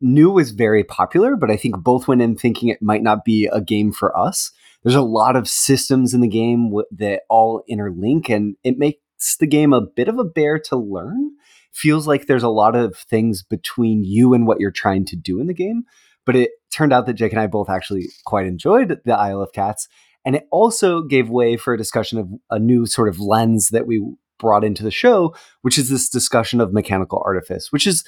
knew 0.00 0.30
was 0.30 0.50
very 0.50 0.82
popular, 0.82 1.36
but 1.36 1.50
I 1.50 1.56
think 1.56 1.82
both 1.82 2.08
went 2.08 2.22
in 2.22 2.36
thinking 2.36 2.68
it 2.68 2.82
might 2.82 3.02
not 3.02 3.24
be 3.24 3.48
a 3.52 3.60
game 3.60 3.92
for 3.92 4.16
us. 4.18 4.50
There's 4.82 4.94
a 4.96 5.02
lot 5.02 5.36
of 5.36 5.48
systems 5.48 6.14
in 6.14 6.20
the 6.20 6.28
game 6.28 6.72
that 6.96 7.22
all 7.28 7.62
interlink, 7.70 8.28
and 8.28 8.56
it 8.64 8.78
makes 8.78 9.36
the 9.38 9.46
game 9.46 9.72
a 9.72 9.82
bit 9.82 10.08
of 10.08 10.18
a 10.18 10.24
bear 10.24 10.58
to 10.58 10.76
learn. 10.76 11.32
Feels 11.72 12.06
like 12.06 12.26
there's 12.26 12.42
a 12.42 12.48
lot 12.48 12.74
of 12.74 12.96
things 12.96 13.42
between 13.42 14.02
you 14.02 14.34
and 14.34 14.46
what 14.46 14.58
you're 14.58 14.70
trying 14.70 15.04
to 15.06 15.16
do 15.16 15.38
in 15.40 15.46
the 15.46 15.54
game. 15.54 15.84
But 16.24 16.34
it 16.36 16.50
turned 16.72 16.92
out 16.92 17.06
that 17.06 17.14
Jake 17.14 17.32
and 17.32 17.40
I 17.40 17.46
both 17.46 17.68
actually 17.68 18.08
quite 18.24 18.46
enjoyed 18.46 19.00
the 19.04 19.16
Isle 19.16 19.42
of 19.42 19.52
Cats 19.52 19.88
and 20.24 20.36
it 20.36 20.46
also 20.50 21.02
gave 21.02 21.30
way 21.30 21.56
for 21.56 21.74
a 21.74 21.78
discussion 21.78 22.18
of 22.18 22.28
a 22.50 22.58
new 22.58 22.86
sort 22.86 23.08
of 23.08 23.18
lens 23.18 23.68
that 23.68 23.86
we 23.86 24.02
brought 24.38 24.64
into 24.64 24.82
the 24.82 24.90
show, 24.90 25.34
which 25.62 25.78
is 25.78 25.90
this 25.90 26.08
discussion 26.08 26.60
of 26.60 26.72
mechanical 26.72 27.22
artifice, 27.24 27.70
which 27.72 27.86
is 27.86 28.04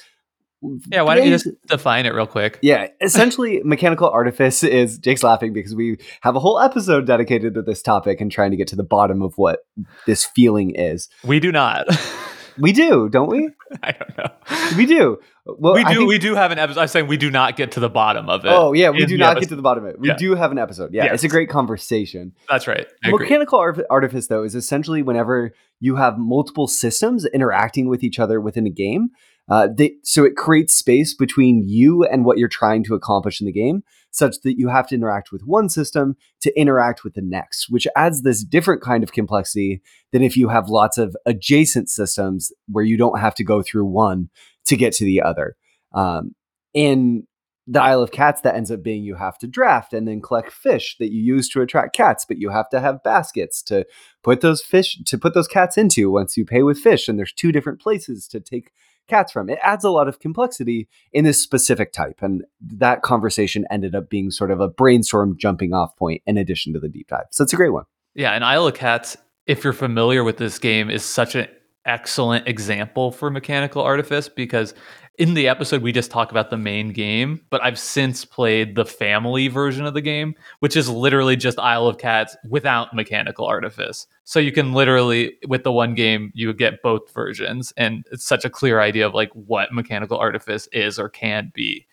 yeah, 0.87 1.01
why 1.01 1.15
don't 1.15 1.25
you 1.25 1.31
just 1.31 1.47
define 1.67 2.05
it 2.05 2.13
real 2.13 2.27
quick? 2.27 2.57
Yeah, 2.61 2.87
essentially, 3.01 3.61
mechanical 3.65 4.09
artifice 4.09 4.63
is 4.63 4.97
Jake's 4.97 5.23
laughing 5.23 5.51
because 5.51 5.75
we 5.75 5.97
have 6.21 6.35
a 6.35 6.39
whole 6.39 6.59
episode 6.59 7.05
dedicated 7.05 7.55
to 7.55 7.61
this 7.61 7.81
topic 7.81 8.21
and 8.21 8.31
trying 8.31 8.51
to 8.51 8.57
get 8.57 8.67
to 8.69 8.75
the 8.75 8.83
bottom 8.83 9.21
of 9.21 9.33
what 9.37 9.59
this 10.05 10.23
feeling 10.23 10.73
is. 10.75 11.09
We 11.23 11.39
do 11.39 11.51
not. 11.51 11.87
We 12.57 12.71
do, 12.71 13.09
don't 13.09 13.29
we? 13.29 13.49
I 13.83 13.91
don't 13.91 14.17
know. 14.17 14.29
We 14.77 14.85
do. 14.85 15.19
Well, 15.45 15.73
we 15.73 15.83
do. 15.83 15.93
Think, 15.95 16.07
we 16.07 16.17
do 16.19 16.35
have 16.35 16.51
an 16.51 16.59
episode. 16.59 16.81
I'm 16.81 16.87
saying 16.87 17.07
we 17.07 17.17
do 17.17 17.29
not 17.29 17.57
get 17.57 17.73
to 17.73 17.79
the 17.79 17.89
bottom 17.89 18.29
of 18.29 18.45
it. 18.45 18.49
Oh 18.49 18.73
yeah, 18.73 18.89
we 18.89 19.05
do 19.05 19.17
not 19.17 19.31
episode. 19.31 19.39
get 19.41 19.49
to 19.49 19.55
the 19.55 19.61
bottom 19.61 19.85
of 19.85 19.91
it. 19.91 19.99
We 19.99 20.07
yeah. 20.09 20.15
do 20.15 20.35
have 20.35 20.51
an 20.51 20.57
episode. 20.57 20.93
Yeah, 20.93 21.05
yes. 21.05 21.15
it's 21.15 21.23
a 21.23 21.27
great 21.27 21.49
conversation. 21.49 22.33
That's 22.49 22.67
right. 22.67 22.87
Mechanical 23.03 23.59
artifice, 23.89 24.27
though, 24.27 24.43
is 24.43 24.55
essentially 24.55 25.01
whenever 25.01 25.53
you 25.79 25.95
have 25.97 26.17
multiple 26.17 26.67
systems 26.67 27.25
interacting 27.25 27.89
with 27.89 28.03
each 28.03 28.19
other 28.19 28.39
within 28.39 28.65
a 28.65 28.71
game. 28.71 29.09
Uh, 29.49 29.67
they, 29.75 29.95
so 30.03 30.23
it 30.23 30.37
creates 30.37 30.73
space 30.73 31.13
between 31.13 31.63
you 31.67 32.03
and 32.05 32.23
what 32.23 32.37
you're 32.37 32.47
trying 32.47 32.83
to 32.85 32.95
accomplish 32.95 33.41
in 33.41 33.45
the 33.45 33.51
game 33.51 33.83
such 34.13 34.39
that 34.43 34.57
you 34.57 34.69
have 34.69 34.87
to 34.87 34.95
interact 34.95 35.31
with 35.31 35.41
one 35.43 35.67
system 35.67 36.15
to 36.39 36.57
interact 36.57 37.03
with 37.03 37.15
the 37.15 37.21
next, 37.21 37.67
which 37.69 37.87
adds 37.95 38.21
this 38.21 38.43
different 38.43 38.81
kind 38.81 39.03
of 39.03 39.11
complexity 39.11 39.81
than 40.11 40.21
if 40.21 40.37
you 40.37 40.49
have 40.49 40.69
lots 40.69 40.97
of 40.97 41.15
adjacent 41.25 41.89
systems 41.89 42.51
where 42.67 42.85
you 42.85 42.95
don't 42.95 43.19
have 43.19 43.33
to 43.35 43.43
go 43.43 43.61
through 43.61 43.85
one 43.85 44.29
to 44.65 44.77
get 44.77 44.93
to 44.93 45.03
the 45.03 45.21
other. 45.21 45.55
Um, 45.93 46.35
in 46.73 47.27
the 47.65 47.81
Isle 47.81 48.03
of 48.03 48.11
Cats, 48.11 48.41
that 48.41 48.55
ends 48.55 48.69
up 48.69 48.83
being 48.83 49.03
you 49.03 49.15
have 49.15 49.37
to 49.39 49.47
draft 49.47 49.93
and 49.93 50.07
then 50.07 50.21
collect 50.21 50.51
fish 50.51 50.95
that 50.99 51.11
you 51.11 51.21
use 51.23 51.49
to 51.49 51.61
attract 51.61 51.95
cats, 51.95 52.25
but 52.25 52.37
you 52.37 52.49
have 52.49 52.69
to 52.69 52.79
have 52.79 53.03
baskets 53.03 53.63
to 53.63 53.85
put 54.21 54.41
those 54.41 54.61
fish 54.61 54.99
to 55.05 55.17
put 55.17 55.33
those 55.33 55.47
cats 55.47 55.77
into 55.77 56.11
once 56.11 56.37
you 56.37 56.45
pay 56.45 56.61
with 56.61 56.77
fish. 56.77 57.07
And 57.07 57.17
there's 57.17 57.33
two 57.33 57.51
different 57.51 57.81
places 57.81 58.27
to 58.27 58.39
take 58.39 58.71
cats 59.07 59.31
from. 59.31 59.49
It 59.49 59.59
adds 59.61 59.83
a 59.83 59.89
lot 59.89 60.07
of 60.07 60.19
complexity 60.19 60.87
in 61.11 61.25
this 61.25 61.41
specific 61.41 61.91
type. 61.93 62.19
And 62.21 62.43
that 62.61 63.01
conversation 63.01 63.65
ended 63.69 63.95
up 63.95 64.09
being 64.09 64.31
sort 64.31 64.51
of 64.51 64.59
a 64.59 64.67
brainstorm 64.67 65.37
jumping 65.37 65.73
off 65.73 65.95
point 65.95 66.21
in 66.25 66.37
addition 66.37 66.73
to 66.73 66.79
the 66.79 66.89
deep 66.89 67.07
dive. 67.07 67.25
So 67.31 67.43
it's 67.43 67.53
a 67.53 67.57
great 67.57 67.73
one. 67.73 67.85
Yeah. 68.15 68.31
And 68.31 68.43
Isle 68.43 68.67
of 68.67 68.75
Cats, 68.75 69.17
if 69.45 69.63
you're 69.63 69.73
familiar 69.73 70.23
with 70.23 70.37
this 70.37 70.59
game, 70.59 70.89
is 70.89 71.03
such 71.03 71.35
an 71.35 71.47
excellent 71.85 72.47
example 72.47 73.11
for 73.11 73.29
mechanical 73.29 73.81
artifice 73.81 74.29
because 74.29 74.73
in 75.19 75.35
the 75.35 75.47
episode 75.47 75.81
we 75.81 75.91
just 75.91 76.09
talk 76.09 76.31
about 76.31 76.49
the 76.49 76.57
main 76.57 76.91
game 76.91 77.39
but 77.49 77.61
i've 77.63 77.77
since 77.77 78.25
played 78.25 78.75
the 78.75 78.85
family 78.85 79.47
version 79.47 79.85
of 79.85 79.93
the 79.93 80.01
game 80.01 80.33
which 80.59 80.75
is 80.75 80.89
literally 80.89 81.35
just 81.35 81.59
isle 81.59 81.87
of 81.87 81.97
cats 81.97 82.35
without 82.49 82.93
mechanical 82.93 83.45
artifice. 83.45 84.07
So 84.23 84.39
you 84.39 84.51
can 84.51 84.73
literally 84.73 85.33
with 85.47 85.63
the 85.63 85.71
one 85.71 85.93
game 85.93 86.31
you 86.33 86.53
get 86.53 86.81
both 86.81 87.11
versions 87.13 87.73
and 87.77 88.05
it's 88.11 88.25
such 88.25 88.45
a 88.45 88.49
clear 88.49 88.79
idea 88.79 89.05
of 89.05 89.13
like 89.13 89.31
what 89.33 89.73
mechanical 89.73 90.17
artifice 90.17 90.67
is 90.71 90.97
or 90.97 91.09
can 91.09 91.51
be. 91.53 91.85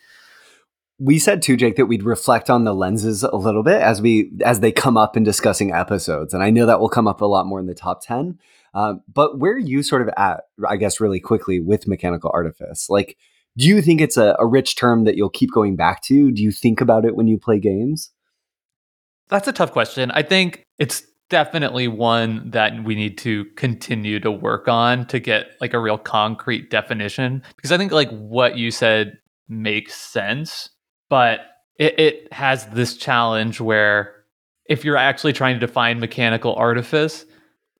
We 0.99 1.19
said 1.19 1.43
too 1.43 1.57
jake 1.57 1.77
that 1.77 1.87
we'd 1.87 2.03
reflect 2.03 2.51
on 2.51 2.65
the 2.65 2.75
lenses 2.75 3.23
a 3.23 3.37
little 3.37 3.63
bit 3.63 3.81
as 3.81 4.01
we 4.01 4.31
as 4.45 4.61
they 4.61 4.73
come 4.73 4.97
up 4.97 5.17
in 5.17 5.25
discussing 5.25 5.73
episodes 5.73 6.35
and 6.35 6.43
i 6.43 6.51
know 6.51 6.67
that 6.67 6.81
will 6.81 6.89
come 6.89 7.09
up 7.09 7.21
a 7.21 7.27
lot 7.27 7.47
more 7.47 7.59
in 7.59 7.67
the 7.67 7.75
top 7.75 8.03
10 8.03 8.39
um, 8.75 9.03
but 9.13 9.39
where 9.39 9.53
are 9.53 9.59
you 9.59 9.83
sort 9.83 10.03
of 10.03 10.11
at, 10.17 10.43
I 10.69 10.77
guess, 10.77 11.01
really 11.01 11.21
quickly 11.21 11.61
with 11.61 11.89
mechanical 11.89 12.31
artifice? 12.33 12.89
Like, 12.89 13.17
do 13.57 13.67
you 13.67 13.83
think 13.83 14.01
it's 14.01 14.17
a, 14.17 14.37
a 14.39 14.47
rich 14.47 14.77
term 14.77 15.05
that 15.05 15.17
you'll 15.17 15.31
keep 15.31 15.51
going 15.53 15.77
back 15.77 16.03
to? 16.05 16.31
Do 16.31 16.43
you 16.43 16.53
think 16.53 16.81
about 16.81 17.05
it 17.05 17.17
when 17.17 17.27
you 17.27 17.39
play 17.39 17.59
games? 17.59 18.13
That's 19.29 19.49
a 19.49 19.53
tough 19.53 19.73
question. 19.73 20.11
I 20.13 20.23
think 20.23 20.65
it's 20.79 21.03
definitely 21.29 21.89
one 21.89 22.51
that 22.51 22.85
we 22.85 22.95
need 22.95 23.17
to 23.19 23.45
continue 23.57 24.19
to 24.21 24.31
work 24.31 24.67
on 24.67 25.07
to 25.07 25.21
get 25.21 25.53
like 25.61 25.73
a 25.73 25.79
real 25.79 25.99
concrete 25.99 26.71
definition 26.71 27.43
because 27.55 27.71
I 27.71 27.79
think 27.79 27.93
like 27.93 28.11
what 28.11 28.59
you 28.59 28.73
said 28.73 29.19
makes 29.49 29.95
sense, 29.95 30.71
but 31.09 31.41
it, 31.79 31.99
it 31.99 32.33
has 32.33 32.67
this 32.67 32.97
challenge 32.97 33.61
where 33.61 34.15
if 34.67 34.85
you're 34.85 34.97
actually 34.97 35.33
trying 35.33 35.59
to 35.59 35.65
define 35.65 36.01
mechanical 36.01 36.55
artifice, 36.55 37.25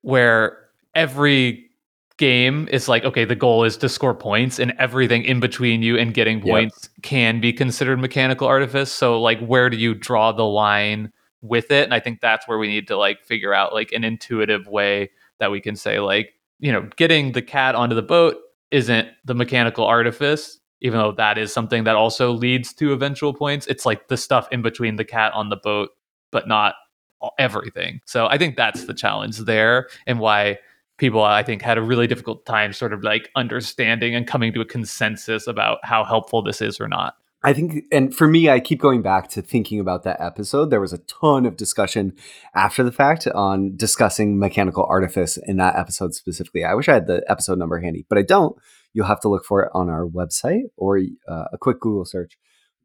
where 0.01 0.57
every 0.95 1.69
game 2.17 2.67
is 2.71 2.87
like, 2.87 3.03
okay, 3.03 3.25
the 3.25 3.35
goal 3.35 3.63
is 3.63 3.77
to 3.77 3.89
score 3.89 4.13
points, 4.13 4.59
and 4.59 4.73
everything 4.77 5.23
in 5.23 5.39
between 5.39 5.81
you 5.81 5.97
and 5.97 6.13
getting 6.13 6.41
points 6.41 6.89
yep. 6.95 7.03
can 7.03 7.41
be 7.41 7.51
considered 7.51 7.99
mechanical 7.99 8.47
artifice. 8.47 8.91
So, 8.91 9.19
like, 9.19 9.39
where 9.39 9.69
do 9.69 9.77
you 9.77 9.93
draw 9.93 10.31
the 10.31 10.45
line 10.45 11.11
with 11.41 11.71
it? 11.71 11.85
And 11.85 11.93
I 11.93 11.99
think 11.99 12.21
that's 12.21 12.47
where 12.47 12.57
we 12.57 12.67
need 12.67 12.87
to 12.89 12.97
like 12.97 13.23
figure 13.23 13.53
out 13.53 13.73
like 13.73 13.91
an 13.91 14.03
intuitive 14.03 14.67
way 14.67 15.09
that 15.39 15.51
we 15.51 15.59
can 15.59 15.75
say, 15.75 15.99
like, 15.99 16.33
you 16.59 16.71
know, 16.71 16.87
getting 16.95 17.31
the 17.31 17.41
cat 17.41 17.73
onto 17.73 17.95
the 17.95 18.01
boat 18.03 18.37
isn't 18.69 19.07
the 19.25 19.33
mechanical 19.33 19.83
artifice 19.83 20.59
even 20.81 20.99
though 20.99 21.11
that 21.11 21.37
is 21.37 21.53
something 21.53 21.83
that 21.83 21.95
also 21.95 22.31
leads 22.31 22.73
to 22.73 22.91
eventual 22.91 23.33
points. 23.33 23.67
It's 23.67 23.85
like 23.85 24.07
the 24.07 24.17
stuff 24.17 24.47
in 24.51 24.61
between 24.61 24.95
the 24.95 25.05
cat 25.05 25.31
on 25.33 25.49
the 25.49 25.55
boat, 25.55 25.91
but 26.31 26.47
not 26.47 26.75
everything. 27.37 28.01
So 28.05 28.27
I 28.27 28.37
think 28.37 28.55
that's 28.55 28.85
the 28.85 28.93
challenge 28.93 29.37
there 29.37 29.89
and 30.07 30.19
why 30.19 30.57
people 31.01 31.23
I 31.23 31.41
think 31.41 31.63
had 31.63 31.79
a 31.79 31.81
really 31.81 32.07
difficult 32.07 32.45
time 32.45 32.71
sort 32.71 32.93
of 32.93 33.03
like 33.03 33.29
understanding 33.35 34.15
and 34.15 34.27
coming 34.27 34.53
to 34.53 34.61
a 34.61 34.65
consensus 34.65 35.47
about 35.47 35.79
how 35.83 36.05
helpful 36.05 36.43
this 36.43 36.61
is 36.61 36.79
or 36.79 36.87
not. 36.87 37.15
I 37.43 37.53
think, 37.53 37.85
and 37.91 38.15
for 38.15 38.27
me, 38.27 38.49
I 38.51 38.59
keep 38.59 38.79
going 38.79 39.01
back 39.01 39.27
to 39.29 39.41
thinking 39.41 39.79
about 39.79 40.03
that 40.03 40.21
episode. 40.21 40.69
There 40.69 40.79
was 40.79 40.93
a 40.93 40.99
ton 40.99 41.47
of 41.47 41.57
discussion 41.57 42.13
after 42.53 42.83
the 42.83 42.91
fact 42.91 43.25
on 43.25 43.75
discussing 43.75 44.37
mechanical 44.37 44.85
artifice 44.87 45.37
in 45.37 45.57
that 45.57 45.75
episode 45.75 46.13
specifically. 46.13 46.63
I 46.63 46.75
wish 46.75 46.87
I 46.87 46.93
had 46.93 47.07
the 47.07 47.23
episode 47.27 47.57
number 47.57 47.79
handy, 47.79 48.05
but 48.07 48.19
I 48.19 48.21
don't. 48.21 48.55
You'll 48.93 49.07
have 49.07 49.21
to 49.21 49.29
look 49.29 49.43
for 49.43 49.63
it 49.63 49.71
on 49.73 49.89
our 49.89 50.05
website 50.05 50.65
or 50.77 50.99
uh, 51.27 51.45
a 51.51 51.57
quick 51.59 51.79
Google 51.79 52.05
search. 52.05 52.37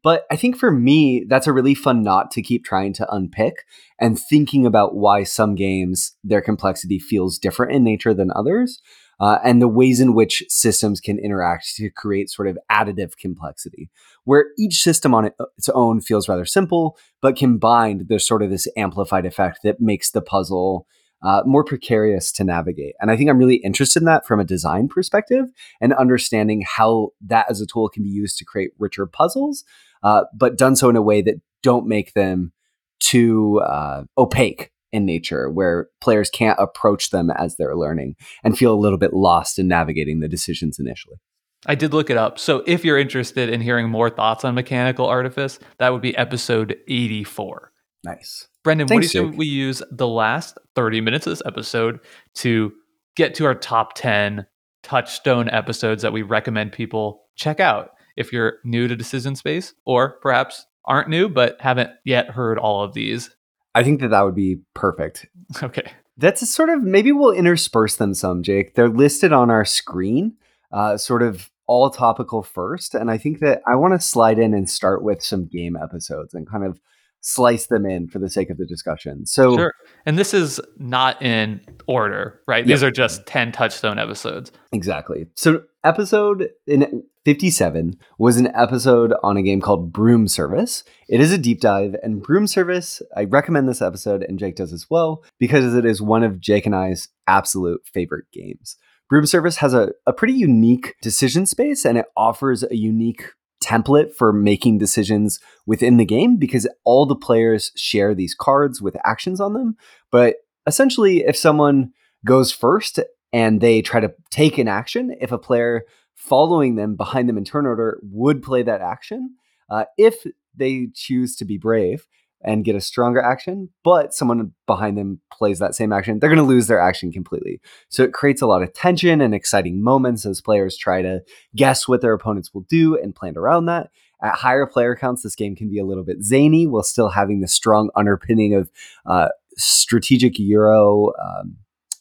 But 0.03 0.25
I 0.31 0.35
think 0.35 0.57
for 0.57 0.71
me, 0.71 1.25
that's 1.27 1.47
a 1.47 1.53
really 1.53 1.75
fun 1.75 2.03
knot 2.03 2.31
to 2.31 2.41
keep 2.41 2.63
trying 2.63 2.93
to 2.93 3.13
unpick 3.13 3.65
and 3.99 4.19
thinking 4.19 4.65
about 4.65 4.95
why 4.95 5.23
some 5.23 5.55
games, 5.55 6.15
their 6.23 6.41
complexity 6.41 6.99
feels 6.99 7.39
different 7.39 7.73
in 7.73 7.83
nature 7.83 8.13
than 8.13 8.31
others. 8.35 8.81
Uh, 9.19 9.39
and 9.43 9.59
the 9.59 9.67
ways 9.67 9.99
in 9.99 10.13
which 10.13 10.43
systems 10.47 11.01
can 11.01 11.17
interact 11.17 11.75
to 11.75 11.89
create 11.89 12.29
sort 12.29 12.47
of 12.47 12.57
additive 12.71 13.17
complexity, 13.17 13.89
where 14.25 14.45
each 14.59 14.83
system 14.83 15.15
on 15.15 15.31
its 15.57 15.69
own 15.69 15.99
feels 15.99 16.29
rather 16.29 16.45
simple, 16.45 16.95
but 17.19 17.35
combined, 17.35 18.05
there's 18.09 18.27
sort 18.27 18.43
of 18.43 18.51
this 18.51 18.67
amplified 18.77 19.25
effect 19.25 19.59
that 19.63 19.81
makes 19.81 20.11
the 20.11 20.21
puzzle 20.21 20.85
uh, 21.23 21.41
more 21.45 21.63
precarious 21.63 22.31
to 22.33 22.43
navigate. 22.43 22.95
And 22.99 23.09
I 23.09 23.17
think 23.17 23.29
I'm 23.29 23.37
really 23.37 23.57
interested 23.57 24.01
in 24.01 24.05
that 24.05 24.25
from 24.25 24.39
a 24.39 24.45
design 24.45 24.87
perspective 24.87 25.45
and 25.81 25.93
understanding 25.93 26.63
how 26.67 27.09
that 27.21 27.47
as 27.49 27.61
a 27.61 27.65
tool 27.65 27.89
can 27.89 28.03
be 28.03 28.09
used 28.09 28.37
to 28.37 28.45
create 28.45 28.71
richer 28.77 29.05
puzzles, 29.05 29.63
uh, 30.03 30.23
but 30.33 30.57
done 30.57 30.75
so 30.75 30.89
in 30.89 30.95
a 30.95 31.01
way 31.01 31.21
that 31.21 31.41
don't 31.63 31.87
make 31.87 32.13
them 32.13 32.53
too 32.99 33.59
uh, 33.61 34.03
opaque 34.17 34.71
in 34.91 35.05
nature, 35.05 35.49
where 35.49 35.89
players 36.01 36.29
can't 36.29 36.59
approach 36.59 37.09
them 37.09 37.29
as 37.31 37.55
they're 37.55 37.75
learning 37.75 38.15
and 38.43 38.57
feel 38.57 38.73
a 38.73 38.79
little 38.79 38.97
bit 38.97 39.13
lost 39.13 39.59
in 39.59 39.67
navigating 39.67 40.19
the 40.19 40.29
decisions 40.29 40.79
initially. 40.79 41.17
I 41.65 41.75
did 41.75 41.93
look 41.93 42.09
it 42.09 42.17
up. 42.17 42.39
So 42.39 42.63
if 42.67 42.85
you're 42.85 42.97
interested 42.97 43.49
in 43.49 43.61
hearing 43.61 43.89
more 43.89 44.09
thoughts 44.09 44.45
on 44.45 44.55
mechanical 44.55 45.05
artifice, 45.05 45.59
that 45.79 45.91
would 45.91 46.01
be 46.01 46.15
episode 46.15 46.77
84. 46.87 47.71
Nice. 48.03 48.47
Brendan, 48.63 48.87
Thanks, 48.87 49.07
what 49.07 49.11
do 49.11 49.17
you 49.17 49.25
think 49.25 49.39
we 49.39 49.45
use 49.47 49.81
the 49.91 50.07
last 50.07 50.57
30 50.75 51.01
minutes 51.01 51.25
of 51.27 51.31
this 51.31 51.43
episode 51.45 51.99
to 52.35 52.73
get 53.15 53.35
to 53.35 53.45
our 53.45 53.55
top 53.55 53.93
10 53.95 54.45
touchstone 54.83 55.49
episodes 55.49 56.01
that 56.03 56.13
we 56.13 56.21
recommend 56.21 56.71
people 56.71 57.23
check 57.35 57.59
out 57.59 57.91
if 58.15 58.31
you're 58.31 58.59
new 58.63 58.87
to 58.87 58.95
Decision 58.95 59.35
Space 59.35 59.73
or 59.85 60.19
perhaps 60.21 60.65
aren't 60.85 61.09
new 61.09 61.27
but 61.27 61.59
haven't 61.59 61.91
yet 62.05 62.29
heard 62.29 62.57
all 62.57 62.83
of 62.83 62.93
these? 62.93 63.29
I 63.75 63.83
think 63.83 63.99
that 64.01 64.09
that 64.09 64.21
would 64.21 64.35
be 64.35 64.61
perfect. 64.73 65.27
Okay. 65.63 65.91
That's 66.19 66.41
a 66.41 66.47
sort 66.47 66.69
of 66.69 66.81
maybe 66.81 67.11
we'll 67.11 67.31
intersperse 67.31 67.97
them 67.97 68.15
some, 68.15 68.41
Jake. 68.41 68.73
They're 68.73 68.89
listed 68.89 69.31
on 69.31 69.51
our 69.51 69.63
screen, 69.63 70.33
uh, 70.71 70.97
sort 70.97 71.21
of 71.21 71.51
all 71.67 71.91
topical 71.91 72.41
first. 72.41 72.95
And 72.95 73.11
I 73.11 73.19
think 73.19 73.39
that 73.39 73.61
I 73.67 73.75
want 73.75 73.93
to 73.93 74.05
slide 74.05 74.39
in 74.39 74.55
and 74.55 74.67
start 74.67 75.03
with 75.03 75.23
some 75.23 75.45
game 75.45 75.77
episodes 75.77 76.33
and 76.33 76.49
kind 76.49 76.63
of 76.63 76.81
slice 77.27 77.67
them 77.67 77.85
in 77.85 78.07
for 78.07 78.19
the 78.19 78.29
sake 78.29 78.49
of 78.49 78.57
the 78.57 78.65
discussion. 78.65 79.25
So, 79.25 79.57
sure. 79.57 79.73
And 80.05 80.17
this 80.17 80.33
is 80.33 80.61
not 80.77 81.21
in 81.21 81.59
order, 81.85 82.41
right? 82.47 82.65
These 82.65 82.83
are 82.83 82.91
just 82.91 83.25
10 83.25 83.51
touchstone 83.51 83.99
episodes. 83.99 84.51
Exactly. 84.71 85.27
So, 85.35 85.63
episode 85.83 86.49
in 86.65 87.03
57 87.25 87.97
was 88.17 88.37
an 88.37 88.47
episode 88.55 89.13
on 89.23 89.35
a 89.35 89.41
game 89.41 89.59
called 89.59 89.91
Broom 89.91 90.29
Service. 90.29 90.85
It 91.09 91.19
is 91.19 91.33
a 91.33 91.37
deep 91.37 91.59
dive, 91.59 91.95
and 92.01 92.23
Broom 92.23 92.47
Service, 92.47 93.01
I 93.15 93.25
recommend 93.25 93.67
this 93.67 93.81
episode, 93.81 94.23
and 94.23 94.39
Jake 94.39 94.55
does 94.55 94.71
as 94.71 94.87
well, 94.89 95.23
because 95.37 95.73
it 95.73 95.85
is 95.85 96.01
one 96.01 96.23
of 96.23 96.39
Jake 96.39 96.65
and 96.65 96.75
I's 96.75 97.09
absolute 97.27 97.81
favorite 97.93 98.25
games. 98.31 98.77
Broom 99.09 99.25
Service 99.25 99.57
has 99.57 99.73
a, 99.73 99.91
a 100.05 100.13
pretty 100.13 100.33
unique 100.33 100.95
decision 101.01 101.45
space 101.45 101.85
and 101.85 101.97
it 101.97 102.05
offers 102.17 102.63
a 102.63 102.75
unique 102.75 103.31
template 103.67 104.13
for 104.13 104.31
making 104.31 104.77
decisions 104.77 105.39
within 105.65 105.97
the 105.97 106.05
game 106.05 106.37
because 106.37 106.67
all 106.85 107.05
the 107.05 107.15
players 107.15 107.71
share 107.75 108.15
these 108.15 108.33
cards 108.33 108.81
with 108.81 108.95
actions 109.03 109.41
on 109.41 109.53
them. 109.53 109.75
But 110.11 110.37
essentially, 110.65 111.25
if 111.25 111.35
someone 111.35 111.91
goes 112.25 112.51
first 112.51 112.99
and 113.33 113.59
they 113.59 113.81
try 113.81 113.99
to 113.99 114.13
take 114.29 114.57
an 114.57 114.67
action, 114.67 115.15
if 115.19 115.31
a 115.31 115.37
player 115.37 115.83
following 116.15 116.75
them 116.75 116.95
behind 116.95 117.27
them 117.27 117.37
in 117.37 117.43
turn 117.43 117.65
order 117.65 117.99
would 118.03 118.41
play 118.41 118.63
that 118.63 118.81
action, 118.81 119.35
uh, 119.69 119.85
if 119.97 120.25
they 120.55 120.87
choose 120.93 121.35
to 121.35 121.45
be 121.45 121.57
brave, 121.57 122.07
and 122.41 122.63
get 122.63 122.75
a 122.75 122.81
stronger 122.81 123.21
action, 123.21 123.69
but 123.83 124.13
someone 124.13 124.53
behind 124.65 124.97
them 124.97 125.19
plays 125.31 125.59
that 125.59 125.75
same 125.75 125.91
action, 125.91 126.19
they're 126.19 126.29
going 126.29 126.37
to 126.37 126.43
lose 126.43 126.67
their 126.67 126.79
action 126.79 127.11
completely. 127.11 127.59
So 127.89 128.03
it 128.03 128.13
creates 128.13 128.41
a 128.41 128.47
lot 128.47 128.61
of 128.61 128.73
tension 128.73 129.21
and 129.21 129.33
exciting 129.33 129.83
moments 129.83 130.25
as 130.25 130.41
players 130.41 130.77
try 130.77 131.01
to 131.01 131.21
guess 131.55 131.87
what 131.87 132.01
their 132.01 132.13
opponents 132.13 132.53
will 132.53 132.65
do 132.69 132.97
and 132.97 133.15
plan 133.15 133.37
around 133.37 133.65
that. 133.65 133.89
At 134.21 134.35
higher 134.35 134.65
player 134.65 134.95
counts, 134.95 135.23
this 135.23 135.35
game 135.35 135.55
can 135.55 135.69
be 135.69 135.79
a 135.79 135.85
little 135.85 136.03
bit 136.03 136.23
zany 136.23 136.65
while 136.65 136.83
still 136.83 137.09
having 137.09 137.41
the 137.41 137.47
strong 137.47 137.89
underpinning 137.95 138.55
of 138.55 138.71
uh, 139.05 139.29
strategic 139.57 140.39
Euro. 140.39 141.11
Um, 141.21 141.57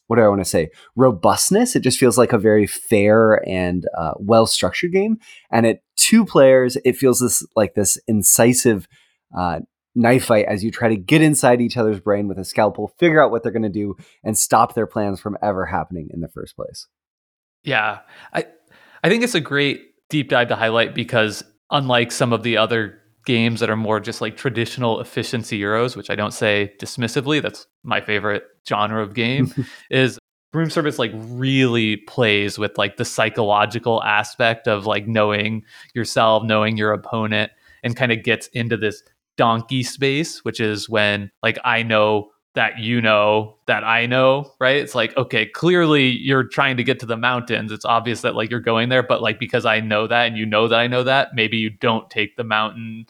what 0.06 0.16
do 0.16 0.22
I 0.22 0.28
want 0.28 0.40
to 0.40 0.44
say? 0.44 0.70
Robustness. 0.94 1.74
It 1.76 1.80
just 1.80 1.98
feels 1.98 2.16
like 2.16 2.32
a 2.32 2.38
very 2.38 2.66
fair 2.66 3.46
and 3.46 3.86
uh, 3.96 4.12
well 4.16 4.46
structured 4.46 4.92
game. 4.92 5.18
And 5.50 5.66
at 5.66 5.80
two 5.96 6.24
players, 6.24 6.76
it 6.84 6.96
feels 6.96 7.20
this 7.20 7.44
like 7.56 7.74
this 7.74 7.98
incisive 8.06 8.86
uh, 9.36 9.60
knife 9.96 10.26
fight 10.26 10.46
as 10.46 10.62
you 10.62 10.70
try 10.70 10.88
to 10.88 10.96
get 10.96 11.22
inside 11.22 11.60
each 11.60 11.76
other's 11.76 11.98
brain 11.98 12.28
with 12.28 12.38
a 12.38 12.44
scalpel, 12.44 12.88
figure 12.98 13.22
out 13.22 13.30
what 13.30 13.42
they're 13.42 13.52
going 13.52 13.62
to 13.62 13.68
do, 13.68 13.96
and 14.22 14.36
stop 14.36 14.74
their 14.74 14.86
plans 14.86 15.20
from 15.20 15.36
ever 15.42 15.66
happening 15.66 16.08
in 16.12 16.20
the 16.20 16.28
first 16.28 16.54
place. 16.54 16.86
Yeah, 17.64 18.00
I 18.32 18.46
I 19.02 19.08
think 19.08 19.24
it's 19.24 19.34
a 19.34 19.40
great 19.40 19.82
deep 20.08 20.28
dive 20.28 20.48
to 20.48 20.56
highlight 20.56 20.94
because 20.94 21.42
unlike 21.70 22.12
some 22.12 22.32
of 22.32 22.42
the 22.42 22.56
other 22.56 22.98
games 23.24 23.58
that 23.60 23.70
are 23.70 23.76
more 23.76 23.98
just 23.98 24.20
like 24.20 24.36
traditional 24.36 25.00
efficiency 25.00 25.60
euros, 25.60 25.96
which 25.96 26.10
I 26.10 26.14
don't 26.14 26.32
say 26.32 26.72
dismissively, 26.80 27.42
that's 27.42 27.66
my 27.82 28.00
favorite 28.00 28.44
genre 28.68 29.02
of 29.02 29.14
game, 29.14 29.52
is 29.90 30.18
Broom 30.52 30.70
Service 30.70 30.98
like 30.98 31.12
really 31.14 31.96
plays 31.96 32.58
with 32.58 32.78
like 32.78 32.96
the 32.96 33.04
psychological 33.04 34.02
aspect 34.04 34.68
of 34.68 34.86
like 34.86 35.08
knowing 35.08 35.64
yourself, 35.94 36.44
knowing 36.44 36.76
your 36.76 36.92
opponent, 36.92 37.50
and 37.82 37.96
kind 37.96 38.12
of 38.12 38.22
gets 38.22 38.46
into 38.48 38.76
this 38.76 39.02
donkey 39.36 39.82
space, 39.82 40.44
which 40.44 40.60
is 40.60 40.88
when 40.88 41.30
like 41.42 41.58
I 41.64 41.82
know 41.82 42.30
that 42.54 42.78
you 42.78 43.02
know 43.02 43.56
that 43.66 43.84
I 43.84 44.06
know, 44.06 44.50
right? 44.58 44.76
It's 44.76 44.94
like, 44.94 45.14
okay, 45.16 45.44
clearly 45.44 46.08
you're 46.08 46.44
trying 46.44 46.78
to 46.78 46.84
get 46.84 46.98
to 47.00 47.06
the 47.06 47.16
mountains. 47.16 47.70
It's 47.70 47.84
obvious 47.84 48.22
that 48.22 48.34
like 48.34 48.50
you're 48.50 48.60
going 48.60 48.88
there, 48.88 49.02
but 49.02 49.20
like 49.20 49.38
because 49.38 49.66
I 49.66 49.80
know 49.80 50.06
that 50.06 50.26
and 50.26 50.38
you 50.38 50.46
know 50.46 50.66
that 50.66 50.78
I 50.78 50.86
know 50.86 51.04
that, 51.04 51.34
maybe 51.34 51.58
you 51.58 51.68
don't 51.68 52.08
take 52.08 52.36
the 52.36 52.44
mountain 52.44 53.06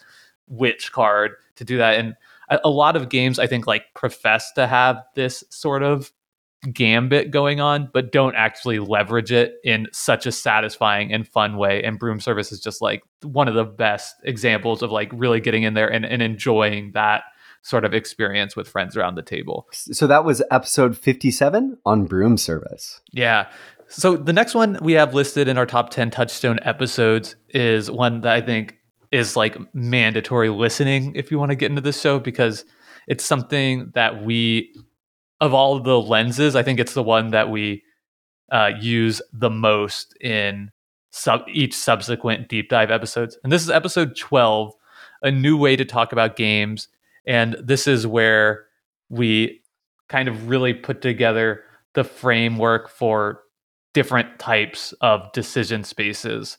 witch 0.49 0.93
card 0.93 1.33
to 1.55 1.65
do 1.65 1.77
that. 1.79 1.99
And 1.99 2.17
a, 2.49 2.69
lot 2.69 2.97
of 2.97 3.09
games 3.09 3.39
I 3.39 3.47
think 3.47 3.67
like 3.67 3.85
profess 3.95 4.53
to 4.53 4.67
have 4.67 5.03
this 5.15 5.45
sort 5.51 5.83
of 5.83 6.13
gambit 6.73 7.31
going 7.31 7.61
on, 7.61 7.91
but 7.93 8.13
don't 8.13 8.35
actually 8.35 8.79
leverage 8.79 9.33
it 9.33 9.55
in 9.65 9.87
such 9.93 10.27
a 10.27 10.33
satisfying 10.33 11.13
and 11.13 11.27
fun 11.27 11.57
way. 11.57 11.83
And 11.83 11.99
Broom 11.99 12.21
Service 12.21 12.53
is 12.53 12.61
just 12.61 12.81
like 12.83 13.03
one 13.23 13.49
of 13.49 13.55
the 13.55 13.65
best 13.65 14.17
examples 14.25 14.83
of 14.83 14.91
like 14.91 15.11
really 15.13 15.41
getting 15.41 15.63
in 15.63 15.75
there 15.75 15.91
and, 15.91 16.05
and 16.05 16.23
enjoying 16.23 16.93
that 16.93 17.25
sort 17.63 17.85
of 17.85 17.93
experience 17.93 18.55
with 18.55 18.69
friends 18.69 18.97
around 18.97 19.17
the 19.17 19.23
table. 19.23 19.67
So 19.73 20.07
that 20.07 20.25
was 20.25 20.43
episode 20.51 20.97
57 20.97 21.79
on 21.85 22.05
Broom 22.05 22.37
Service. 22.37 23.01
Yeah. 23.13 23.49
So 23.89 24.17
the 24.17 24.33
next 24.33 24.55
one 24.55 24.79
we 24.81 24.93
have 24.93 25.15
listed 25.15 25.49
in 25.49 25.59
our 25.59 25.67
top 25.67 25.91
10 25.91 26.11
touchstone 26.11 26.59
episodes 26.63 27.37
is 27.51 27.91
one 27.91 28.21
that 28.21 28.33
I 28.33 28.41
think 28.41 28.79
is 29.13 29.37
like 29.37 29.57
mandatory 29.75 30.49
listening 30.49 31.15
if 31.15 31.31
you 31.31 31.39
want 31.39 31.51
to 31.51 31.57
get 31.57 31.71
into 31.71 31.81
this 31.81 32.01
show 32.01 32.19
because 32.19 32.65
it's 33.07 33.25
something 33.25 33.91
that 33.95 34.25
we 34.25 34.75
of 35.41 35.55
all 35.55 35.79
the 35.81 36.01
lenses, 36.01 36.57
I 36.57 36.63
think 36.63 36.81
it's 36.81 36.95
the 36.95 37.03
one 37.03 37.31
that 37.31 37.51
we 37.51 37.83
uh, 38.51 38.71
use 38.81 39.21
the 39.33 39.51
most 39.51 40.17
in 40.21 40.71
sub 41.11 41.43
each 41.49 41.75
subsequent 41.75 42.49
deep 42.49 42.69
dive 42.69 42.91
episodes. 42.91 43.39
And 43.43 43.53
this 43.53 43.63
is 43.63 43.71
episode 43.71 44.17
12, 44.17 44.75
a 45.23 45.31
new 45.31 45.57
way 45.57 45.77
to 45.77 45.85
talk 45.85 46.13
about 46.13 46.37
games. 46.37 46.89
And 47.27 47.57
this 47.63 47.87
is 47.87 48.07
where 48.07 48.67
we 49.09 49.63
kind 50.09 50.29
of 50.29 50.49
really 50.49 50.75
put 50.75 51.03
together 51.03 51.63
the 51.95 52.05
framework 52.05 52.89
for 52.89 53.41
different 53.95 54.39
types 54.39 54.93
of 55.01 55.33
decision 55.33 55.83
spaces 55.83 56.59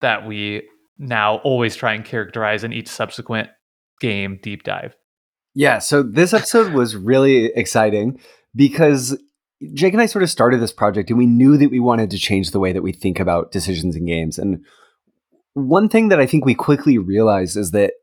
that 0.00 0.26
we 0.26 0.68
now 0.98 1.36
always 1.38 1.74
try 1.74 1.94
and 1.94 2.04
characterize 2.04 2.62
in 2.62 2.72
each 2.72 2.88
subsequent 2.88 3.48
game 4.00 4.38
deep 4.42 4.62
dive. 4.62 4.94
Yeah, 5.54 5.78
so 5.78 6.02
this 6.02 6.34
episode 6.34 6.72
was 6.72 6.96
really 6.96 7.46
exciting 7.46 8.18
because 8.56 9.16
Jake 9.72 9.92
and 9.92 10.02
I 10.02 10.06
sort 10.06 10.24
of 10.24 10.30
started 10.30 10.60
this 10.60 10.72
project 10.72 11.10
and 11.10 11.18
we 11.18 11.26
knew 11.26 11.56
that 11.56 11.70
we 11.70 11.80
wanted 11.80 12.10
to 12.10 12.18
change 12.18 12.50
the 12.50 12.60
way 12.60 12.72
that 12.72 12.82
we 12.82 12.92
think 12.92 13.20
about 13.20 13.52
decisions 13.52 13.94
in 13.94 14.04
games. 14.04 14.36
And 14.36 14.64
one 15.54 15.88
thing 15.88 16.08
that 16.08 16.20
I 16.20 16.26
think 16.26 16.44
we 16.44 16.56
quickly 16.56 16.98
realized 16.98 17.56
is 17.56 17.70
that 17.70 17.94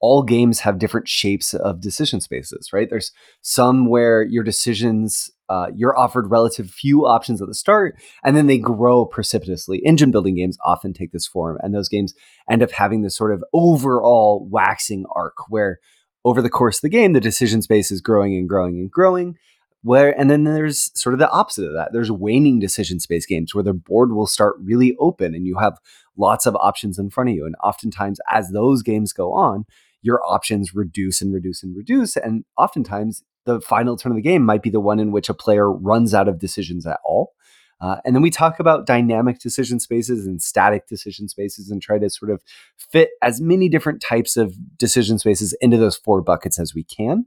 all 0.00 0.22
games 0.22 0.60
have 0.60 0.78
different 0.78 1.08
shapes 1.08 1.52
of 1.52 1.80
decision 1.80 2.20
spaces, 2.20 2.72
right? 2.72 2.88
There's 2.88 3.12
some 3.42 3.86
where 3.86 4.22
your 4.22 4.42
decisions, 4.42 5.30
uh, 5.50 5.66
you're 5.74 5.98
offered 5.98 6.30
relative 6.30 6.70
few 6.70 7.06
options 7.06 7.42
at 7.42 7.48
the 7.48 7.54
start, 7.54 7.96
and 8.24 8.34
then 8.34 8.46
they 8.46 8.56
grow 8.56 9.04
precipitously. 9.04 9.82
Engine 9.84 10.10
building 10.10 10.36
games 10.36 10.56
often 10.64 10.94
take 10.94 11.12
this 11.12 11.26
form, 11.26 11.58
and 11.60 11.74
those 11.74 11.90
games 11.90 12.14
end 12.48 12.62
up 12.62 12.70
having 12.70 13.02
this 13.02 13.16
sort 13.16 13.34
of 13.34 13.44
overall 13.52 14.48
waxing 14.50 15.04
arc 15.14 15.34
where 15.50 15.80
over 16.24 16.42
the 16.42 16.50
course 16.50 16.78
of 16.78 16.82
the 16.82 16.88
game, 16.88 17.12
the 17.12 17.20
decision 17.20 17.62
space 17.62 17.90
is 17.90 18.00
growing 18.00 18.34
and 18.34 18.48
growing 18.48 18.76
and 18.76 18.90
growing. 18.90 19.36
Where 19.82 20.18
and 20.18 20.30
then 20.30 20.44
there's 20.44 20.90
sort 20.94 21.14
of 21.14 21.20
the 21.20 21.30
opposite 21.30 21.66
of 21.66 21.72
that. 21.72 21.90
There's 21.92 22.10
waning 22.10 22.58
decision 22.58 23.00
space 23.00 23.24
games 23.24 23.54
where 23.54 23.64
the 23.64 23.72
board 23.72 24.12
will 24.12 24.26
start 24.26 24.56
really 24.62 24.94
open 25.00 25.34
and 25.34 25.46
you 25.46 25.56
have 25.56 25.78
lots 26.18 26.44
of 26.44 26.54
options 26.56 26.98
in 26.98 27.08
front 27.08 27.30
of 27.30 27.36
you. 27.36 27.46
And 27.46 27.54
oftentimes, 27.64 28.20
as 28.30 28.50
those 28.50 28.82
games 28.82 29.14
go 29.14 29.32
on, 29.32 29.64
your 30.02 30.20
options 30.26 30.74
reduce 30.74 31.22
and 31.22 31.32
reduce 31.32 31.62
and 31.62 31.74
reduce. 31.74 32.16
And 32.16 32.44
oftentimes, 32.58 33.22
the 33.46 33.60
final 33.60 33.96
turn 33.96 34.12
of 34.12 34.16
the 34.16 34.22
game 34.22 34.44
might 34.44 34.62
be 34.62 34.70
the 34.70 34.80
one 34.80 34.98
in 34.98 35.12
which 35.12 35.30
a 35.30 35.34
player 35.34 35.70
runs 35.72 36.12
out 36.12 36.28
of 36.28 36.38
decisions 36.38 36.86
at 36.86 37.00
all. 37.02 37.32
Uh, 37.80 37.96
and 38.04 38.14
then 38.14 38.22
we 38.22 38.30
talk 38.30 38.60
about 38.60 38.86
dynamic 38.86 39.38
decision 39.38 39.80
spaces 39.80 40.26
and 40.26 40.42
static 40.42 40.86
decision 40.86 41.28
spaces 41.28 41.70
and 41.70 41.80
try 41.80 41.98
to 41.98 42.10
sort 42.10 42.30
of 42.30 42.42
fit 42.76 43.10
as 43.22 43.40
many 43.40 43.68
different 43.68 44.02
types 44.02 44.36
of 44.36 44.54
decision 44.76 45.18
spaces 45.18 45.56
into 45.60 45.78
those 45.78 45.96
four 45.96 46.20
buckets 46.20 46.58
as 46.58 46.74
we 46.74 46.84
can. 46.84 47.24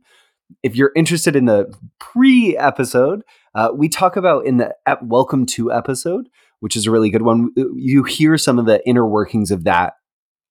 If 0.61 0.75
you're 0.75 0.91
interested 0.95 1.35
in 1.35 1.45
the 1.45 1.73
pre 1.99 2.55
episode, 2.57 3.23
uh, 3.55 3.69
we 3.73 3.89
talk 3.89 4.15
about 4.15 4.45
in 4.45 4.57
the 4.57 4.75
Welcome 5.01 5.45
to 5.47 5.71
episode, 5.71 6.29
which 6.59 6.75
is 6.75 6.85
a 6.85 6.91
really 6.91 7.09
good 7.09 7.23
one. 7.23 7.49
You 7.55 8.03
hear 8.03 8.37
some 8.37 8.59
of 8.59 8.65
the 8.65 8.85
inner 8.87 9.07
workings 9.07 9.49
of 9.49 9.63
that, 9.63 9.93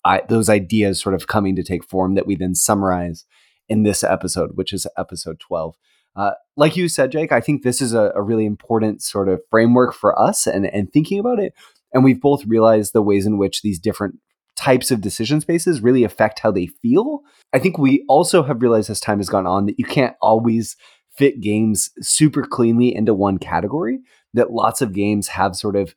uh, 0.04 0.18
those 0.28 0.48
ideas 0.48 1.00
sort 1.00 1.14
of 1.14 1.28
coming 1.28 1.54
to 1.56 1.62
take 1.62 1.84
form 1.84 2.14
that 2.14 2.26
we 2.26 2.34
then 2.34 2.54
summarize 2.54 3.24
in 3.68 3.84
this 3.84 4.02
episode, 4.02 4.52
which 4.54 4.72
is 4.72 4.86
episode 4.98 5.38
12. 5.38 5.76
Uh, 6.14 6.32
like 6.56 6.76
you 6.76 6.88
said, 6.88 7.10
Jake, 7.10 7.32
I 7.32 7.40
think 7.40 7.62
this 7.62 7.80
is 7.80 7.94
a, 7.94 8.12
a, 8.14 8.20
really 8.20 8.44
important 8.44 9.02
sort 9.02 9.30
of 9.30 9.40
framework 9.50 9.94
for 9.94 10.18
us 10.20 10.46
and, 10.46 10.66
and 10.66 10.92
thinking 10.92 11.18
about 11.18 11.38
it. 11.38 11.54
And 11.94 12.04
we've 12.04 12.20
both 12.20 12.44
realized 12.44 12.92
the 12.92 13.00
ways 13.00 13.24
in 13.24 13.38
which 13.38 13.62
these 13.62 13.78
different 13.78 14.16
types 14.54 14.90
of 14.90 15.00
decision 15.00 15.40
spaces 15.40 15.80
really 15.80 16.04
affect 16.04 16.40
how 16.40 16.50
they 16.50 16.66
feel. 16.66 17.20
I 17.52 17.58
think 17.58 17.78
we 17.78 18.04
also 18.08 18.42
have 18.42 18.60
realized 18.60 18.90
as 18.90 19.00
time 19.00 19.18
has 19.18 19.30
gone 19.30 19.46
on 19.46 19.66
that 19.66 19.78
you 19.78 19.86
can't 19.86 20.16
always 20.20 20.76
fit 21.16 21.40
games 21.40 21.90
super 22.00 22.42
cleanly 22.42 22.94
into 22.94 23.14
one 23.14 23.38
category, 23.38 24.00
that 24.34 24.50
lots 24.50 24.80
of 24.80 24.92
games 24.92 25.28
have 25.28 25.56
sort 25.56 25.76
of 25.76 25.94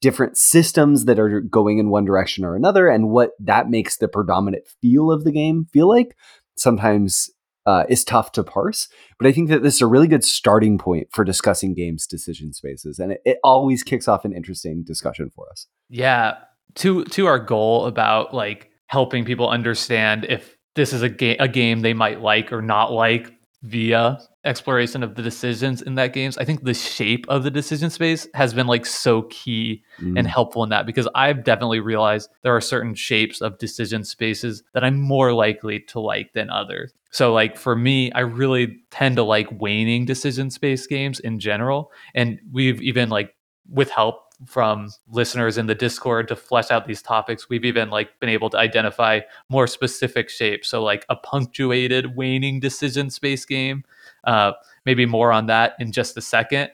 different 0.00 0.36
systems 0.36 1.06
that 1.06 1.18
are 1.18 1.40
going 1.40 1.78
in 1.78 1.90
one 1.90 2.04
direction 2.04 2.44
or 2.44 2.54
another, 2.54 2.88
and 2.88 3.10
what 3.10 3.30
that 3.40 3.68
makes 3.68 3.96
the 3.96 4.08
predominant 4.08 4.64
feel 4.80 5.10
of 5.10 5.24
the 5.24 5.32
game 5.32 5.66
feel 5.72 5.88
like. 5.88 6.16
Sometimes 6.56 7.30
uh, 7.68 7.84
is 7.90 8.02
tough 8.02 8.32
to 8.32 8.42
parse. 8.42 8.88
But 9.18 9.26
I 9.26 9.32
think 9.32 9.50
that 9.50 9.62
this 9.62 9.74
is 9.74 9.82
a 9.82 9.86
really 9.86 10.08
good 10.08 10.24
starting 10.24 10.78
point 10.78 11.08
for 11.12 11.22
discussing 11.22 11.74
games 11.74 12.06
decision 12.06 12.54
spaces, 12.54 12.98
and 12.98 13.12
it, 13.12 13.20
it 13.26 13.38
always 13.44 13.82
kicks 13.82 14.08
off 14.08 14.24
an 14.24 14.32
interesting 14.32 14.82
discussion 14.82 15.28
for 15.28 15.50
us. 15.50 15.66
Yeah, 15.90 16.38
to 16.76 17.04
to 17.04 17.26
our 17.26 17.38
goal 17.38 17.84
about 17.84 18.32
like 18.32 18.70
helping 18.86 19.26
people 19.26 19.50
understand 19.50 20.24
if 20.30 20.56
this 20.76 20.94
is 20.94 21.02
a 21.02 21.10
game 21.10 21.36
a 21.40 21.48
game 21.48 21.82
they 21.82 21.92
might 21.92 22.22
like 22.22 22.54
or 22.54 22.62
not 22.62 22.90
like 22.90 23.34
via 23.62 24.18
exploration 24.44 25.02
of 25.02 25.14
the 25.14 25.22
decisions 25.22 25.82
in 25.82 25.96
that 25.96 26.12
games. 26.14 26.38
I 26.38 26.44
think 26.44 26.64
the 26.64 26.72
shape 26.72 27.26
of 27.28 27.42
the 27.42 27.50
decision 27.50 27.90
space 27.90 28.26
has 28.32 28.54
been 28.54 28.66
like 28.66 28.86
so 28.86 29.22
key 29.22 29.82
mm. 30.00 30.16
and 30.16 30.26
helpful 30.26 30.62
in 30.62 30.70
that 30.70 30.86
because 30.86 31.08
I've 31.14 31.44
definitely 31.44 31.80
realized 31.80 32.30
there 32.42 32.54
are 32.54 32.60
certain 32.60 32.94
shapes 32.94 33.40
of 33.40 33.58
decision 33.58 34.04
spaces 34.04 34.62
that 34.74 34.84
I'm 34.84 35.00
more 35.00 35.32
likely 35.34 35.80
to 35.88 36.00
like 36.00 36.32
than 36.32 36.50
others. 36.50 36.94
So 37.10 37.32
like 37.32 37.56
for 37.56 37.74
me, 37.74 38.12
I 38.12 38.20
really 38.20 38.78
tend 38.90 39.16
to 39.16 39.22
like 39.22 39.48
waning 39.60 40.04
decision 40.04 40.50
space 40.50 40.86
games 40.86 41.20
in 41.20 41.38
general. 41.38 41.90
And 42.14 42.38
we've 42.52 42.82
even 42.82 43.08
like 43.08 43.34
with 43.70 43.90
help 43.90 44.28
from 44.46 44.88
listeners 45.10 45.58
in 45.58 45.66
the 45.66 45.74
discord 45.74 46.28
to 46.28 46.36
flesh 46.36 46.70
out 46.70 46.86
these 46.86 47.02
topics 47.02 47.48
we've 47.48 47.64
even 47.64 47.90
like 47.90 48.08
been 48.20 48.28
able 48.28 48.48
to 48.48 48.56
identify 48.56 49.18
more 49.48 49.66
specific 49.66 50.28
shapes 50.30 50.68
so 50.68 50.82
like 50.82 51.04
a 51.08 51.16
punctuated 51.16 52.14
waning 52.16 52.60
decision 52.60 53.10
space 53.10 53.44
game 53.44 53.82
uh, 54.24 54.52
maybe 54.86 55.06
more 55.06 55.32
on 55.32 55.46
that 55.46 55.74
in 55.80 55.90
just 55.90 56.16
a 56.16 56.20
second 56.20 56.70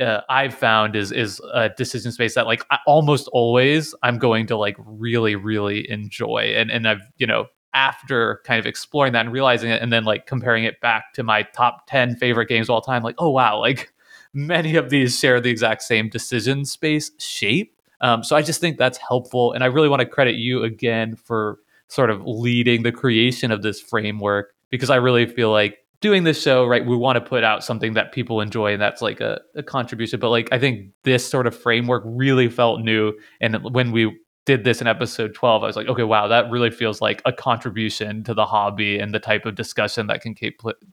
uh, 0.00 0.20
I've 0.28 0.54
found 0.54 0.94
is 0.94 1.10
is 1.10 1.40
a 1.52 1.70
decision 1.70 2.12
space 2.12 2.34
that 2.36 2.46
like 2.46 2.64
I, 2.70 2.78
almost 2.86 3.28
always 3.32 3.94
I'm 4.04 4.18
going 4.18 4.46
to 4.46 4.56
like 4.56 4.76
really 4.78 5.34
really 5.34 5.90
enjoy 5.90 6.52
and 6.54 6.70
and 6.70 6.86
I've 6.86 7.02
you 7.16 7.26
know 7.26 7.46
after 7.74 8.40
kind 8.44 8.58
of 8.58 8.66
exploring 8.66 9.12
that 9.12 9.26
and 9.26 9.32
realizing 9.32 9.70
it 9.70 9.82
and 9.82 9.92
then 9.92 10.04
like 10.04 10.26
comparing 10.26 10.64
it 10.64 10.80
back 10.80 11.12
to 11.12 11.22
my 11.22 11.42
top 11.42 11.86
10 11.86 12.16
favorite 12.16 12.48
games 12.48 12.68
of 12.68 12.70
all 12.70 12.80
time 12.80 13.02
like 13.02 13.14
oh 13.18 13.30
wow 13.30 13.58
like 13.60 13.92
many 14.32 14.76
of 14.76 14.90
these 14.90 15.18
share 15.18 15.40
the 15.40 15.50
exact 15.50 15.82
same 15.82 16.08
decision 16.08 16.64
space 16.64 17.10
shape. 17.18 17.74
Um, 18.00 18.22
so 18.22 18.36
I 18.36 18.42
just 18.42 18.60
think 18.60 18.78
that's 18.78 18.98
helpful. 18.98 19.52
And 19.52 19.64
I 19.64 19.66
really 19.66 19.88
want 19.88 20.00
to 20.00 20.06
credit 20.06 20.36
you 20.36 20.62
again 20.62 21.16
for 21.16 21.58
sort 21.88 22.10
of 22.10 22.22
leading 22.24 22.82
the 22.82 22.92
creation 22.92 23.50
of 23.50 23.62
this 23.62 23.80
framework 23.80 24.54
because 24.70 24.90
I 24.90 24.96
really 24.96 25.26
feel 25.26 25.50
like 25.50 25.78
doing 26.00 26.22
this 26.22 26.40
show, 26.40 26.64
right, 26.66 26.84
we 26.86 26.96
want 26.96 27.16
to 27.16 27.20
put 27.20 27.42
out 27.42 27.64
something 27.64 27.94
that 27.94 28.12
people 28.12 28.40
enjoy 28.40 28.72
and 28.72 28.80
that's 28.80 29.02
like 29.02 29.20
a, 29.20 29.40
a 29.56 29.62
contribution. 29.62 30.20
But 30.20 30.30
like 30.30 30.48
I 30.52 30.58
think 30.58 30.92
this 31.02 31.28
sort 31.28 31.46
of 31.46 31.56
framework 31.56 32.04
really 32.06 32.48
felt 32.48 32.80
new. 32.80 33.14
And 33.40 33.56
when 33.74 33.90
we 33.90 34.16
did 34.48 34.64
this 34.64 34.80
in 34.80 34.86
episode 34.88 35.34
12 35.34 35.62
i 35.62 35.66
was 35.66 35.76
like 35.76 35.88
okay 35.88 36.02
wow 36.02 36.26
that 36.26 36.50
really 36.50 36.70
feels 36.70 37.00
like 37.00 37.22
a 37.24 37.32
contribution 37.32 38.24
to 38.24 38.34
the 38.34 38.46
hobby 38.46 38.98
and 38.98 39.14
the 39.14 39.20
type 39.20 39.46
of 39.46 39.54
discussion 39.54 40.08
that 40.08 40.22
can 40.22 40.34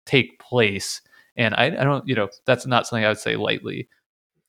take 0.06 0.40
place 0.40 1.02
and 1.38 1.54
I, 1.56 1.66
I 1.66 1.84
don't, 1.84 2.08
you 2.08 2.16
know, 2.16 2.30
that's 2.46 2.66
not 2.66 2.88
something 2.88 3.06
I 3.06 3.10
would 3.10 3.20
say 3.20 3.36
lightly. 3.36 3.90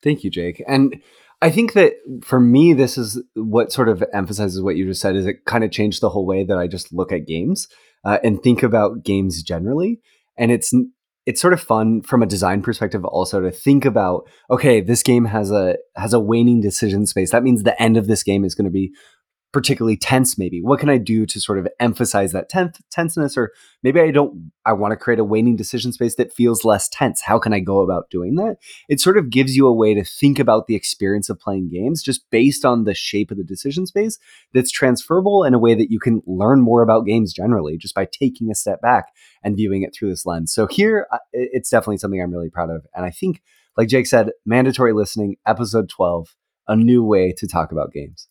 Thank 0.02 0.24
you, 0.24 0.30
Jake. 0.30 0.62
And 0.68 1.02
I 1.42 1.50
think 1.50 1.72
that 1.72 1.94
for 2.22 2.40
me, 2.40 2.72
this 2.72 2.96
is 2.96 3.22
what 3.34 3.72
sort 3.72 3.88
of 3.88 4.04
emphasizes 4.12 4.62
what 4.62 4.76
you 4.76 4.86
just 4.86 5.00
said. 5.00 5.16
Is 5.16 5.26
it 5.26 5.44
kind 5.44 5.64
of 5.64 5.70
changed 5.70 6.00
the 6.00 6.10
whole 6.10 6.26
way 6.26 6.44
that 6.44 6.58
I 6.58 6.66
just 6.66 6.92
look 6.92 7.12
at 7.12 7.26
games 7.26 7.68
uh, 8.04 8.18
and 8.22 8.42
think 8.42 8.62
about 8.62 9.02
games 9.02 9.42
generally. 9.42 10.00
And 10.38 10.52
it's 10.52 10.72
it's 11.26 11.40
sort 11.40 11.52
of 11.52 11.60
fun 11.60 12.02
from 12.02 12.22
a 12.22 12.26
design 12.26 12.62
perspective 12.62 13.04
also 13.04 13.40
to 13.40 13.50
think 13.50 13.84
about 13.84 14.28
okay 14.50 14.80
this 14.80 15.02
game 15.02 15.24
has 15.26 15.50
a 15.50 15.76
has 15.96 16.12
a 16.12 16.20
waning 16.20 16.60
decision 16.60 17.06
space. 17.06 17.32
That 17.32 17.42
means 17.42 17.62
the 17.62 17.80
end 17.82 17.96
of 17.96 18.06
this 18.06 18.22
game 18.22 18.44
is 18.44 18.54
going 18.54 18.64
to 18.64 18.70
be 18.70 18.92
particularly 19.56 19.96
tense 19.96 20.36
maybe? 20.36 20.60
What 20.60 20.78
can 20.78 20.90
i 20.90 20.98
do 20.98 21.24
to 21.24 21.40
sort 21.40 21.58
of 21.58 21.66
emphasize 21.80 22.32
that 22.32 22.50
tense, 22.50 22.78
tenseness? 22.90 23.38
Or 23.38 23.52
maybe 23.82 24.02
i 24.02 24.10
don't 24.10 24.52
i 24.66 24.72
want 24.74 24.92
to 24.92 24.96
create 24.96 25.18
a 25.18 25.24
waning 25.24 25.56
decision 25.56 25.94
space 25.94 26.16
that 26.16 26.30
feels 26.30 26.62
less 26.62 26.90
tense. 26.90 27.22
How 27.22 27.38
can 27.38 27.54
i 27.54 27.60
go 27.60 27.80
about 27.80 28.10
doing 28.10 28.34
that? 28.34 28.58
It 28.90 29.00
sort 29.00 29.16
of 29.16 29.30
gives 29.30 29.56
you 29.56 29.66
a 29.66 29.72
way 29.72 29.94
to 29.94 30.04
think 30.04 30.38
about 30.38 30.66
the 30.66 30.74
experience 30.74 31.30
of 31.30 31.40
playing 31.40 31.70
games 31.70 32.02
just 32.02 32.28
based 32.28 32.66
on 32.66 32.84
the 32.84 32.92
shape 32.92 33.30
of 33.30 33.38
the 33.38 33.44
decision 33.44 33.86
space 33.86 34.18
that's 34.52 34.70
transferable 34.70 35.42
in 35.42 35.54
a 35.54 35.58
way 35.58 35.74
that 35.74 35.90
you 35.90 36.00
can 36.00 36.20
learn 36.26 36.60
more 36.60 36.82
about 36.82 37.06
games 37.06 37.32
generally 37.32 37.78
just 37.78 37.94
by 37.94 38.04
taking 38.04 38.50
a 38.50 38.54
step 38.54 38.82
back 38.82 39.06
and 39.42 39.56
viewing 39.56 39.82
it 39.82 39.94
through 39.94 40.10
this 40.10 40.26
lens. 40.26 40.52
So 40.52 40.66
here 40.66 41.06
uh, 41.10 41.18
it's 41.32 41.70
definitely 41.70 41.96
something 41.96 42.20
i'm 42.20 42.30
really 42.30 42.50
proud 42.50 42.68
of. 42.68 42.86
And 42.94 43.06
i 43.06 43.10
think 43.10 43.40
like 43.78 43.88
jake 43.88 44.06
said 44.06 44.32
mandatory 44.44 44.92
listening 44.92 45.36
episode 45.46 45.88
12 45.88 46.34
a 46.68 46.76
new 46.76 47.02
way 47.02 47.32
to 47.32 47.46
talk 47.46 47.72
about 47.72 47.90
games 47.90 48.28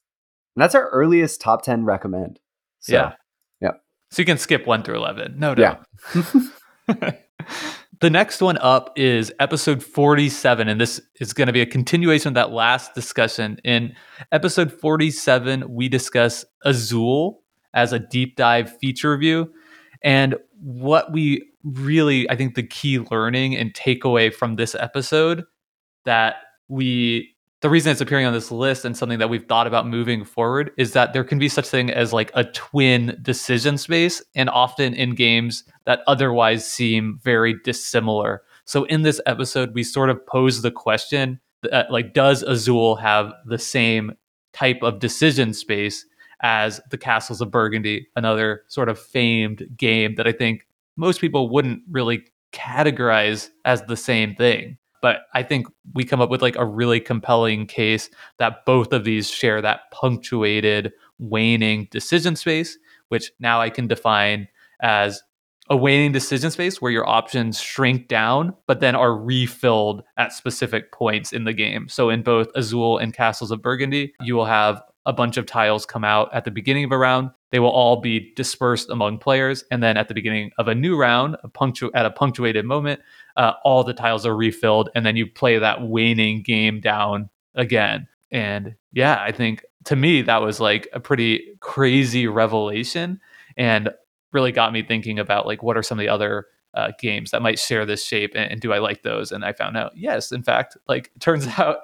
and 0.56 0.62
that's 0.62 0.76
our 0.76 0.90
earliest 0.90 1.42
top 1.42 1.64
10 1.64 1.86
recommend. 1.86 2.40
So, 2.80 2.94
yeah. 2.94 3.14
Yeah. 3.62 3.72
So 4.12 4.22
you 4.22 4.26
can 4.26 4.38
skip 4.38 4.66
1 4.66 4.84
through 4.84 4.98
11. 4.98 5.40
No 5.40 5.56
doubt. 5.56 5.86
Yeah. 6.16 6.22
the 8.02 8.10
next 8.10 8.42
one 8.42 8.58
up 8.60 8.94
is 8.96 9.32
episode 9.40 9.84
47 9.84 10.68
and 10.68 10.80
this 10.80 11.02
is 11.20 11.34
going 11.34 11.48
to 11.48 11.54
be 11.54 11.62
a 11.62 11.66
continuation 11.66 12.30
of 12.30 12.34
that 12.36 12.52
last 12.52 12.94
discussion 12.94 13.58
in 13.64 13.96
episode 14.32 14.72
47 14.72 15.74
we 15.74 15.90
discuss 15.90 16.46
azul 16.64 17.42
as 17.74 17.94
a 17.94 18.00
deep 18.00 18.36
dive 18.36 18.78
feature 18.78 19.12
review 19.12 19.52
and 20.04 20.36
what 20.60 21.12
we 21.12 21.50
really, 21.64 22.30
I 22.30 22.36
think 22.36 22.56
the 22.56 22.64
key 22.64 23.00
learning 23.00 23.56
and 23.56 23.74
takeaway 23.74 24.34
from 24.34 24.56
this 24.56 24.76
episode 24.76 25.44
that 26.06 26.36
we 26.68 27.35
the 27.66 27.70
reason 27.72 27.92
it's 27.92 28.00
appearing 28.00 28.28
on 28.28 28.34
this 28.34 28.52
list 28.52 28.86
and 28.86 28.96
something 28.96 29.18
that 29.18 29.32
we've 29.32 29.48
thought 29.48 29.66
about 29.66 29.88
moving 29.88 30.24
forward 30.24 30.70
is 30.78 30.94
that 30.94 31.14
there 31.14 31.24
can 31.24 31.40
be 31.40 31.50
such 31.50 31.68
thing 31.68 31.90
as 31.90 32.14
like 32.14 32.30
a 32.36 32.44
twin 32.44 33.18
decision 33.24 33.76
space 33.76 34.22
and 34.36 34.52
often 34.52 34.94
in 34.94 35.16
games 35.16 35.64
that 35.86 36.02
otherwise 36.06 36.64
seem 36.64 37.20
very 37.24 37.56
dissimilar. 37.64 38.44
So 38.66 38.84
in 38.84 39.02
this 39.02 39.20
episode 39.26 39.74
we 39.74 39.82
sort 39.82 40.12
of 40.12 40.24
pose 40.28 40.62
the 40.62 40.70
question 40.70 41.40
that, 41.64 41.92
like 41.92 42.14
does 42.14 42.44
azul 42.44 42.98
have 42.98 43.34
the 43.48 43.58
same 43.58 44.12
type 44.54 44.84
of 44.84 45.00
decision 45.00 45.52
space 45.52 46.06
as 46.42 46.80
the 46.92 47.00
castles 47.00 47.42
of 47.42 47.50
burgundy 47.50 48.08
another 48.16 48.62
sort 48.68 48.90
of 48.90 49.00
famed 49.00 49.66
game 49.76 50.16
that 50.16 50.28
i 50.28 50.32
think 50.32 50.68
most 50.98 51.20
people 51.20 51.50
wouldn't 51.50 51.82
really 51.90 52.26
categorize 52.52 53.50
as 53.64 53.82
the 53.84 53.98
same 53.98 54.36
thing 54.36 54.78
but 55.06 55.28
I 55.36 55.44
think 55.44 55.68
we 55.94 56.04
come 56.04 56.20
up 56.20 56.32
with 56.32 56.42
like 56.42 56.56
a 56.56 56.66
really 56.66 57.00
compelling 57.00 57.68
case 57.68 58.10
that 58.40 58.66
both 58.66 58.92
of 58.92 59.04
these 59.04 59.30
share 59.30 59.62
that 59.62 59.82
punctuated 59.92 60.94
waning 61.20 61.88
decision 61.92 62.36
space, 62.36 62.76
which 63.10 63.32
now 63.40 63.62
I 63.62 63.70
can 63.70 63.86
define 63.86 64.48
as 64.82 65.22
a 65.70 65.78
waning 65.78 66.12
decision 66.12 66.50
space 66.50 66.82
where 66.82 66.92
your 66.92 67.08
options 67.08 67.62
shrink 67.62 68.08
down, 68.08 68.56
but 68.66 68.80
then 68.80 68.96
are 68.96 69.16
refilled 69.16 70.02
at 70.18 70.34
specific 70.34 70.92
points 70.92 71.32
in 71.32 71.44
the 71.44 71.54
game. 71.54 71.88
So 71.88 72.10
in 72.10 72.24
both 72.24 72.48
Azul 72.56 72.98
and 72.98 73.14
Castles 73.14 73.52
of 73.52 73.62
Burgundy, 73.62 74.12
you 74.22 74.34
will 74.34 74.46
have 74.46 74.82
a 75.06 75.14
bunch 75.14 75.38
of 75.38 75.46
tiles 75.46 75.86
come 75.86 76.04
out 76.04 76.34
at 76.34 76.46
the 76.46 76.52
beginning 76.52 76.86
of 76.86 76.92
a 76.92 76.98
round. 76.98 77.30
They 77.52 77.60
will 77.60 77.70
all 77.70 78.02
be 78.02 78.34
dispersed 78.36 78.90
among 78.90 79.20
players, 79.20 79.64
and 79.70 79.84
then 79.84 79.98
at 79.98 80.08
the 80.08 80.16
beginning 80.16 80.50
of 80.58 80.68
a 80.68 80.74
new 80.74 80.98
round, 80.98 81.38
a 81.44 81.48
punctu- 81.48 81.92
at 81.94 82.08
a 82.08 82.12
punctuated 82.12 82.66
moment, 82.66 83.02
uh, 83.38 83.54
all 83.64 83.84
the 83.84 83.94
tiles 83.94 84.26
are 84.26 84.36
refilled, 84.36 84.90
and 84.96 85.06
then 85.06 85.16
you 85.16 85.28
play 85.28 85.58
that 85.58 85.82
waning 85.82 86.42
game 86.42 86.80
down 86.80 87.30
again. 87.56 88.08
And 88.32 88.76
yeah, 88.92 89.22
I 89.22 89.32
think 89.32 89.64
to 89.86 89.96
me 89.96 90.22
that 90.24 90.42
was 90.42 90.60
like 90.60 90.88
a 90.94 91.00
pretty 91.00 91.56
crazy 91.60 92.28
revelation, 92.28 93.20
and 93.58 93.90
really 94.32 94.52
got 94.52 94.74
me 94.74 94.84
thinking 94.84 95.20
about 95.20 95.46
like 95.46 95.64
what 95.64 95.78
are 95.78 95.84
some 95.84 95.98
of 95.98 96.04
the 96.04 96.10
other 96.10 96.48
uh, 96.76 96.92
games 97.00 97.32
that 97.32 97.42
might 97.42 97.58
share 97.58 97.86
this 97.86 98.06
shape 98.06 98.34
and, 98.36 98.52
and, 98.52 98.62
do 98.62 98.74
I 98.74 98.80
like 98.80 99.02
those? 99.02 99.32
And 99.32 99.46
I 99.46 99.54
found 99.54 99.78
out, 99.78 99.94
yes, 99.96 100.34
in 100.34 100.44
fact, 100.44 100.76
like 100.90 101.10
turns 101.20 101.48
out 101.58 101.78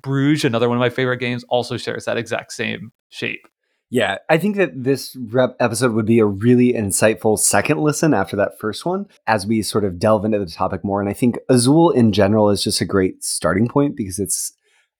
Bruges, 0.00 0.44
another 0.44 0.68
one 0.68 0.78
of 0.78 0.80
my 0.80 0.90
favorite 0.90 1.18
games, 1.18 1.44
also 1.48 1.76
shares 1.76 2.04
that 2.04 2.16
exact 2.16 2.52
same 2.52 2.92
shape. 3.08 3.48
Yeah, 3.90 4.18
I 4.28 4.36
think 4.36 4.56
that 4.56 4.84
this 4.84 5.16
rep 5.16 5.56
episode 5.60 5.92
would 5.92 6.04
be 6.04 6.18
a 6.18 6.26
really 6.26 6.74
insightful 6.74 7.38
second 7.38 7.78
listen 7.78 8.12
after 8.12 8.36
that 8.36 8.58
first 8.58 8.84
one 8.84 9.06
as 9.26 9.46
we 9.46 9.62
sort 9.62 9.84
of 9.84 9.98
delve 9.98 10.26
into 10.26 10.38
the 10.38 10.46
topic 10.46 10.84
more. 10.84 11.00
And 11.00 11.08
I 11.08 11.14
think 11.14 11.38
Azul 11.48 11.90
in 11.90 12.12
general 12.12 12.50
is 12.50 12.62
just 12.62 12.82
a 12.82 12.84
great 12.84 13.24
starting 13.24 13.66
point 13.66 13.96
because 13.96 14.18
it's 14.18 14.52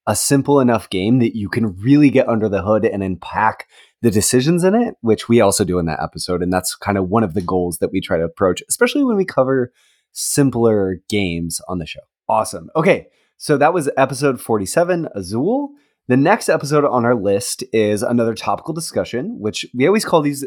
a 0.07 0.17
simple 0.17 0.59
enough 0.59 0.89
game 0.89 1.19
that 1.19 1.37
you 1.37 1.51
can 1.51 1.77
really 1.77 2.09
get 2.09 2.29
under 2.29 2.49
the 2.49 2.63
hood 2.63 2.87
and 2.87 3.03
unpack 3.03 3.69
the 4.01 4.11
decisions 4.11 4.65
in 4.65 4.75
it, 4.75 4.95
which 5.03 5.29
we 5.29 5.43
also 5.43 5.65
do 5.65 5.79
in 5.79 5.85
that 5.85 6.03
episode. 6.03 6.43
And 6.43 6.51
that's 6.51 6.75
kind 6.75 6.97
of 6.97 7.11
one 7.11 7.25
of 7.25 7.35
the 7.35 7.43
goals 7.43 7.79
that 7.79 7.93
we 7.93 8.01
try 8.01 8.17
to 8.17 8.25
approach, 8.25 8.63
especially 8.71 9.05
when 9.05 9.17
we 9.17 9.27
cover 9.27 9.71
simpler 10.13 11.03
games 11.11 11.61
on 11.69 11.79
the 11.79 11.85
show. 11.85 12.01
Awesome. 12.27 12.71
Okay. 12.75 13.09
So 13.37 13.59
that 13.59 13.75
was 13.75 13.91
episode 13.99 14.41
47, 14.41 15.09
Azul. 15.15 15.73
The 16.09 16.17
next 16.17 16.49
episode 16.49 16.87
on 16.87 17.05
our 17.05 17.15
list 17.15 17.63
is 17.71 18.03
another 18.03 18.33
topical 18.33 18.73
discussion, 18.73 19.39
which 19.39 19.67
we 19.75 19.87
always 19.87 20.07
call 20.07 20.23
these 20.23 20.43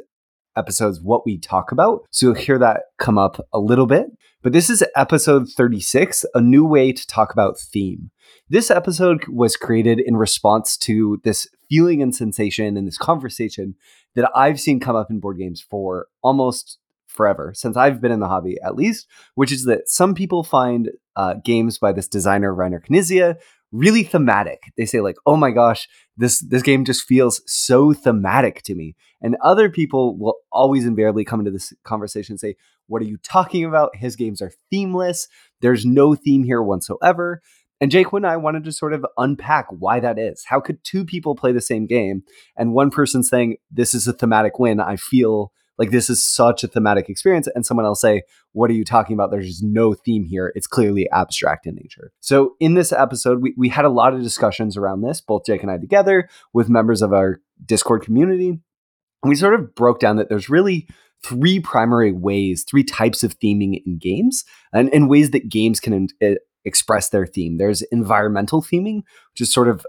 episodes 0.58 1.00
what 1.00 1.24
we 1.24 1.38
talk 1.38 1.72
about. 1.72 2.02
So 2.10 2.26
you'll 2.26 2.36
hear 2.36 2.58
that 2.58 2.86
come 2.98 3.20
up 3.20 3.46
a 3.54 3.60
little 3.60 3.86
bit. 3.86 4.08
But 4.42 4.54
this 4.54 4.72
is 4.72 4.84
episode 4.96 5.50
36, 5.50 6.26
a 6.34 6.42
new 6.42 6.66
way 6.66 6.92
to 6.92 7.06
talk 7.06 7.32
about 7.32 7.60
theme. 7.60 8.10
This 8.50 8.72
episode 8.72 9.28
was 9.28 9.56
created 9.56 10.00
in 10.00 10.18
response 10.18 10.78
to 10.78 11.22
this 11.24 11.48
feeling 11.70 12.02
and 12.02 12.16
sensation 12.16 12.76
and 12.76 12.88
this 12.88 12.98
conversation 12.98 13.76
that 14.16 14.32
I've 14.36 14.60
seen 14.60 14.80
come 14.80 14.96
up 14.96 15.12
in 15.12 15.20
board 15.20 15.38
games 15.38 15.62
for 15.62 16.08
almost 16.24 16.80
forever, 17.06 17.54
since 17.56 17.78
I've 17.78 18.02
been 18.02 18.12
in 18.12 18.20
the 18.20 18.28
hobby 18.28 18.58
at 18.64 18.76
least, 18.76 19.06
which 19.36 19.52
is 19.52 19.66
that 19.66 19.90
some 19.90 20.16
people 20.16 20.44
find 20.44 20.90
uh, 21.16 21.36
games 21.46 21.78
by 21.78 21.92
this 21.92 22.08
designer, 22.08 22.52
Reiner 22.52 22.84
Knizia, 22.84 23.38
really 23.72 24.04
thematic. 24.04 24.64
They 24.78 24.86
say 24.86 25.02
like, 25.02 25.18
"Oh 25.26 25.36
my 25.36 25.52
gosh, 25.52 25.88
this 26.18 26.40
this 26.40 26.62
game 26.62 26.86
just 26.86 27.04
feels 27.04 27.42
so 27.46 27.94
thematic 27.94 28.62
to 28.64 28.76
me." 28.76 28.96
And 29.22 29.38
other 29.44 29.70
people 29.70 30.18
will 30.18 30.36
always 30.52 30.86
invariably 30.86 31.24
come 31.24 31.40
into 31.40 31.52
this 31.52 31.74
conversation 31.84 32.34
and 32.34 32.40
say, 32.40 32.56
"What 32.88 33.02
are 33.02 33.06
you 33.06 33.18
talking 33.24 33.66
about? 33.66 33.96
His 33.96 34.16
games 34.16 34.42
are 34.42 34.52
themeless. 34.70 35.28
There's 35.62 35.86
no 35.86 36.16
theme 36.16 36.44
here 36.44 36.62
whatsoever." 36.62 37.42
And 37.82 37.90
Jake 37.90 38.14
and 38.14 38.28
I 38.28 38.38
wanted 38.38 38.64
to 38.66 38.72
sort 38.72 38.94
of 38.94 39.04
unpack 39.18 39.66
why 39.72 40.00
that 40.00 40.20
is. 40.20 40.46
How 40.48 40.60
could 40.60 40.84
two 40.84 41.04
people 41.04 41.36
play 41.36 41.52
the 41.52 41.60
same 41.62 41.88
game 41.88 42.22
and 42.56 42.74
one 42.74 42.92
person 42.92 43.24
saying, 43.24 43.58
This 43.72 43.96
is 43.96 44.08
a 44.08 44.14
thematic 44.14 44.60
win? 44.60 44.80
I 44.80 44.98
feel 44.98 45.52
like 45.82 45.90
this 45.90 46.12
is 46.12 46.24
such 46.24 46.64
a 46.64 46.68
thematic 46.68 47.10
experience. 47.10 47.48
And 47.56 47.66
someone 47.66 47.88
else 47.88 48.02
say, 48.02 48.22
What 48.52 48.70
are 48.70 48.74
you 48.74 48.86
talking 48.86 49.16
about? 49.16 49.32
There's 49.32 49.48
just 49.48 49.64
no 49.64 49.96
theme 49.96 50.26
here. 50.26 50.54
It's 50.54 50.68
clearly 50.68 51.10
abstract 51.12 51.66
in 51.66 51.74
nature. 51.74 52.12
So 52.20 52.54
in 52.60 52.76
this 52.76 52.92
episode, 52.92 53.42
we, 53.42 53.56
we 53.58 53.68
had 53.68 53.84
a 53.84 53.90
lot 53.90 54.14
of 54.14 54.22
discussions 54.22 54.78
around 54.78 55.02
this, 55.02 55.22
both 55.22 55.44
Jake 55.44 55.64
and 55.64 55.72
I 55.72 55.80
together 55.80 56.30
with 56.54 56.70
members 56.70 57.02
of 57.02 57.14
our 57.14 57.42
Discord 57.66 58.04
community. 58.04 58.50
And 58.50 59.30
we 59.30 59.36
sort 59.36 59.56
of 59.56 59.74
broke 59.74 60.00
down 60.00 60.18
that 60.18 60.30
there's 60.30 60.50
really 60.50 60.88
three 61.26 61.60
primary 61.60 62.12
ways, 62.12 62.64
three 62.64 62.84
types 62.84 63.24
of 63.24 63.40
theming 63.40 63.82
in 63.84 63.98
games, 63.98 64.46
and, 64.72 64.88
and 64.94 65.10
ways 65.10 65.32
that 65.32 65.50
games 65.50 65.80
can 65.80 66.10
uh, 66.24 66.36
express 66.64 67.10
their 67.10 67.26
theme. 67.26 67.58
There's 67.58 67.82
environmental 67.84 68.62
theming, 68.62 68.98
which 69.32 69.42
is 69.42 69.52
sort 69.52 69.68
of 69.68 69.84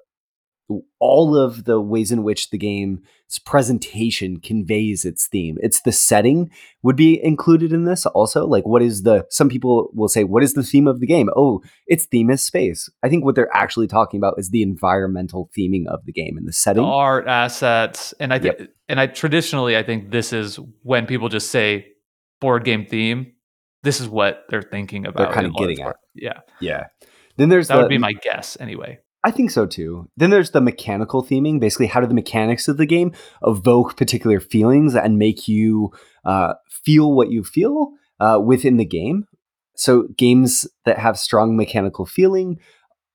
all 0.98 1.36
of 1.36 1.64
the 1.64 1.80
ways 1.80 2.10
in 2.10 2.22
which 2.22 2.50
the 2.50 2.58
game's 2.58 3.00
presentation 3.44 4.40
conveys 4.40 5.04
its 5.04 5.26
theme. 5.26 5.58
It's 5.60 5.80
the 5.80 5.92
setting 5.92 6.50
would 6.82 6.96
be 6.96 7.22
included 7.22 7.72
in 7.72 7.84
this 7.84 8.06
also. 8.06 8.46
Like, 8.46 8.64
what 8.64 8.80
is 8.82 9.02
the, 9.02 9.26
some 9.28 9.48
people 9.48 9.90
will 9.92 10.08
say, 10.08 10.24
what 10.24 10.42
is 10.42 10.54
the 10.54 10.62
theme 10.62 10.86
of 10.86 11.00
the 11.00 11.06
game? 11.06 11.28
Oh, 11.36 11.62
its 11.86 12.06
theme 12.06 12.30
is 12.30 12.42
space. 12.42 12.88
I 13.02 13.08
think 13.08 13.24
what 13.24 13.34
they're 13.34 13.54
actually 13.54 13.86
talking 13.86 14.18
about 14.18 14.34
is 14.38 14.50
the 14.50 14.62
environmental 14.62 15.50
theming 15.56 15.86
of 15.88 16.04
the 16.06 16.12
game 16.12 16.36
and 16.38 16.48
the 16.48 16.52
setting. 16.52 16.82
The 16.82 16.88
art, 16.88 17.26
assets. 17.26 18.14
And 18.18 18.32
I 18.32 18.38
think, 18.38 18.58
yep. 18.58 18.68
and 18.88 18.98
I 19.00 19.08
traditionally, 19.08 19.76
I 19.76 19.82
think 19.82 20.10
this 20.10 20.32
is 20.32 20.58
when 20.82 21.06
people 21.06 21.28
just 21.28 21.50
say 21.50 21.86
board 22.40 22.64
game 22.64 22.86
theme, 22.86 23.32
this 23.82 24.00
is 24.00 24.08
what 24.08 24.44
they're 24.48 24.62
thinking 24.62 25.06
about. 25.06 25.18
They're 25.28 25.34
kind 25.34 25.46
of 25.46 25.54
getting 25.56 25.80
at. 25.80 25.96
Yeah. 26.14 26.40
Yeah. 26.60 26.86
Then 27.36 27.48
there's 27.48 27.68
that 27.68 27.76
the, 27.76 27.82
would 27.82 27.88
be 27.88 27.98
my 27.98 28.12
guess 28.12 28.56
anyway. 28.60 28.98
I 29.24 29.30
think 29.30 29.50
so 29.50 29.66
too. 29.66 30.08
Then 30.16 30.30
there's 30.30 30.50
the 30.50 30.60
mechanical 30.60 31.24
theming. 31.24 31.60
Basically, 31.60 31.86
how 31.86 32.00
do 32.00 32.06
the 32.06 32.14
mechanics 32.14 32.66
of 32.66 32.76
the 32.76 32.86
game 32.86 33.12
evoke 33.44 33.96
particular 33.96 34.40
feelings 34.40 34.94
and 34.96 35.18
make 35.18 35.46
you 35.46 35.92
uh, 36.24 36.54
feel 36.68 37.12
what 37.12 37.30
you 37.30 37.44
feel 37.44 37.92
uh, 38.18 38.40
within 38.44 38.78
the 38.78 38.84
game? 38.84 39.26
So, 39.76 40.08
games 40.18 40.66
that 40.84 40.98
have 40.98 41.18
strong 41.18 41.56
mechanical 41.56 42.04
feeling 42.04 42.58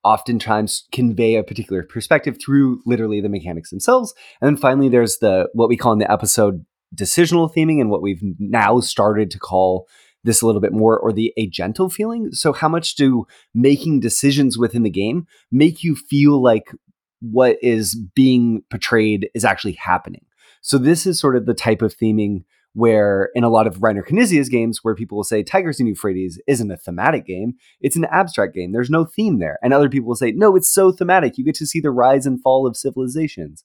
oftentimes 0.04 0.88
convey 0.94 1.36
a 1.36 1.44
particular 1.44 1.84
perspective 1.84 2.38
through 2.44 2.82
literally 2.86 3.20
the 3.20 3.28
mechanics 3.28 3.70
themselves. 3.70 4.14
And 4.40 4.48
then 4.48 4.58
finally, 4.58 4.88
there's 4.88 5.18
the 5.18 5.50
what 5.54 5.68
we 5.68 5.76
call 5.76 5.92
in 5.92 6.00
the 6.00 6.12
episode 6.12 6.66
decisional 6.96 7.54
theming, 7.54 7.82
and 7.82 7.90
what 7.90 8.02
we've 8.02 8.22
now 8.40 8.80
started 8.80 9.30
to 9.32 9.40
call 9.40 9.88
this 10.28 10.42
a 10.42 10.46
little 10.46 10.62
bit 10.62 10.74
more 10.74 11.00
or 11.00 11.12
the 11.12 11.34
agential 11.40 11.92
feeling. 11.92 12.32
So, 12.32 12.54
how 12.54 12.70
much 12.70 12.96
do 12.96 13.26
making 13.56 14.02
decisions 14.02 14.58
within 14.58 14.84
the 14.84 14.90
game 14.90 15.26
make 15.52 15.84
you 15.84 15.96
feel 15.96 16.42
like 16.42 16.72
what 17.20 17.58
is 17.64 17.96
being 17.96 18.62
portrayed 18.70 19.30
is 19.34 19.44
actually 19.44 19.74
happening? 19.74 20.26
So, 20.62 20.78
this 20.78 21.08
is 21.08 21.20
sort 21.20 21.36
of 21.36 21.46
the 21.46 21.56
type 21.56 21.82
of 21.82 21.98
theming 21.98 22.44
where 22.74 23.32
in 23.34 23.44
a 23.44 23.50
lot 23.50 23.66
of 23.66 23.78
Reiner 23.78 24.06
Knizia's 24.06 24.50
games, 24.50 24.84
where 24.84 24.94
people 24.94 25.16
will 25.16 25.24
say 25.24 25.42
Tigris 25.42 25.80
and 25.80 25.90
Euphrates 25.90 26.40
isn't 26.46 26.70
a 26.70 26.78
thematic 26.78 27.26
game, 27.26 27.54
it's 27.82 27.96
an 27.96 28.06
abstract 28.12 28.54
game. 28.54 28.72
There's 28.72 28.92
no 28.92 29.04
theme 29.04 29.40
there. 29.40 29.58
And 29.64 29.74
other 29.74 29.90
people 29.90 30.10
will 30.10 30.16
say, 30.16 30.32
no, 30.32 30.56
it's 30.56 30.72
so 30.72 30.92
thematic. 30.92 31.40
You 31.40 31.44
get 31.44 31.56
to 31.56 31.66
see 31.66 31.80
the 31.80 31.90
rise 31.90 32.28
and 32.28 32.40
fall 32.40 32.68
of 32.68 32.78
civilizations 32.78 33.64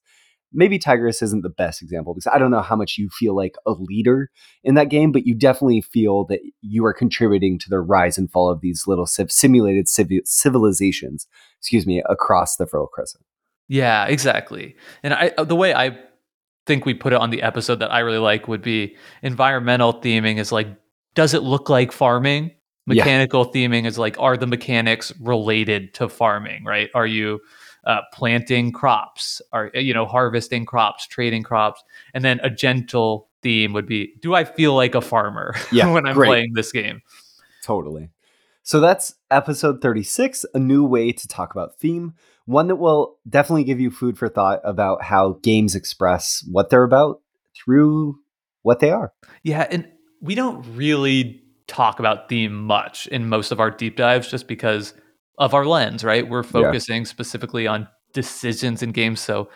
maybe 0.53 0.79
Tigris 0.79 1.23
isn't 1.23 1.43
the 1.43 1.49
best 1.49 1.83
example 1.83 2.15
because 2.15 2.31
I 2.33 2.39
don't 2.39 2.51
know 2.51 2.63
how 2.63 2.77
much 2.77 2.99
you 2.99 3.09
feel 3.09 3.35
like 3.37 3.57
a 3.67 3.73
leader 3.73 4.31
in 4.63 4.75
that 4.75 4.89
game, 4.89 5.13
but 5.13 5.27
you 5.27 5.35
definitely 5.35 5.81
feel 5.81 6.25
that 6.27 6.41
you 6.61 6.85
are 6.85 6.93
contributing 6.93 7.59
to 7.61 7.71
the 7.71 7.81
rise 7.81 8.19
and 8.19 8.31
fall 8.31 8.51
of 8.51 8.61
these 8.61 8.87
little 8.87 9.07
simulated 9.07 9.89
civilizations, 9.89 11.27
excuse 11.59 11.87
me, 11.87 12.03
across 12.09 12.57
the 12.57 12.67
Fertile 12.67 12.87
Crescent. 12.87 13.25
Yeah, 13.69 14.07
exactly. 14.07 14.77
And 15.03 15.15
I, 15.15 15.33
the 15.43 15.57
way 15.57 15.75
I 15.75 15.99
think 16.67 16.85
we 16.85 16.95
put 16.95 17.13
it 17.13 17.21
on 17.21 17.31
the 17.31 17.43
episode 17.43 17.81
that 17.81 17.93
I 17.93 18.01
really 18.01 18.19
like 18.19 18.49
would 18.49 18.63
be 18.63 18.97
environmental 19.23 19.95
theming 19.95 20.39
is 20.39 20.53
like, 20.53 20.69
does 21.15 21.35
it 21.35 21.43
look 21.43 21.69
like 21.69 21.93
farming? 21.93 22.53
Mechanical 22.87 23.51
yeah. 23.55 23.69
theming 23.69 23.87
is 23.87 23.99
like, 23.99 24.17
are 24.19 24.37
the 24.37 24.47
mechanics 24.47 25.13
related 25.21 25.95
to 25.95 26.09
farming, 26.09 26.65
right? 26.65 26.91
Are 26.95 27.07
you 27.07 27.41
uh, 27.85 28.01
planting 28.13 28.73
crops 28.73 29.43
or 29.53 29.71
you 29.75 29.93
know 29.93 30.07
harvesting 30.07 30.65
crops 30.65 31.07
trading 31.07 31.43
crops 31.43 31.83
and 32.15 32.25
then 32.25 32.39
a 32.43 32.51
gentle 32.51 33.29
theme 33.43 33.73
would 33.73 33.87
be 33.87 34.15
do 34.21 34.35
I 34.35 34.45
feel 34.45 34.75
like 34.75 34.95
a 34.95 35.01
farmer 35.01 35.55
Yeah, 35.73 35.93
when 35.93 36.07
I'm 36.07 36.15
great. 36.15 36.29
playing 36.29 36.53
this 36.55 36.71
game? 36.73 37.03
Totally. 37.63 38.11
So 38.65 38.79
that's 38.81 39.15
episode 39.31 39.83
36, 39.83 40.45
a 40.55 40.59
new 40.59 40.85
way 40.85 41.11
to 41.11 41.27
talk 41.29 41.53
about 41.53 41.79
theme, 41.81 42.15
one 42.45 42.69
that 42.69 42.77
will 42.77 43.19
definitely 43.29 43.65
give 43.65 43.81
you 43.81 43.91
food 43.91 44.17
for 44.17 44.29
thought 44.29 44.61
about 44.63 45.03
how 45.03 45.39
games 45.43 45.75
express 45.75 46.45
what 46.49 46.71
they're 46.71 46.85
about 46.85 47.21
through 47.57 48.21
what 48.63 48.79
they 48.79 48.91
are. 48.91 49.13
Yeah, 49.43 49.67
and 49.69 49.89
we 50.21 50.37
don't 50.37 50.65
really 50.77 51.43
talk 51.67 51.99
about 51.99 52.29
theme 52.29 52.55
much 52.55 53.09
in 53.09 53.29
most 53.29 53.51
of 53.51 53.59
our 53.59 53.71
deep 53.71 53.97
dives 53.97 54.29
just 54.29 54.47
because 54.47 54.95
of 55.39 55.55
our 55.55 55.65
lens, 55.65 56.05
right? 56.05 56.29
We're 56.29 56.43
focusing 56.43 57.05
specifically 57.05 57.67
on 57.67 57.89
decisions 58.13 58.83
in 58.83 58.93
games. 58.93 59.21
So 59.21 59.49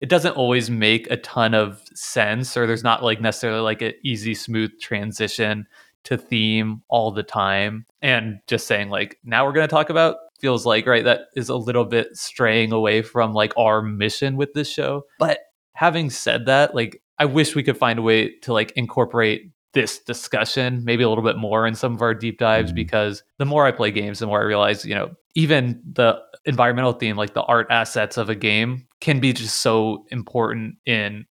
it 0.00 0.08
doesn't 0.08 0.36
always 0.36 0.70
make 0.70 1.10
a 1.10 1.16
ton 1.16 1.54
of 1.54 1.82
sense, 1.94 2.56
or 2.56 2.66
there's 2.66 2.84
not 2.84 3.02
like 3.02 3.20
necessarily 3.20 3.60
like 3.60 3.82
an 3.82 3.94
easy, 4.04 4.34
smooth 4.34 4.70
transition 4.80 5.66
to 6.04 6.16
theme 6.16 6.82
all 6.88 7.10
the 7.10 7.22
time. 7.22 7.84
And 8.00 8.38
just 8.46 8.66
saying, 8.66 8.90
like, 8.90 9.18
now 9.24 9.44
we're 9.44 9.52
going 9.52 9.66
to 9.66 9.74
talk 9.74 9.90
about 9.90 10.16
feels 10.40 10.64
like, 10.64 10.86
right, 10.86 11.04
that 11.04 11.22
is 11.34 11.48
a 11.48 11.56
little 11.56 11.84
bit 11.84 12.16
straying 12.16 12.72
away 12.72 13.02
from 13.02 13.32
like 13.32 13.52
our 13.56 13.82
mission 13.82 14.36
with 14.36 14.52
this 14.54 14.70
show. 14.70 15.02
But 15.18 15.40
having 15.72 16.10
said 16.10 16.46
that, 16.46 16.74
like, 16.74 17.02
I 17.18 17.24
wish 17.24 17.56
we 17.56 17.64
could 17.64 17.76
find 17.76 17.98
a 17.98 18.02
way 18.02 18.36
to 18.42 18.52
like 18.52 18.72
incorporate 18.76 19.50
this 19.80 19.98
discussion 20.00 20.82
maybe 20.84 21.04
a 21.04 21.08
little 21.08 21.22
bit 21.24 21.36
more 21.36 21.66
in 21.68 21.74
some 21.76 21.94
of 21.94 22.02
our 22.02 22.14
deep 22.14 22.38
dives 22.38 22.72
Mhm. 22.72 22.74
because 22.74 23.22
the 23.38 23.44
more 23.44 23.64
I 23.64 23.70
play 23.70 23.90
games, 23.92 24.18
the 24.18 24.26
more 24.26 24.40
I 24.40 24.44
realize, 24.44 24.84
you 24.84 24.94
know, 24.94 25.14
even 25.34 25.80
the 25.92 26.20
environmental 26.44 26.92
theme, 26.94 27.16
like 27.16 27.34
the 27.34 27.42
art 27.42 27.68
assets 27.70 28.16
of 28.16 28.28
a 28.28 28.34
game, 28.34 28.86
can 29.00 29.20
be 29.20 29.32
just 29.32 29.60
so 29.60 30.04
important 30.10 30.76
in 30.84 31.26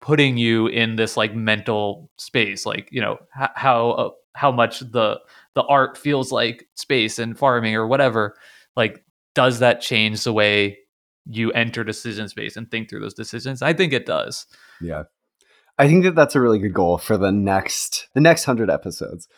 putting 0.00 0.36
you 0.38 0.68
in 0.68 0.94
this 0.94 1.16
like 1.16 1.34
mental 1.34 2.08
space 2.18 2.64
like 2.64 2.88
you 2.92 3.00
know 3.00 3.18
h- 3.42 3.50
how 3.56 3.90
uh, 3.90 4.10
how 4.36 4.52
much 4.52 4.78
the 4.78 5.18
the 5.54 5.62
art 5.64 5.98
feels 5.98 6.30
like 6.30 6.68
space 6.76 7.18
and 7.18 7.36
farming 7.36 7.74
or 7.74 7.84
whatever 7.84 8.36
like 8.76 9.02
does 9.34 9.58
that 9.58 9.80
change 9.80 10.22
the 10.22 10.32
way 10.32 10.78
you 11.26 11.50
enter 11.50 11.82
decision 11.82 12.28
space 12.28 12.56
and 12.56 12.70
think 12.70 12.88
through 12.88 13.00
those 13.00 13.12
decisions 13.14 13.60
i 13.60 13.72
think 13.72 13.92
it 13.92 14.06
does 14.06 14.46
Yeah. 14.80 15.02
I 15.78 15.86
think 15.86 16.04
that 16.04 16.14
that's 16.14 16.34
a 16.34 16.40
really 16.40 16.58
good 16.58 16.74
goal 16.74 16.98
for 16.98 17.16
the 17.16 17.30
next 17.30 18.08
the 18.14 18.20
next 18.20 18.46
100 18.46 18.70
episodes 18.70 19.28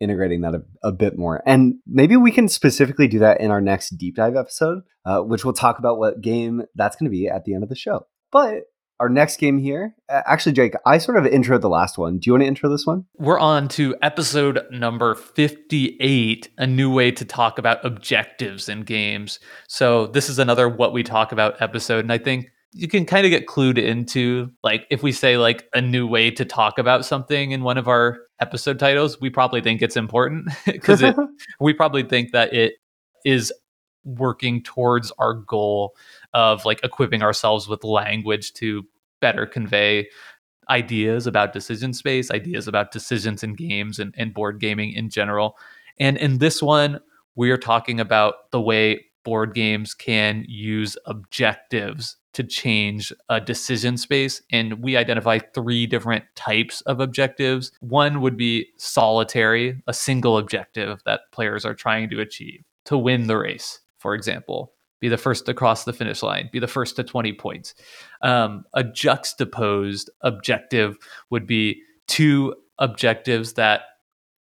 integrating 0.00 0.40
that 0.40 0.54
a, 0.54 0.62
a 0.82 0.92
bit 0.92 1.18
more. 1.18 1.42
And 1.44 1.74
maybe 1.86 2.16
we 2.16 2.32
can 2.32 2.48
specifically 2.48 3.06
do 3.06 3.18
that 3.18 3.40
in 3.40 3.50
our 3.50 3.60
next 3.60 3.90
deep 3.98 4.16
dive 4.16 4.34
episode, 4.34 4.82
uh, 5.04 5.20
which 5.20 5.44
we'll 5.44 5.52
talk 5.52 5.78
about 5.78 5.98
what 5.98 6.22
game 6.22 6.62
that's 6.74 6.96
going 6.96 7.04
to 7.04 7.10
be 7.10 7.28
at 7.28 7.44
the 7.44 7.54
end 7.54 7.62
of 7.62 7.68
the 7.68 7.76
show. 7.76 8.06
But 8.32 8.62
our 8.98 9.08
next 9.08 9.38
game 9.38 9.58
here, 9.58 9.94
actually, 10.10 10.52
Jake, 10.52 10.74
I 10.86 10.98
sort 10.98 11.18
of 11.18 11.26
intro 11.26 11.58
the 11.58 11.68
last 11.68 11.98
one. 11.98 12.18
Do 12.18 12.28
you 12.28 12.32
want 12.32 12.42
to 12.42 12.48
intro 12.48 12.70
this 12.70 12.86
one? 12.86 13.04
we're 13.18 13.38
on 13.38 13.68
to 13.68 13.94
episode 14.02 14.60
number 14.70 15.14
58 15.14 16.48
a 16.56 16.66
new 16.66 16.90
way 16.92 17.10
to 17.12 17.24
talk 17.24 17.58
about 17.58 17.84
objectives 17.84 18.68
in 18.68 18.80
games 18.80 19.38
so 19.68 20.06
this 20.06 20.28
is 20.30 20.38
another 20.38 20.68
what 20.68 20.92
we 20.92 21.02
talk 21.02 21.32
about 21.32 21.60
episode 21.60 22.00
and 22.00 22.12
i 22.12 22.18
think 22.18 22.46
you 22.72 22.86
can 22.86 23.04
kind 23.04 23.26
of 23.26 23.30
get 23.30 23.46
clued 23.46 23.78
into 23.78 24.50
like 24.62 24.86
if 24.90 25.02
we 25.02 25.12
say 25.12 25.36
like 25.36 25.68
a 25.74 25.80
new 25.80 26.06
way 26.06 26.30
to 26.30 26.44
talk 26.44 26.78
about 26.78 27.04
something 27.04 27.50
in 27.50 27.62
one 27.62 27.76
of 27.76 27.88
our 27.88 28.20
episode 28.40 28.78
titles 28.78 29.20
we 29.20 29.28
probably 29.28 29.60
think 29.60 29.82
it's 29.82 29.96
important 29.96 30.48
because 30.66 31.02
it 31.02 31.16
we 31.60 31.72
probably 31.72 32.02
think 32.02 32.32
that 32.32 32.52
it 32.52 32.74
is 33.24 33.52
working 34.04 34.62
towards 34.62 35.12
our 35.18 35.34
goal 35.34 35.94
of 36.32 36.64
like 36.64 36.82
equipping 36.82 37.22
ourselves 37.22 37.68
with 37.68 37.84
language 37.84 38.52
to 38.54 38.82
better 39.20 39.46
convey 39.46 40.08
ideas 40.70 41.26
about 41.26 41.52
decision 41.52 41.92
space, 41.92 42.30
ideas 42.30 42.68
about 42.68 42.92
decisions 42.92 43.42
in 43.42 43.54
games 43.54 43.98
and, 43.98 44.14
and 44.16 44.32
board 44.32 44.60
gaming 44.60 44.92
in 44.92 45.10
general. 45.10 45.58
And 45.98 46.16
in 46.16 46.38
this 46.38 46.62
one, 46.62 47.00
we 47.34 47.50
are 47.50 47.58
talking 47.58 48.00
about 48.00 48.50
the 48.52 48.60
way 48.60 49.06
board 49.24 49.54
games 49.54 49.94
can 49.94 50.44
use 50.48 50.96
objectives 51.06 52.16
to 52.32 52.44
change 52.44 53.12
a 53.28 53.40
decision 53.40 53.96
space. 53.96 54.42
And 54.52 54.82
we 54.82 54.96
identify 54.96 55.38
three 55.38 55.86
different 55.86 56.24
types 56.36 56.80
of 56.82 57.00
objectives. 57.00 57.72
One 57.80 58.20
would 58.20 58.36
be 58.36 58.68
solitary, 58.76 59.82
a 59.86 59.94
single 59.94 60.38
objective 60.38 61.00
that 61.06 61.22
players 61.32 61.64
are 61.64 61.74
trying 61.74 62.08
to 62.10 62.20
achieve 62.20 62.62
to 62.86 62.96
win 62.96 63.26
the 63.26 63.36
race, 63.36 63.80
for 63.98 64.14
example. 64.14 64.72
Be 65.00 65.08
the 65.08 65.16
first 65.16 65.46
to 65.46 65.54
cross 65.54 65.84
the 65.84 65.94
finish 65.94 66.22
line, 66.22 66.50
be 66.52 66.58
the 66.58 66.66
first 66.66 66.96
to 66.96 67.04
20 67.04 67.32
points. 67.32 67.74
Um, 68.20 68.64
a 68.74 68.84
juxtaposed 68.84 70.10
objective 70.20 70.98
would 71.30 71.46
be 71.46 71.82
two 72.06 72.54
objectives 72.78 73.54
that 73.54 73.82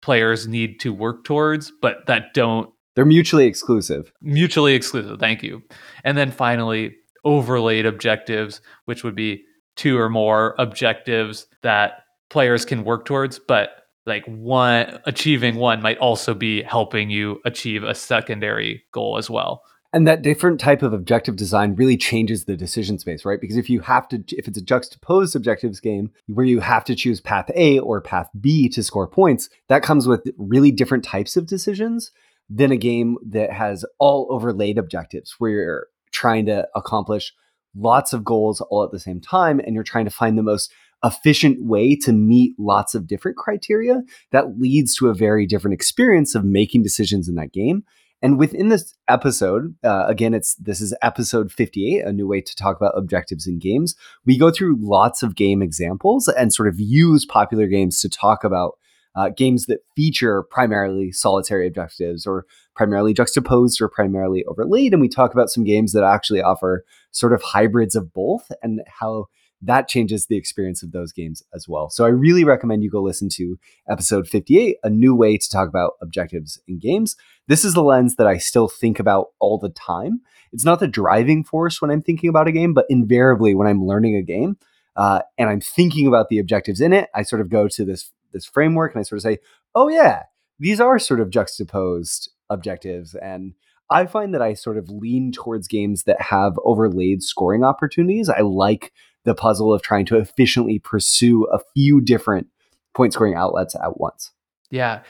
players 0.02 0.48
need 0.48 0.80
to 0.82 0.94
work 0.94 1.24
towards, 1.24 1.72
but 1.82 2.06
that 2.08 2.34
don't 2.34 2.72
They're 3.00 3.06
mutually 3.06 3.46
exclusive. 3.46 4.12
mutually 4.22 4.74
exclusive. 4.74 5.22
Thank 5.22 5.42
you. 5.42 5.64
And 6.04 6.18
then 6.18 6.32
finally, 6.32 6.98
overlaid 7.24 7.86
objectives, 7.86 8.60
which 8.84 9.06
would 9.06 9.16
be 9.16 9.46
two 9.78 9.98
or 9.98 10.10
more 10.10 10.54
objectives 10.60 11.48
that 11.62 12.04
players 12.30 12.66
can 12.66 12.84
work 12.84 13.06
towards, 13.06 13.40
but 13.40 13.70
like 14.06 14.26
one 14.26 15.00
achieving 15.06 15.56
one 15.56 15.82
might 15.82 15.98
also 16.00 16.34
be 16.34 16.62
helping 16.62 17.10
you 17.10 17.40
achieve 17.46 17.86
a 17.86 17.96
secondary 17.96 18.84
goal 18.92 19.18
as 19.18 19.30
well. 19.30 19.64
And 19.94 20.06
that 20.06 20.22
different 20.22 20.60
type 20.60 20.84
of 20.84 20.92
objective 20.92 21.38
design 21.38 21.76
really 21.76 21.96
changes 21.96 22.44
the 22.44 22.58
decision 22.58 23.00
space, 23.00 23.24
right? 23.24 23.40
Because 23.40 23.56
if 23.56 23.70
you 23.70 23.80
have 23.80 24.10
to, 24.10 24.22
if 24.38 24.46
it's 24.46 24.58
a 24.58 24.62
juxtaposed 24.62 25.38
objectives 25.38 25.80
game 25.80 26.12
where 26.28 26.46
you 26.46 26.60
have 26.60 26.84
to 26.84 26.96
choose 26.96 27.22
path 27.22 27.50
A 27.56 27.80
or 27.80 28.02
path 28.02 28.30
B 28.42 28.68
to 28.68 28.84
score 28.84 29.08
points, 29.08 29.50
that 29.70 29.84
comes 29.84 30.06
with 30.06 30.30
really 30.38 30.72
different 30.72 31.06
types 31.06 31.38
of 31.38 31.48
decisions 31.48 32.12
than 32.50 32.72
a 32.72 32.78
game 32.78 33.18
that 33.26 33.52
has 33.52 33.86
all 34.00 34.28
overlaid 34.30 34.78
objectives 34.78 35.36
where 35.38 35.52
you're 35.52 35.88
trying 36.12 36.46
to 36.48 36.68
accomplish 36.76 37.34
lots 37.76 38.14
of 38.14 38.24
goals 38.24 38.62
all 38.62 38.84
at 38.84 38.92
the 38.92 39.00
same 39.00 39.22
time 39.22 39.60
and 39.60 39.76
you're 39.76 39.84
trying 39.84 40.06
to 40.06 40.12
find 40.12 40.38
the 40.38 40.44
most 40.44 40.74
efficient 41.04 41.64
way 41.64 41.96
to 41.96 42.12
meet 42.12 42.54
lots 42.58 42.94
of 42.96 43.08
different 43.08 43.38
criteria 43.38 44.02
that 44.32 44.60
leads 44.60 44.96
to 44.96 45.08
a 45.08 45.14
very 45.14 45.46
different 45.46 45.74
experience 45.74 46.36
of 46.36 46.44
making 46.44 46.84
decisions 46.84 47.30
in 47.30 47.36
that 47.36 47.54
game. 47.54 47.84
And 48.22 48.38
within 48.38 48.68
this 48.68 48.98
episode, 49.08 49.76
uh, 49.82 50.06
again, 50.08 50.34
it's 50.34 50.56
this 50.56 50.82
is 50.82 50.94
episode 51.02 51.54
58, 51.54 52.04
a 52.04 52.12
new 52.12 52.28
way 52.28 52.42
to 52.42 52.56
talk 52.56 52.76
about 52.76 52.98
objectives 52.98 53.48
in 53.48 53.60
games. 53.60 53.96
We 54.26 54.38
go 54.38 54.52
through 54.52 54.78
lots 54.82 55.24
of 55.24 55.36
game 55.36 55.62
examples 55.62 56.28
and 56.28 56.54
sort 56.54 56.68
of 56.68 56.80
use 56.80 57.26
popular 57.26 57.68
games 57.68 58.02
to 58.02 58.10
talk 58.10 58.44
about 58.44 58.78
uh, 59.16 59.30
games 59.30 59.66
that 59.66 59.80
feature 59.96 60.44
primarily 60.44 61.12
solitary 61.12 61.68
objectives 61.68 62.26
or 62.26 62.46
primarily 62.76 63.14
juxtaposed 63.14 63.82
or 63.82 63.90
primarily 63.90 64.44
overlaid. 64.46 64.94
And 64.94 65.02
we 65.02 65.10
talk 65.10 65.34
about 65.34 65.50
some 65.50 65.64
games 65.64 65.92
that 65.94 66.04
actually 66.04 66.42
offer 66.42 66.86
sort 67.12 67.34
of 67.34 67.42
hybrids 67.42 67.96
of 67.96 68.14
both 68.14 68.52
and 68.62 68.82
how 68.88 69.26
that 69.62 69.90
changes 69.90 70.28
the 70.28 70.38
experience 70.38 70.84
of 70.84 70.92
those 70.92 71.12
games 71.12 71.44
as 71.54 71.68
well. 71.68 71.90
So 71.90 72.06
I 72.06 72.10
really 72.10 72.44
recommend 72.44 72.84
you 72.84 72.90
go 72.90 73.02
listen 73.02 73.28
to 73.34 73.60
episode 73.90 74.28
58, 74.28 74.78
a 74.84 74.90
new 74.90 75.14
way 75.14 75.38
to 75.38 75.50
talk 75.50 75.68
about 75.68 75.94
objectives 76.02 76.60
in 76.68 76.80
games. 76.80 77.18
This 77.48 77.66
is 77.66 77.74
the 77.74 77.84
lens 77.84 78.16
that 78.16 78.28
I 78.28 78.38
still 78.38 78.70
think 78.70 79.00
about 79.00 79.28
all 79.40 79.58
the 79.58 79.70
time. 79.70 80.22
It's 80.54 80.66
not 80.66 80.80
the 80.80 80.88
driving 80.88 81.44
force 81.44 81.82
when 81.82 81.92
I'm 81.92 82.02
thinking 82.02 82.30
about 82.30 82.48
a 82.48 82.54
game, 82.54 82.74
but 82.74 82.86
invariably 82.90 83.54
when 83.54 83.68
I'm 83.68 83.86
learning 83.86 84.16
a 84.16 84.22
game 84.22 84.58
uh, 84.96 85.22
and 85.38 85.50
I'm 85.50 85.62
thinking 85.62 86.08
about 86.08 86.30
the 86.30 86.40
objectives 86.40 86.82
in 86.82 86.94
it, 86.94 87.10
I 87.14 87.24
sort 87.24 87.42
of 87.42 87.50
go 87.50 87.68
to 87.68 87.86
this 87.86 88.12
this 88.32 88.46
framework 88.46 88.94
and 88.94 89.00
I 89.00 89.04
sort 89.04 89.18
of 89.18 89.24
say, 89.24 89.38
oh 89.76 89.88
yeah, 89.90 90.24
these 90.60 90.80
are 90.80 91.00
sort 91.00 91.20
of 91.20 91.30
juxtaposed 91.30 92.32
objectives 92.50 93.16
and 93.16 93.54
I 93.92 94.06
find 94.06 94.34
that 94.34 94.42
I 94.42 94.54
sort 94.54 94.78
of 94.78 94.90
lean 94.90 95.32
towards 95.32 95.68
games 95.68 96.04
that 96.04 96.22
have 96.22 96.60
overlaid 96.64 97.24
scoring 97.24 97.64
opportunities. 97.64 98.30
I 98.30 98.42
like 98.42 98.94
the 99.26 99.34
puzzle 99.34 99.74
of 99.74 99.82
trying 99.82 100.06
to 100.08 100.18
efficiently 100.18 100.80
pursue 100.80 101.46
a 101.46 101.60
few 101.74 102.00
different 102.00 102.48
point 102.94 103.14
scoring 103.14 103.36
outlets 103.36 103.76
at 103.76 104.00
once. 104.00 104.32
Yeah. 104.70 105.02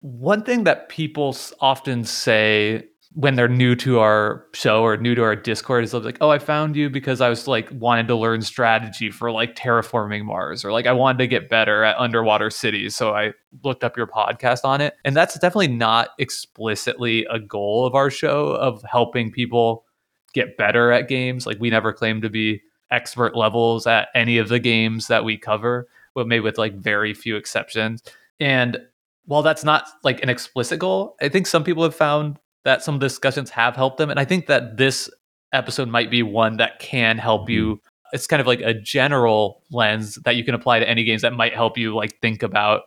One 0.00 0.42
thing 0.42 0.64
that 0.64 0.88
people 0.88 1.36
often 1.60 2.04
say 2.04 2.84
when 3.14 3.34
they're 3.34 3.48
new 3.48 3.74
to 3.74 3.98
our 3.98 4.46
show 4.52 4.82
or 4.82 4.96
new 4.96 5.16
to 5.16 5.22
our 5.22 5.34
Discord 5.34 5.82
is 5.82 5.92
like, 5.92 6.18
"Oh, 6.20 6.30
I 6.30 6.38
found 6.38 6.76
you 6.76 6.88
because 6.88 7.20
I 7.20 7.28
was 7.28 7.48
like 7.48 7.68
wanted 7.72 8.06
to 8.08 8.14
learn 8.14 8.40
strategy 8.42 9.10
for 9.10 9.32
like 9.32 9.56
terraforming 9.56 10.24
Mars, 10.24 10.64
or 10.64 10.70
like 10.70 10.86
I 10.86 10.92
wanted 10.92 11.18
to 11.18 11.26
get 11.26 11.48
better 11.48 11.82
at 11.82 11.98
underwater 11.98 12.50
cities, 12.50 12.94
so 12.94 13.12
I 13.12 13.32
looked 13.64 13.82
up 13.82 13.96
your 13.96 14.06
podcast 14.06 14.64
on 14.64 14.80
it." 14.80 14.94
And 15.04 15.16
that's 15.16 15.34
definitely 15.34 15.68
not 15.68 16.10
explicitly 16.18 17.26
a 17.30 17.40
goal 17.40 17.84
of 17.84 17.94
our 17.96 18.10
show 18.10 18.50
of 18.52 18.82
helping 18.84 19.32
people 19.32 19.84
get 20.32 20.56
better 20.56 20.92
at 20.92 21.08
games. 21.08 21.46
Like 21.46 21.58
we 21.58 21.70
never 21.70 21.92
claim 21.92 22.20
to 22.22 22.30
be 22.30 22.62
expert 22.92 23.36
levels 23.36 23.86
at 23.86 24.08
any 24.14 24.38
of 24.38 24.48
the 24.48 24.60
games 24.60 25.08
that 25.08 25.24
we 25.24 25.36
cover, 25.36 25.88
but 26.14 26.28
maybe 26.28 26.40
with 26.40 26.58
like 26.58 26.74
very 26.74 27.14
few 27.14 27.36
exceptions. 27.36 28.02
And 28.38 28.78
while 29.26 29.42
that's 29.42 29.64
not 29.64 29.88
like 30.04 30.22
an 30.22 30.28
explicit 30.28 30.78
goal, 30.78 31.16
I 31.20 31.28
think 31.28 31.46
some 31.46 31.64
people 31.64 31.82
have 31.82 31.94
found 31.94 32.38
that 32.64 32.82
some 32.82 32.98
discussions 32.98 33.50
have 33.50 33.76
helped 33.76 33.98
them. 33.98 34.10
And 34.10 34.20
I 34.20 34.24
think 34.24 34.46
that 34.46 34.76
this 34.76 35.10
episode 35.52 35.88
might 35.88 36.10
be 36.10 36.22
one 36.22 36.58
that 36.58 36.78
can 36.78 37.18
help 37.18 37.42
mm-hmm. 37.42 37.52
you 37.52 37.80
it's 38.12 38.26
kind 38.26 38.40
of 38.40 38.46
like 38.46 38.60
a 38.60 38.74
general 38.74 39.62
lens 39.70 40.16
that 40.24 40.36
you 40.36 40.44
can 40.44 40.54
apply 40.54 40.80
to 40.80 40.88
any 40.88 41.04
games 41.04 41.22
that 41.22 41.32
might 41.32 41.54
help 41.54 41.78
you 41.78 41.94
like 41.94 42.20
think 42.20 42.42
about 42.42 42.82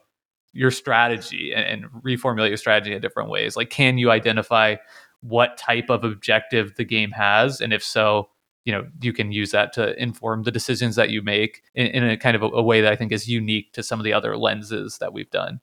your 0.51 0.71
strategy 0.71 1.53
and, 1.53 1.65
and 1.83 2.03
reformulate 2.03 2.49
your 2.49 2.57
strategy 2.57 2.93
in 2.93 3.01
different 3.01 3.29
ways. 3.29 3.55
Like, 3.55 3.69
can 3.69 3.97
you 3.97 4.11
identify 4.11 4.75
what 5.21 5.57
type 5.57 5.89
of 5.89 6.03
objective 6.03 6.75
the 6.75 6.83
game 6.83 7.11
has, 7.11 7.61
and 7.61 7.71
if 7.71 7.83
so, 7.83 8.29
you 8.65 8.71
know 8.71 8.87
you 9.01 9.13
can 9.13 9.31
use 9.31 9.51
that 9.51 9.73
to 9.73 10.01
inform 10.01 10.43
the 10.43 10.51
decisions 10.51 10.95
that 10.95 11.09
you 11.09 11.21
make 11.21 11.63
in, 11.75 11.87
in 11.87 12.03
a 12.03 12.17
kind 12.17 12.35
of 12.35 12.43
a, 12.43 12.47
a, 12.47 12.63
way 12.63 12.79
that 12.79 12.93
i 12.93 12.95
think 12.95 13.11
is 13.11 13.27
unique 13.27 13.73
to 13.73 13.83
some 13.83 13.99
of 13.99 14.05
the 14.05 14.13
other 14.13 14.37
lenses 14.37 14.99
that 14.99 15.11
we've 15.11 15.29
done 15.31 15.59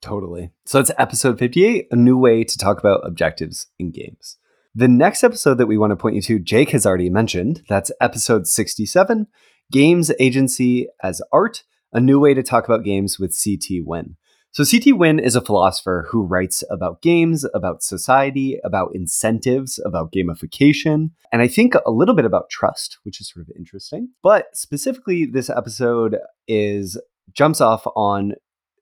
totally 0.00 0.50
so 0.64 0.80
it's 0.80 0.90
episode 0.98 1.38
58 1.38 1.88
a 1.90 1.96
new 1.96 2.16
way 2.16 2.44
to 2.44 2.58
talk 2.58 2.78
about 2.78 3.06
objectives 3.06 3.68
in 3.78 3.90
games 3.90 4.36
the 4.74 4.88
next 4.88 5.22
episode 5.22 5.58
that 5.58 5.66
we 5.66 5.78
want 5.78 5.90
to 5.90 5.96
point 5.96 6.16
you 6.16 6.22
to 6.22 6.38
jake 6.38 6.70
has 6.70 6.86
already 6.86 7.10
mentioned 7.10 7.62
that's 7.68 7.92
episode 8.00 8.46
67 8.46 9.26
games 9.70 10.10
agency 10.18 10.88
as 11.02 11.22
art 11.32 11.64
a 11.92 12.00
new 12.00 12.18
way 12.18 12.34
to 12.34 12.42
talk 12.42 12.64
about 12.64 12.82
games 12.82 13.20
with 13.20 13.32
C. 13.32 13.56
Thi 13.56 13.80
Nguyen 13.80 14.16
so, 14.54 14.62
C. 14.62 14.78
Thi 14.78 14.92
Nguyen 14.92 15.20
is 15.20 15.34
a 15.34 15.40
philosopher 15.40 16.06
who 16.10 16.22
writes 16.22 16.62
about 16.70 17.02
games, 17.02 17.44
about 17.54 17.82
society, 17.82 18.60
about 18.62 18.94
incentives, 18.94 19.80
about 19.84 20.12
gamification, 20.12 21.10
and 21.32 21.42
I 21.42 21.48
think 21.48 21.74
a 21.74 21.90
little 21.90 22.14
bit 22.14 22.24
about 22.24 22.50
trust, 22.50 22.98
which 23.02 23.20
is 23.20 23.28
sort 23.28 23.48
of 23.48 23.56
interesting. 23.56 24.10
But 24.22 24.56
specifically, 24.56 25.24
this 25.24 25.50
episode 25.50 26.18
is 26.46 26.96
jumps 27.32 27.60
off 27.60 27.84
on 27.96 28.34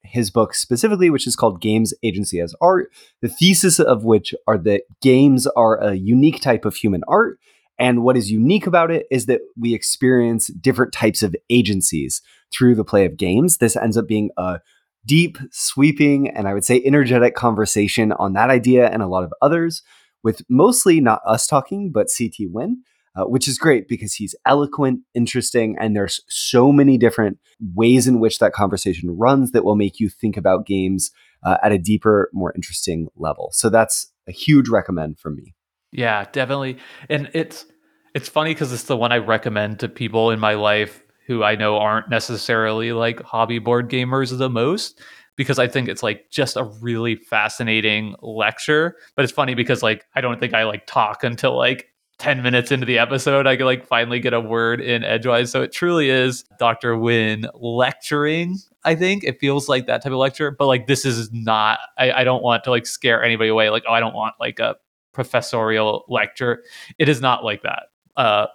his 0.05 0.30
book 0.30 0.55
specifically, 0.55 1.11
which 1.11 1.26
is 1.26 1.36
called 1.36 1.61
Games 1.61 1.94
Agency 2.03 2.40
as 2.40 2.55
Art, 2.61 2.92
the 3.20 3.28
thesis 3.28 3.78
of 3.78 4.05
which 4.05 4.34
are 4.46 4.59
that 4.59 4.82
games 5.00 5.46
are 5.48 5.78
a 5.78 5.94
unique 5.94 6.40
type 6.40 6.64
of 6.64 6.76
human 6.76 7.03
art. 7.09 7.38
And 7.78 8.03
what 8.03 8.16
is 8.16 8.30
unique 8.30 8.66
about 8.66 8.90
it 8.90 9.07
is 9.11 9.26
that 9.26 9.40
we 9.57 9.74
experience 9.74 10.48
different 10.48 10.92
types 10.92 11.22
of 11.22 11.34
agencies 11.50 12.22
through 12.53 12.74
the 12.74 12.84
play 12.84 13.07
of 13.07 13.16
games. 13.16 13.59
This 13.59 13.76
ends 13.76 13.96
up 13.96 14.07
being 14.07 14.30
a 14.36 14.61
deep, 15.05 15.38
sweeping, 15.50 16.28
and 16.28 16.46
I 16.46 16.55
would 16.55 16.64
say 16.64 16.82
energetic 16.84 17.34
conversation 17.34 18.12
on 18.12 18.34
that 18.34 18.50
idea 18.50 18.88
and 18.88 19.03
a 19.03 19.09
lot 19.09 19.24
of 19.24 19.32
others, 19.40 19.82
with 20.22 20.42
mostly 20.48 21.00
not 21.00 21.22
us 21.26 21.46
talking, 21.46 21.90
but 21.90 22.09
C. 22.09 22.28
Thi 22.28 22.48
Nguyen, 22.48 22.74
uh, 23.14 23.24
which 23.24 23.46
is 23.46 23.58
great 23.58 23.88
because 23.88 24.14
he's 24.14 24.34
eloquent, 24.46 25.00
interesting, 25.14 25.76
and 25.78 25.94
there's 25.94 26.20
so 26.28 26.72
many 26.72 26.96
different 26.96 27.38
ways 27.74 28.06
in 28.06 28.20
which 28.20 28.38
that 28.38 28.52
conversation 28.52 29.16
runs 29.16 29.52
that 29.52 29.64
will 29.64 29.76
make 29.76 30.00
you 30.00 30.08
think 30.08 30.36
about 30.36 30.66
games 30.66 31.10
uh, 31.44 31.58
at 31.62 31.72
a 31.72 31.78
deeper, 31.78 32.30
more 32.32 32.52
interesting 32.54 33.08
level. 33.16 33.50
So 33.52 33.68
that's 33.68 34.12
a 34.28 34.32
huge 34.32 34.68
recommend 34.68 35.18
from 35.18 35.36
me. 35.36 35.54
Yeah, 35.90 36.24
definitely. 36.32 36.78
And 37.08 37.30
it's 37.34 37.66
it's 38.14 38.28
funny 38.28 38.52
because 38.52 38.72
it's 38.72 38.84
the 38.84 38.96
one 38.96 39.12
I 39.12 39.18
recommend 39.18 39.80
to 39.80 39.88
people 39.88 40.30
in 40.30 40.38
my 40.38 40.54
life 40.54 41.02
who 41.26 41.42
I 41.42 41.54
know 41.54 41.78
aren't 41.78 42.10
necessarily 42.10 42.92
like 42.92 43.22
hobby 43.22 43.58
board 43.58 43.88
gamers 43.88 44.36
the 44.36 44.50
most 44.50 45.00
because 45.36 45.58
I 45.58 45.66
think 45.66 45.88
it's 45.88 46.02
like 46.02 46.30
just 46.30 46.56
a 46.56 46.64
really 46.80 47.16
fascinating 47.16 48.14
lecture. 48.20 48.96
But 49.16 49.24
it's 49.24 49.32
funny 49.32 49.54
because 49.54 49.82
like 49.82 50.04
I 50.14 50.20
don't 50.20 50.40
think 50.40 50.54
I 50.54 50.64
like 50.64 50.86
talk 50.86 51.24
until 51.24 51.56
like 51.56 51.86
10 52.23 52.41
minutes 52.41 52.70
into 52.70 52.87
the 52.87 53.01
episode. 53.01 53.49
I 53.49 53.57
can 53.57 53.66
like 53.66 53.85
finally 53.85 54.20
get 54.20 54.33
a 54.33 54.39
word 54.39 54.81
in 54.81 55.03
edgewise. 55.03 55.51
So 55.51 55.61
it 55.62 55.73
truly 55.73 56.09
is 56.09 56.45
Dr. 56.57 56.95
Nguyen 56.95 57.51
lecturing. 57.53 58.59
I 58.85 58.95
think 58.95 59.25
it 59.25 59.41
feels 59.41 59.68
like 59.68 59.89
that 59.89 60.05
type 60.05 60.12
of 60.12 60.18
lecture, 60.18 60.53
but 60.53 60.68
like 60.68 60.87
this 60.87 61.05
is 61.05 61.33
not, 61.33 61.81
I, 61.99 62.12
I 62.12 62.25
don't 62.25 62.41
want 62.41 62.62
to 62.64 62.70
like 62.70 62.87
scare 62.87 63.25
anybody 63.25 63.51
away. 63.51 63.70
Like, 63.70 63.83
oh, 63.89 63.93
I 63.93 63.99
don't 63.99 64.14
want 64.14 64.37
like 64.39 64.61
a 64.61 64.77
professorial 65.12 66.05
lecture. 66.09 66.62
It 66.97 67.09
is 67.09 67.20
not 67.20 67.43
like 67.43 67.62
that. 67.62 67.87
Uh, 68.16 68.47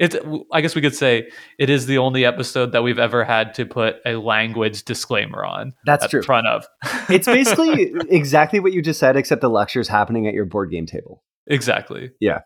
it's 0.00 0.16
i 0.50 0.62
guess 0.62 0.74
we 0.74 0.80
could 0.80 0.94
say 0.94 1.28
it 1.58 1.68
is 1.68 1.84
the 1.84 1.98
only 1.98 2.24
episode 2.24 2.72
that 2.72 2.82
we've 2.82 2.98
ever 2.98 3.24
had 3.24 3.52
to 3.52 3.66
put 3.66 3.96
a 4.06 4.14
language 4.14 4.84
disclaimer 4.84 5.44
on 5.44 5.74
that's 5.84 6.08
true 6.08 6.22
front 6.22 6.46
of 6.46 6.66
it's 7.10 7.26
basically 7.26 7.92
exactly 8.08 8.58
what 8.58 8.72
you 8.72 8.80
just 8.80 8.98
said 8.98 9.18
except 9.18 9.42
the 9.42 9.50
lecture's 9.50 9.88
happening 9.88 10.26
at 10.26 10.32
your 10.32 10.46
board 10.46 10.70
game 10.70 10.86
table 10.86 11.22
exactly 11.46 12.10
yeah 12.20 12.38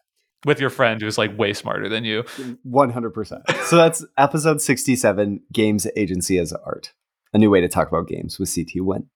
with 0.46 0.58
your 0.58 0.70
friend 0.70 1.02
who's 1.02 1.18
like 1.18 1.36
way 1.36 1.52
smarter 1.52 1.88
than 1.88 2.04
you 2.04 2.22
100% 2.66 3.66
so 3.66 3.76
that's 3.76 4.04
episode 4.16 4.62
67 4.62 5.40
games 5.52 5.86
agency 5.96 6.38
as 6.38 6.52
art 6.64 6.94
a 7.34 7.38
new 7.38 7.50
way 7.50 7.60
to 7.60 7.68
talk 7.68 7.88
about 7.88 8.08
games 8.08 8.38
with 8.38 8.48
C. 8.48 8.64
Thi 8.64 8.80
Nguyen 8.80 9.08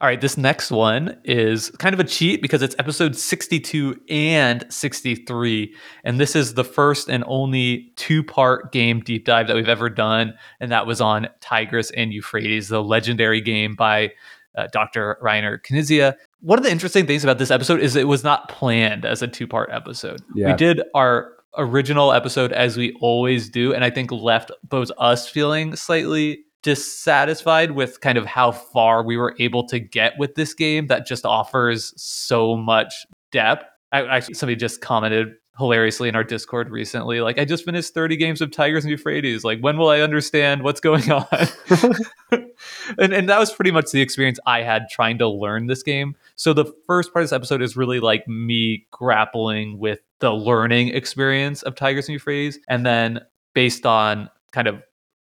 all 0.00 0.08
right, 0.08 0.20
this 0.20 0.36
next 0.36 0.70
one 0.70 1.20
is 1.24 1.70
kind 1.78 1.94
of 1.94 2.00
a 2.00 2.04
cheat 2.04 2.42
because 2.42 2.62
it's 2.62 2.74
episode 2.78 3.16
62 3.16 4.00
and 4.08 4.64
63. 4.68 5.74
And 6.04 6.20
this 6.20 6.34
is 6.36 6.54
the 6.54 6.64
first 6.64 7.08
and 7.08 7.24
only 7.26 7.92
two 7.96 8.22
part 8.22 8.72
game 8.72 9.00
deep 9.00 9.24
dive 9.24 9.46
that 9.48 9.56
we've 9.56 9.68
ever 9.68 9.88
done. 9.88 10.34
And 10.60 10.70
that 10.72 10.86
was 10.86 11.00
on 11.00 11.28
Tigris 11.40 11.90
and 11.92 12.12
Euphrates, 12.12 12.68
the 12.68 12.82
legendary 12.82 13.40
game 13.40 13.74
by 13.74 14.12
uh, 14.56 14.68
Dr. 14.72 15.18
Reiner 15.22 15.58
Knizia. 15.60 16.14
One 16.42 16.58
of 16.58 16.64
the 16.64 16.70
interesting 16.70 17.06
things 17.06 17.24
about 17.24 17.38
this 17.38 17.50
episode 17.50 17.80
is 17.80 17.96
it 17.96 18.08
was 18.08 18.24
not 18.24 18.48
planned 18.48 19.04
as 19.04 19.22
a 19.22 19.28
two 19.28 19.46
part 19.46 19.70
episode. 19.72 20.20
Yeah. 20.34 20.48
We 20.48 20.56
did 20.56 20.82
our 20.94 21.32
original 21.56 22.12
episode 22.12 22.52
as 22.52 22.76
we 22.76 22.96
always 23.00 23.48
do. 23.48 23.72
And 23.72 23.84
I 23.84 23.90
think 23.90 24.10
left 24.10 24.50
both 24.64 24.90
us 24.98 25.28
feeling 25.28 25.76
slightly 25.76 26.44
dissatisfied 26.62 27.72
with 27.72 28.00
kind 28.00 28.18
of 28.18 28.26
how 28.26 28.52
far 28.52 29.02
we 29.04 29.16
were 29.16 29.34
able 29.38 29.66
to 29.68 29.78
get 29.78 30.14
with 30.18 30.34
this 30.34 30.54
game 30.54 30.86
that 30.88 31.06
just 31.06 31.24
offers 31.24 31.92
so 31.96 32.56
much 32.56 33.06
depth. 33.30 33.64
I, 33.90 34.04
actually, 34.06 34.34
somebody 34.34 34.56
just 34.56 34.80
commented 34.80 35.34
hilariously 35.58 36.08
in 36.08 36.16
our 36.16 36.24
Discord 36.24 36.70
recently, 36.70 37.20
like, 37.20 37.38
I 37.38 37.44
just 37.44 37.64
finished 37.64 37.92
30 37.94 38.16
games 38.16 38.40
of 38.40 38.50
Tigris 38.50 38.84
and 38.84 38.90
Euphrates. 38.90 39.44
Like, 39.44 39.60
when 39.60 39.76
will 39.76 39.88
I 39.88 40.00
understand 40.00 40.62
what's 40.62 40.80
going 40.80 41.10
on? 41.10 41.26
and, 42.98 43.12
and 43.12 43.28
that 43.28 43.38
was 43.38 43.52
pretty 43.52 43.70
much 43.70 43.90
the 43.90 44.00
experience 44.00 44.38
I 44.46 44.62
had 44.62 44.88
trying 44.90 45.18
to 45.18 45.28
learn 45.28 45.66
this 45.66 45.82
game. 45.82 46.16
So 46.36 46.52
the 46.52 46.72
first 46.86 47.12
part 47.12 47.22
of 47.22 47.28
this 47.28 47.34
episode 47.34 47.62
is 47.62 47.76
really 47.76 48.00
like 48.00 48.26
me 48.26 48.86
grappling 48.90 49.78
with 49.78 50.00
the 50.20 50.32
learning 50.32 50.88
experience 50.88 51.62
of 51.62 51.74
Tigris 51.74 52.08
and 52.08 52.14
Euphrates. 52.14 52.58
And 52.68 52.86
then 52.86 53.20
based 53.54 53.84
on 53.84 54.30
kind 54.52 54.68
of 54.68 54.82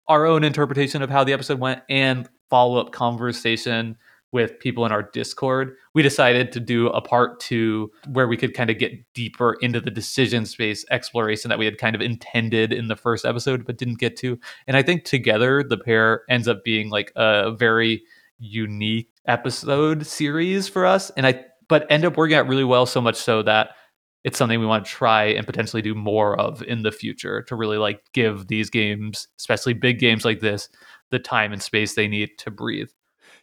our 0.09 0.27
own 0.27 0.45
interpretation 0.45 1.03
of 1.03 1.11
how 1.11 1.25
the 1.25 1.33
episode 1.33 1.61
went 1.61 1.83
and 1.89 2.29
follow 2.51 2.79
up 2.79 2.93
conversation 2.93 3.97
with 4.33 4.59
people 4.59 4.85
in 4.85 4.93
our 4.93 5.03
Discord, 5.03 5.75
we 5.95 6.03
decided 6.03 6.53
to 6.53 6.61
do 6.61 6.89
a 6.89 7.01
part 7.01 7.41
two 7.41 7.91
where 8.09 8.29
we 8.29 8.37
could 8.37 8.55
kind 8.55 8.71
of 8.71 8.79
get 8.79 8.93
deeper 9.15 9.57
into 9.61 9.81
the 9.81 9.91
decision 9.91 10.45
space 10.45 10.85
exploration 10.91 11.49
that 11.49 11.59
we 11.59 11.65
had 11.65 11.79
kind 11.79 11.95
of 11.95 12.03
intended 12.03 12.73
in 12.73 12.89
the 12.89 12.97
first 12.97 13.25
episode, 13.25 13.65
but 13.65 13.79
didn't 13.79 13.99
get 13.99 14.17
to. 14.19 14.39
And 14.67 14.77
I 14.77 14.83
think 14.83 15.05
together, 15.05 15.65
the 15.67 15.79
pair 15.79 16.23
ends 16.29 16.47
up 16.47 16.63
being 16.63 16.91
like 16.91 17.13
a 17.17 17.53
very 17.53 18.03
unique 18.39 19.11
episode 19.27 20.07
series 20.07 20.69
for 20.69 20.85
us. 20.85 21.11
And 21.17 21.27
I, 21.27 21.45
but 21.69 21.87
end 21.91 22.05
up 22.05 22.17
working 22.17 22.37
out 22.37 22.49
really 22.49 22.65
well, 22.65 22.87
so 22.87 23.01
much 23.01 23.17
so 23.17 23.43
that 23.43 23.71
it's 24.25 24.37
something 24.37 24.61
we 24.61 24.67
want 24.67 24.85
to 24.85 24.91
try 24.91 25.25
and 25.25 25.47
potentially 25.47 25.81
do 25.81 25.95
more 25.95 26.39
of 26.39 26.63
in 26.63 26.83
the 26.83 26.93
future 26.93 27.43
to 27.43 27.57
really 27.57 27.79
like 27.79 28.03
give 28.13 28.49
these 28.49 28.69
games, 28.69 29.29
especially 29.39 29.73
big 29.73 29.99
games 29.99 30.25
like 30.25 30.41
this, 30.41 30.69
the 31.11 31.19
time 31.19 31.53
and 31.53 31.63
space 31.63 31.95
they 31.95 32.09
need 32.09 32.31
to 32.39 32.51
breathe. 32.51 32.91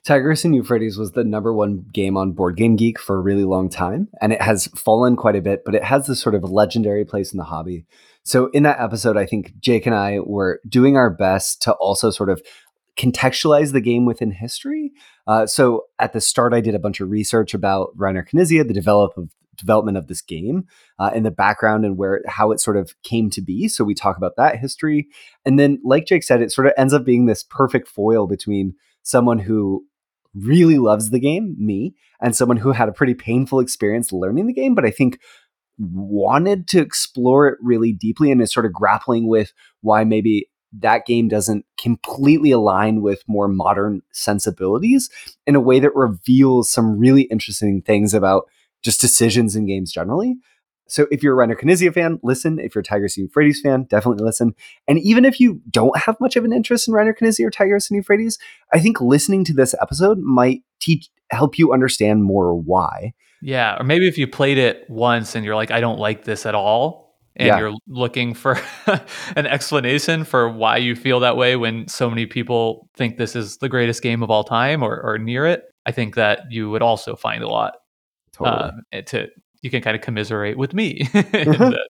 Tigris 0.06 0.45
and 0.45 0.53
Euphrates 0.53 0.97
was 0.97 1.14
the 1.14 1.24
number 1.24 1.51
one 1.51 1.84
game 1.91 2.16
on 2.16 2.32
Board 2.32 2.58
Game 2.58 2.76
Geek 2.76 2.99
for 2.99 3.16
a 3.16 3.22
really 3.22 3.43
long 3.43 3.70
time, 3.70 4.08
and 4.22 4.32
it 4.32 4.41
has 4.41 4.68
fallen 4.68 5.16
quite 5.16 5.36
a 5.36 5.41
bit, 5.41 5.64
but 5.66 5.74
it 5.74 5.84
has 5.84 6.06
this 6.06 6.22
sort 6.22 6.36
of 6.36 6.43
legendary 6.43 7.03
place 7.03 7.34
in 7.34 7.39
the 7.39 7.43
hobby. 7.43 7.88
So, 8.24 8.47
in 8.51 8.62
that 8.64 8.80
episode, 8.80 9.18
I 9.18 9.26
think 9.26 9.60
Jake 9.60 9.88
and 9.88 9.95
I 9.95 10.20
were 10.20 10.62
doing 10.70 10.95
our 10.95 11.10
best 11.10 11.64
to 11.64 11.74
also 11.74 12.12
sort 12.12 12.30
of 12.30 12.43
contextualize 12.95 13.72
the 13.72 13.82
game 13.82 14.06
within 14.06 14.30
history. 14.30 14.91
Uh, 15.26 15.47
so, 15.47 15.86
at 15.97 16.14
the 16.14 16.22
start, 16.22 16.53
I 16.53 16.62
did 16.62 16.76
a 16.76 16.80
bunch 16.80 17.01
of 17.01 17.10
research 17.10 17.56
about 17.56 17.97
Reiner 17.97 18.28
Knizia, 18.28 18.68
the 18.68 18.76
developer 18.76 19.22
of, 19.22 19.32
development 19.58 19.97
of 19.97 20.08
this 20.08 20.22
game 20.22 20.68
uh, 20.99 21.12
in 21.16 21.24
the 21.24 21.32
background 21.32 21.84
and 21.84 21.97
where 21.97 22.22
how 22.28 22.51
it 22.51 22.60
sort 22.60 22.78
of 22.78 22.93
came 23.01 23.32
to 23.32 23.41
be. 23.41 23.68
So 23.68 23.84
we 23.84 23.95
talk 23.95 24.18
about 24.18 24.36
that 24.38 24.60
history, 24.60 25.08
and 25.45 25.58
then 25.58 25.80
like 25.84 26.06
Jake 26.06 26.24
said, 26.24 26.43
it 26.43 26.51
sort 26.51 26.68
of 26.68 26.74
ends 26.78 26.93
up 26.93 27.06
being 27.06 27.26
this 27.26 27.41
perfect 27.41 27.88
foil 27.88 28.28
between 28.28 28.76
someone 29.01 29.39
who 29.39 29.86
really 30.36 30.78
loves 30.78 31.10
the 31.10 31.20
game, 31.20 31.56
me, 31.58 31.96
and 32.22 32.36
someone 32.36 32.58
who 32.58 32.72
had 32.72 32.90
a 32.90 32.94
pretty 32.94 33.14
painful 33.14 33.60
experience 33.60 34.12
learning 34.12 34.48
the 34.48 34.54
game, 34.54 34.76
but 34.76 34.86
I 34.86 34.92
think 34.92 35.20
wanted 35.78 36.68
to 36.70 36.80
explore 36.80 37.48
it 37.48 37.58
really 37.62 37.92
deeply 37.92 38.32
and 38.32 38.42
is 38.42 38.54
sort 38.54 38.66
of 38.66 38.74
grappling 38.74 39.28
with 39.28 39.54
why 39.82 40.04
maybe 40.04 40.50
that 40.80 41.06
game 41.06 41.28
doesn't 41.28 41.66
completely 41.80 42.52
align 42.52 43.02
with 43.02 43.24
more 43.28 43.48
modern 43.48 44.02
sensibilities 44.12 45.10
in 45.46 45.56
a 45.56 45.62
way 45.62 45.80
that 45.80 45.96
reveals 45.96 46.70
some 46.70 46.98
really 46.98 47.24
interesting 47.24 47.82
things 47.82 48.14
about 48.14 48.46
just 48.84 49.02
decisions 49.02 49.56
in 49.56 49.66
games 49.66 49.92
generally. 49.92 50.36
So 50.88 51.08
if 51.12 51.24
you're 51.24 51.42
a 51.42 51.48
Reiner 51.48 51.60
Knizia 51.60 51.94
fan, 51.94 52.20
listen. 52.24 52.60
If 52.60 52.76
you're 52.76 52.82
a 52.82 52.84
Tigris 52.84 53.18
and 53.18 53.28
Euphrates 53.28 53.62
fan, 53.62 53.84
definitely 53.90 54.24
listen. 54.24 54.54
And 54.88 55.00
even 55.00 55.26
if 55.26 55.40
you 55.40 55.62
don't 55.72 55.98
have 55.98 56.16
much 56.20 56.36
of 56.36 56.46
an 56.46 56.54
interest 56.54 56.88
in 56.88 56.94
Reiner 56.94 57.14
Knizia 57.18 57.46
or 57.48 57.50
Tigris 57.52 57.90
and 57.90 57.98
Euphrates, 57.98 58.38
I 58.74 58.80
think 58.80 59.02
listening 59.02 59.44
to 59.46 59.54
this 59.54 59.74
episode 59.82 60.20
might 60.20 60.62
teach 60.80 61.10
help 61.32 61.58
you 61.58 61.74
understand 61.74 62.24
more 62.24 62.54
why. 62.54 63.14
Yeah, 63.42 63.78
or 63.80 63.84
maybe 63.84 64.08
if 64.08 64.18
you 64.18 64.28
played 64.28 64.58
it 64.58 64.86
once 64.90 65.36
and 65.36 65.44
you're 65.44 65.56
like, 65.56 65.72
I 65.72 65.80
don't 65.80 66.00
like 66.00 66.24
this 66.24 66.46
at 66.46 66.54
all, 66.56 67.16
and 67.36 67.48
Yeah. 67.48 67.58
you're 67.60 67.74
looking 67.88 68.34
for 68.34 68.58
an 69.36 69.46
explanation 69.48 70.24
for 70.24 70.50
why 70.50 70.78
you 70.78 70.96
feel 70.96 71.20
that 71.22 71.36
way 71.36 71.56
when 71.56 71.88
so 71.88 72.10
many 72.10 72.26
people 72.28 72.88
think 72.96 73.18
this 73.18 73.36
is 73.36 73.58
the 73.58 73.70
greatest 73.70 74.02
game 74.04 74.22
of 74.24 74.30
all 74.32 74.44
time 74.44 74.84
or, 74.84 75.02
or 75.02 75.18
near 75.18 75.46
it, 75.46 75.64
I 75.86 75.92
think 75.92 76.16
that 76.16 76.42
you 76.52 76.70
would 76.70 76.82
also 76.82 77.16
find 77.16 77.44
a 77.44 77.48
lot 77.48 77.74
Totally. 78.34 78.72
uh, 78.94 79.02
to 79.08 79.28
you 79.66 79.72
can 79.72 79.82
kind 79.82 79.95
of 79.95 80.01
commiserate 80.01 80.57
with 80.57 80.74
me 80.74 81.09
in, 81.13 81.24
that, 81.24 81.89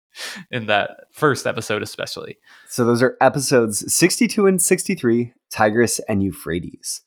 in 0.50 0.66
that 0.68 0.92
first 1.12 1.46
episode 1.46 1.84
especially 1.84 2.38
So 2.70 2.86
those 2.86 3.04
are 3.04 3.18
episodes 3.20 3.94
62 3.94 4.48
and 4.48 4.62
63, 4.62 5.34
Tigris 5.52 6.00
and 6.08 6.24
Euphrates. 6.24 7.02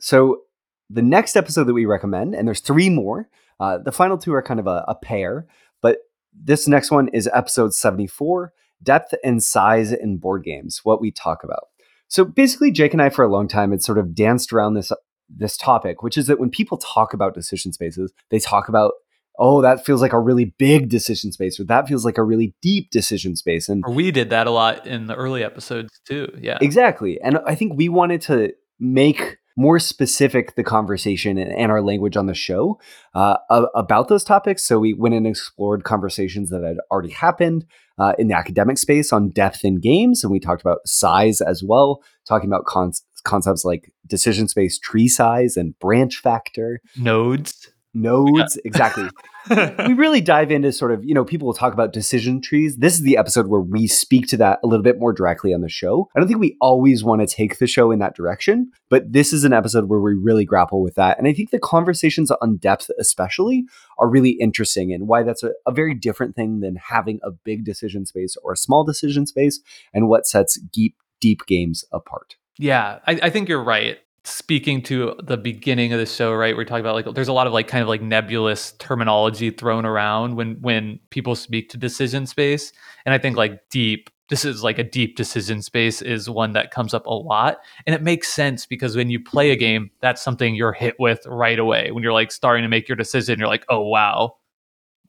So 0.00 0.42
the 0.90 1.00
next 1.00 1.36
episode 1.36 1.64
that 1.64 1.74
we 1.74 1.86
recommend, 1.86 2.34
and 2.34 2.48
there's 2.48 2.60
three 2.60 2.90
more, 2.90 3.28
uh, 3.60 3.78
the 3.78 3.92
final 3.92 4.18
two 4.18 4.34
are 4.34 4.42
kind 4.42 4.58
of 4.58 4.66
a, 4.66 4.84
a 4.88 4.96
pair, 4.96 5.46
but 5.80 5.98
this 6.34 6.66
next 6.66 6.90
one 6.90 7.08
is 7.08 7.30
episode 7.32 7.72
74, 7.72 8.52
Depth 8.82 9.14
and 9.22 9.42
Size 9.42 9.92
in 9.92 10.16
Board 10.16 10.42
Games, 10.42 10.80
what 10.82 11.00
we 11.00 11.12
talk 11.12 11.44
about. 11.44 11.68
So 12.08 12.24
basically, 12.24 12.72
Jake 12.72 12.92
and 12.92 13.00
I, 13.00 13.10
for 13.10 13.24
a 13.24 13.28
long 13.28 13.46
time, 13.46 13.70
had 13.70 13.82
sort 13.82 13.98
of 13.98 14.14
danced 14.14 14.52
around 14.52 14.74
this 14.74 14.90
this 15.28 15.56
topic, 15.56 16.02
which 16.02 16.18
is 16.18 16.26
that 16.26 16.40
when 16.40 16.50
people 16.50 16.76
talk 16.76 17.14
about 17.14 17.34
decision 17.34 17.72
spaces, 17.72 18.12
they 18.30 18.40
talk 18.40 18.68
about, 18.68 18.94
oh, 19.40 19.62
that 19.62 19.84
feels 19.84 20.00
like 20.00 20.12
a 20.12 20.20
really 20.20 20.54
big 20.58 20.88
decision 20.88 21.32
space, 21.32 21.58
or 21.58 21.64
that 21.64 21.88
feels 21.88 22.04
like 22.04 22.18
a 22.18 22.22
really 22.22 22.54
deep 22.62 22.90
decision 22.90 23.34
space. 23.34 23.68
And 23.68 23.82
or 23.84 23.92
we 23.92 24.10
did 24.10 24.30
that 24.30 24.46
a 24.46 24.50
lot 24.50 24.86
in 24.86 25.06
the 25.06 25.16
early 25.16 25.42
episodes 25.42 25.90
too 26.06 26.28
yeah 26.38 26.58
Exactly. 26.60 27.20
And 27.20 27.38
I 27.46 27.54
think 27.54 27.72
we 27.76 27.88
wanted 27.88 28.20
to 28.22 28.52
make 28.78 29.38
more 29.56 29.78
specific 29.78 30.54
the 30.54 30.62
conversation 30.62 31.36
and, 31.36 31.70
our 31.70 31.82
language 31.82 32.16
on 32.16 32.26
the 32.26 32.34
show 32.34 32.80
uh, 33.14 33.36
about 33.74 34.08
those 34.08 34.24
topics. 34.24 34.62
So 34.62 34.78
we 34.78 34.94
went 34.94 35.14
and 35.14 35.26
explored 35.26 35.84
conversations 35.84 36.50
that 36.50 36.62
had 36.62 36.78
already 36.90 37.10
happened 37.10 37.66
uh, 37.98 38.14
in 38.18 38.28
the 38.28 38.36
academic 38.36 38.78
space 38.78 39.12
on 39.12 39.30
depth 39.30 39.64
in 39.64 39.80
games. 39.80 40.22
And 40.22 40.32
we 40.32 40.40
talked 40.40 40.62
about 40.62 40.78
size 40.86 41.40
as 41.40 41.62
well, 41.62 42.02
talking 42.26 42.48
about 42.48 42.64
con- 42.64 42.92
concepts 43.24 43.64
like 43.64 43.92
decision 44.06 44.48
space 44.48 44.78
tree 44.78 45.08
size 45.08 45.56
and 45.56 45.78
branch 45.78 46.18
factor, 46.18 46.80
nodes 46.96 47.70
nodes. 47.94 48.58
Exactly 48.64 49.08
we 49.50 49.94
really 49.94 50.20
dive 50.20 50.50
into 50.50 50.72
sort 50.72 50.92
of, 50.92 51.04
you 51.04 51.14
know, 51.14 51.24
people 51.24 51.46
will 51.46 51.54
talk 51.54 51.72
about 51.72 51.92
decision 51.92 52.40
trees. 52.40 52.76
This 52.76 52.94
is 52.94 53.02
the 53.02 53.16
episode 53.16 53.46
where 53.46 53.60
we 53.60 53.86
speak 53.86 54.26
to 54.28 54.36
that 54.38 54.60
a 54.62 54.66
little 54.66 54.82
bit 54.82 54.98
more 54.98 55.12
directly 55.12 55.54
on 55.54 55.60
the 55.60 55.68
show. 55.68 56.08
I 56.14 56.20
don't 56.20 56.28
think 56.28 56.40
we 56.40 56.56
always 56.60 57.02
want 57.02 57.20
to 57.20 57.26
take 57.26 57.58
the 57.58 57.66
show 57.66 57.90
in 57.90 57.98
that 58.00 58.14
direction, 58.14 58.70
but 58.88 59.12
this 59.12 59.32
is 59.32 59.44
an 59.44 59.52
episode 59.52 59.88
where 59.88 60.00
we 60.00 60.14
really 60.14 60.44
grapple 60.44 60.82
with 60.82 60.94
that. 60.96 61.18
And 61.18 61.26
I 61.26 61.32
think 61.32 61.50
the 61.50 61.58
conversations 61.58 62.30
on 62.30 62.56
depth, 62.56 62.90
especially, 62.98 63.64
are 63.98 64.08
really 64.08 64.30
interesting 64.32 64.92
and 64.92 65.08
why 65.08 65.22
that's 65.22 65.42
a, 65.42 65.52
a 65.66 65.72
very 65.72 65.94
different 65.94 66.36
thing 66.36 66.60
than 66.60 66.76
having 66.76 67.18
a 67.22 67.30
big 67.30 67.64
decision 67.64 68.06
space 68.06 68.36
or 68.42 68.52
a 68.52 68.56
small 68.56 68.84
decision 68.84 69.26
space 69.26 69.60
and 69.94 70.08
what 70.08 70.26
sets 70.26 70.60
deep, 70.60 70.96
deep 71.20 71.46
games 71.46 71.84
apart. 71.92 72.36
Yeah, 72.58 72.98
I, 73.06 73.18
I 73.22 73.30
think 73.30 73.48
you're 73.48 73.64
right. 73.64 73.98
Speaking 74.24 74.82
to 74.82 75.14
the 75.22 75.38
beginning 75.38 75.94
of 75.94 75.98
the 75.98 76.04
show, 76.04 76.34
right? 76.34 76.54
We're 76.54 76.66
talking 76.66 76.84
about 76.84 76.94
like 76.94 77.14
there's 77.14 77.28
a 77.28 77.32
lot 77.32 77.46
of 77.46 77.54
like 77.54 77.68
kind 77.68 77.80
of 77.80 77.88
like 77.88 78.02
nebulous 78.02 78.72
terminology 78.72 79.50
thrown 79.50 79.86
around 79.86 80.36
when 80.36 80.56
when 80.60 81.00
people 81.08 81.34
speak 81.34 81.70
to 81.70 81.78
decision 81.78 82.26
space, 82.26 82.72
and 83.06 83.14
I 83.14 83.18
think 83.18 83.36
like 83.36 83.68
deep. 83.70 84.10
This 84.28 84.44
is 84.44 84.62
like 84.62 84.78
a 84.78 84.84
deep 84.84 85.16
decision 85.16 85.60
space 85.60 86.02
is 86.02 86.30
one 86.30 86.52
that 86.52 86.70
comes 86.70 86.94
up 86.94 87.06
a 87.06 87.14
lot, 87.14 87.58
and 87.86 87.94
it 87.94 88.02
makes 88.02 88.28
sense 88.28 88.66
because 88.66 88.94
when 88.94 89.10
you 89.10 89.18
play 89.18 89.50
a 89.50 89.56
game, 89.56 89.90
that's 90.00 90.22
something 90.22 90.54
you're 90.54 90.72
hit 90.72 90.94
with 91.00 91.26
right 91.26 91.58
away. 91.58 91.90
When 91.90 92.04
you're 92.04 92.12
like 92.12 92.30
starting 92.30 92.62
to 92.62 92.68
make 92.68 92.88
your 92.88 92.96
decision, 92.96 93.38
you're 93.38 93.48
like, 93.48 93.64
oh 93.68 93.80
wow, 93.80 94.36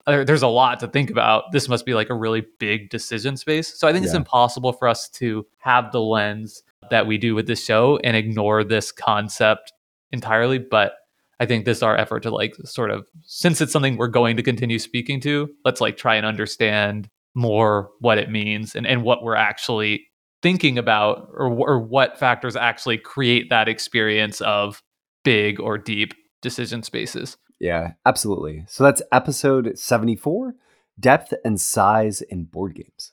there's 0.07 0.43
a 0.43 0.49
lot 0.49 0.81
to 0.81 0.89
think 0.89 1.11
about. 1.11 1.51
This 1.53 1.69
must 1.69 1.85
be 1.85 1.95
like 1.95 2.11
a 2.11 2.15
really 2.15 2.47
big 2.59 2.91
decision 2.91 3.37
space. 3.37 3.79
So 3.79 3.89
I 3.89 3.93
think 3.93 4.05
it's 4.05 4.15
impossible 4.15 4.73
for 4.73 4.87
us 4.87 5.09
to 5.11 5.47
have 5.59 5.91
the 5.93 6.01
lens 6.01 6.63
that 6.91 7.07
we 7.07 7.19
do 7.19 7.35
with 7.35 7.47
this 7.47 7.65
show 7.65 7.99
and 8.03 8.17
ignore 8.17 8.65
this 8.65 8.93
concept 8.93 9.73
entirely. 10.13 10.59
But 10.59 10.95
I 11.39 11.47
think 11.47 11.65
this 11.65 11.79
is 11.79 11.83
our 11.83 11.97
effort 11.97 12.23
to 12.23 12.31
like 12.31 12.55
sort 12.65 12.91
of 12.91 13.07
since 13.23 13.61
it's 13.61 13.73
something 13.73 13.97
we're 13.97 14.09
going 14.09 14.37
to 14.37 14.43
continue 14.43 14.79
speaking 14.79 15.21
to, 15.23 15.51
let's 15.65 15.81
like 15.81 15.97
try 15.97 16.17
and 16.17 16.25
understand 16.25 17.09
more 17.35 17.91
what 18.01 18.19
it 18.19 18.31
means 18.31 18.75
and, 18.75 18.87
and 18.87 19.03
what 19.03 19.23
we're 19.23 19.37
actually 19.37 20.07
thinking 20.43 20.79
about 20.79 21.29
or, 21.33 21.49
or 21.49 21.79
what 21.79 22.19
factors 22.19 22.57
actually 22.57 22.99
create 22.99 23.51
that 23.51 23.69
experience 23.69 24.41
of 24.41 24.83
big 25.25 25.61
or 25.61 25.77
deep 25.77 26.15
decision 26.41 26.83
spaces. 26.83 27.37
Yeah, 27.59 27.93
absolutely. 28.05 28.65
So 28.69 28.85
that's 28.85 29.03
episode 29.13 29.79
74 29.79 30.55
Depth 30.99 31.35
and 31.45 31.61
Size 31.61 32.23
in 32.23 32.45
Board 32.45 32.75
Games. 32.75 33.13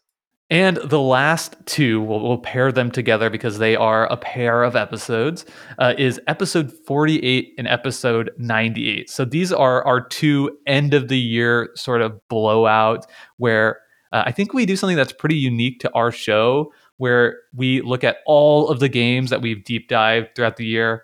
And 0.49 0.77
the 0.77 0.99
last 0.99 1.55
two, 1.65 2.01
we'll, 2.01 2.21
we'll 2.21 2.37
pair 2.37 2.71
them 2.71 2.91
together 2.91 3.29
because 3.29 3.57
they 3.57 3.75
are 3.75 4.05
a 4.11 4.17
pair 4.17 4.63
of 4.63 4.75
episodes, 4.75 5.45
uh, 5.79 5.93
is 5.97 6.19
episode 6.27 6.71
48 6.85 7.53
and 7.57 7.67
episode 7.67 8.29
98. 8.37 9.09
So 9.09 9.25
these 9.25 9.51
are 9.51 9.83
our 9.85 10.05
two 10.05 10.55
end 10.67 10.93
of 10.93 11.07
the 11.07 11.17
year 11.17 11.71
sort 11.75 12.01
of 12.01 12.19
blowout 12.27 13.05
where 13.37 13.79
uh, 14.11 14.23
I 14.25 14.31
think 14.31 14.53
we 14.53 14.65
do 14.65 14.75
something 14.75 14.97
that's 14.97 15.13
pretty 15.13 15.37
unique 15.37 15.79
to 15.79 15.91
our 15.93 16.11
show 16.11 16.71
where 16.97 17.39
we 17.55 17.81
look 17.81 18.03
at 18.03 18.17
all 18.27 18.69
of 18.69 18.79
the 18.79 18.89
games 18.89 19.31
that 19.31 19.41
we've 19.41 19.63
deep 19.63 19.87
dived 19.87 20.35
throughout 20.35 20.57
the 20.57 20.65
year 20.65 21.03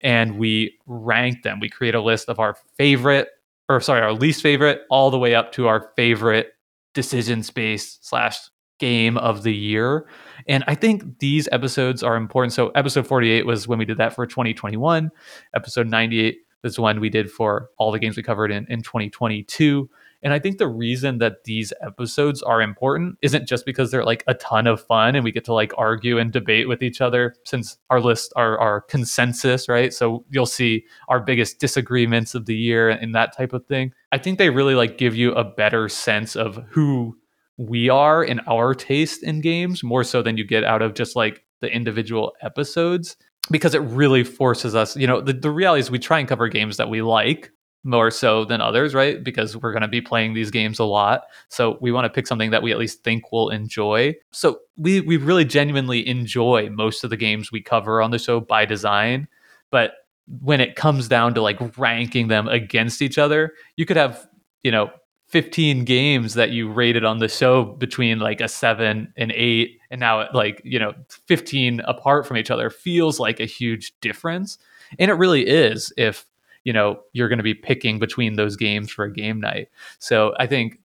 and 0.00 0.38
we 0.38 0.78
rank 0.86 1.42
them. 1.42 1.60
We 1.60 1.68
create 1.68 1.94
a 1.94 2.00
list 2.00 2.28
of 2.28 2.38
our 2.38 2.56
favorite, 2.76 3.28
or 3.68 3.80
sorry, 3.80 4.00
our 4.00 4.12
least 4.12 4.42
favorite, 4.42 4.82
all 4.90 5.10
the 5.10 5.18
way 5.18 5.34
up 5.34 5.52
to 5.52 5.66
our 5.66 5.90
favorite 5.96 6.53
decision 6.94 7.42
space 7.42 7.98
slash 8.00 8.38
game 8.78 9.16
of 9.18 9.42
the 9.42 9.54
year. 9.54 10.06
And 10.48 10.64
I 10.66 10.74
think 10.74 11.18
these 11.18 11.48
episodes 11.52 12.02
are 12.02 12.16
important. 12.16 12.52
So 12.52 12.68
episode 12.70 13.06
48 13.06 13.46
was 13.46 13.68
when 13.68 13.78
we 13.78 13.84
did 13.84 13.98
that 13.98 14.14
for 14.14 14.26
2021. 14.26 15.10
Episode 15.54 15.88
98 15.88 16.38
is 16.64 16.78
one 16.78 17.00
we 17.00 17.10
did 17.10 17.30
for 17.30 17.70
all 17.78 17.92
the 17.92 17.98
games 17.98 18.16
we 18.16 18.22
covered 18.22 18.50
in, 18.50 18.66
in 18.68 18.82
2022. 18.82 19.88
And 20.24 20.32
I 20.32 20.38
think 20.38 20.56
the 20.56 20.66
reason 20.66 21.18
that 21.18 21.44
these 21.44 21.72
episodes 21.82 22.42
are 22.42 22.62
important 22.62 23.18
isn't 23.20 23.46
just 23.46 23.66
because 23.66 23.90
they're 23.90 24.04
like 24.04 24.24
a 24.26 24.32
ton 24.34 24.66
of 24.66 24.80
fun 24.80 25.14
and 25.14 25.22
we 25.22 25.30
get 25.30 25.44
to 25.44 25.52
like 25.52 25.72
argue 25.76 26.18
and 26.18 26.32
debate 26.32 26.66
with 26.66 26.82
each 26.82 27.02
other 27.02 27.34
since 27.44 27.76
our 27.90 28.00
lists 28.00 28.32
are 28.34 28.58
our 28.58 28.80
consensus, 28.80 29.68
right? 29.68 29.92
So 29.92 30.24
you'll 30.30 30.46
see 30.46 30.86
our 31.08 31.20
biggest 31.20 31.60
disagreements 31.60 32.34
of 32.34 32.46
the 32.46 32.56
year 32.56 32.88
and 32.88 33.14
that 33.14 33.36
type 33.36 33.52
of 33.52 33.66
thing. 33.66 33.92
I 34.12 34.18
think 34.18 34.38
they 34.38 34.48
really 34.48 34.74
like 34.74 34.96
give 34.96 35.14
you 35.14 35.32
a 35.32 35.44
better 35.44 35.90
sense 35.90 36.36
of 36.36 36.56
who 36.70 37.18
we 37.58 37.90
are 37.90 38.24
in 38.24 38.40
our 38.48 38.74
taste 38.74 39.22
in 39.22 39.42
games 39.42 39.84
more 39.84 40.04
so 40.04 40.22
than 40.22 40.38
you 40.38 40.44
get 40.44 40.64
out 40.64 40.80
of 40.80 40.94
just 40.94 41.14
like 41.14 41.44
the 41.60 41.70
individual 41.70 42.32
episodes 42.40 43.16
because 43.50 43.74
it 43.74 43.82
really 43.82 44.24
forces 44.24 44.74
us, 44.74 44.96
you 44.96 45.06
know, 45.06 45.20
the, 45.20 45.34
the 45.34 45.50
reality 45.50 45.80
is 45.80 45.90
we 45.90 45.98
try 45.98 46.18
and 46.18 46.26
cover 46.26 46.48
games 46.48 46.78
that 46.78 46.88
we 46.88 47.02
like 47.02 47.52
more 47.84 48.10
so 48.10 48.44
than 48.44 48.60
others, 48.60 48.94
right? 48.94 49.22
Because 49.22 49.56
we're 49.56 49.72
going 49.72 49.82
to 49.82 49.88
be 49.88 50.00
playing 50.00 50.34
these 50.34 50.50
games 50.50 50.78
a 50.78 50.84
lot. 50.84 51.24
So 51.48 51.78
we 51.80 51.92
want 51.92 52.06
to 52.06 52.10
pick 52.10 52.26
something 52.26 52.50
that 52.50 52.62
we 52.62 52.72
at 52.72 52.78
least 52.78 53.04
think 53.04 53.30
we'll 53.30 53.50
enjoy. 53.50 54.14
So 54.32 54.60
we 54.76 55.00
we 55.00 55.18
really 55.18 55.44
genuinely 55.44 56.06
enjoy 56.06 56.70
most 56.70 57.04
of 57.04 57.10
the 57.10 57.16
games 57.16 57.52
we 57.52 57.62
cover 57.62 58.02
on 58.02 58.10
the 58.10 58.18
show 58.18 58.40
by 58.40 58.64
design, 58.64 59.28
but 59.70 59.92
when 60.40 60.60
it 60.60 60.74
comes 60.74 61.06
down 61.06 61.34
to 61.34 61.42
like 61.42 61.76
ranking 61.76 62.28
them 62.28 62.48
against 62.48 63.02
each 63.02 63.18
other, 63.18 63.52
you 63.76 63.84
could 63.84 63.98
have, 63.98 64.26
you 64.62 64.70
know, 64.70 64.90
15 65.28 65.84
games 65.84 66.34
that 66.34 66.50
you 66.50 66.70
rated 66.70 67.04
on 67.04 67.18
the 67.18 67.28
show 67.28 67.64
between 67.64 68.20
like 68.20 68.40
a 68.40 68.48
7 68.48 69.12
and 69.16 69.32
8 69.32 69.78
and 69.90 70.00
now 70.00 70.28
like, 70.32 70.62
you 70.64 70.78
know, 70.78 70.94
15 71.26 71.80
apart 71.80 72.26
from 72.26 72.36
each 72.36 72.50
other 72.50 72.70
feels 72.70 73.18
like 73.18 73.40
a 73.40 73.46
huge 73.46 73.92
difference. 74.00 74.58
And 74.98 75.10
it 75.10 75.14
really 75.14 75.46
is 75.46 75.92
if 75.96 76.24
you 76.64 76.72
know 76.72 77.00
you're 77.12 77.28
going 77.28 77.38
to 77.38 77.44
be 77.44 77.54
picking 77.54 77.98
between 77.98 78.36
those 78.36 78.56
games 78.56 78.90
for 78.90 79.04
a 79.04 79.12
game 79.12 79.40
night. 79.40 79.68
So 79.98 80.34
i 80.38 80.46
think 80.46 80.80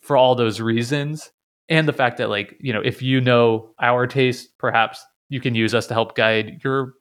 for 0.00 0.16
all 0.16 0.34
those 0.34 0.60
reasons 0.60 1.32
and 1.68 1.88
the 1.88 1.92
fact 1.92 2.18
that 2.18 2.30
like 2.30 2.56
you 2.60 2.72
know 2.72 2.80
if 2.84 3.02
you 3.02 3.20
know 3.20 3.70
our 3.80 4.06
taste 4.06 4.56
perhaps 4.58 5.04
you 5.28 5.40
can 5.40 5.54
use 5.54 5.74
us 5.74 5.86
to 5.88 5.94
help 5.94 6.14
guide 6.14 6.60
your 6.62 6.94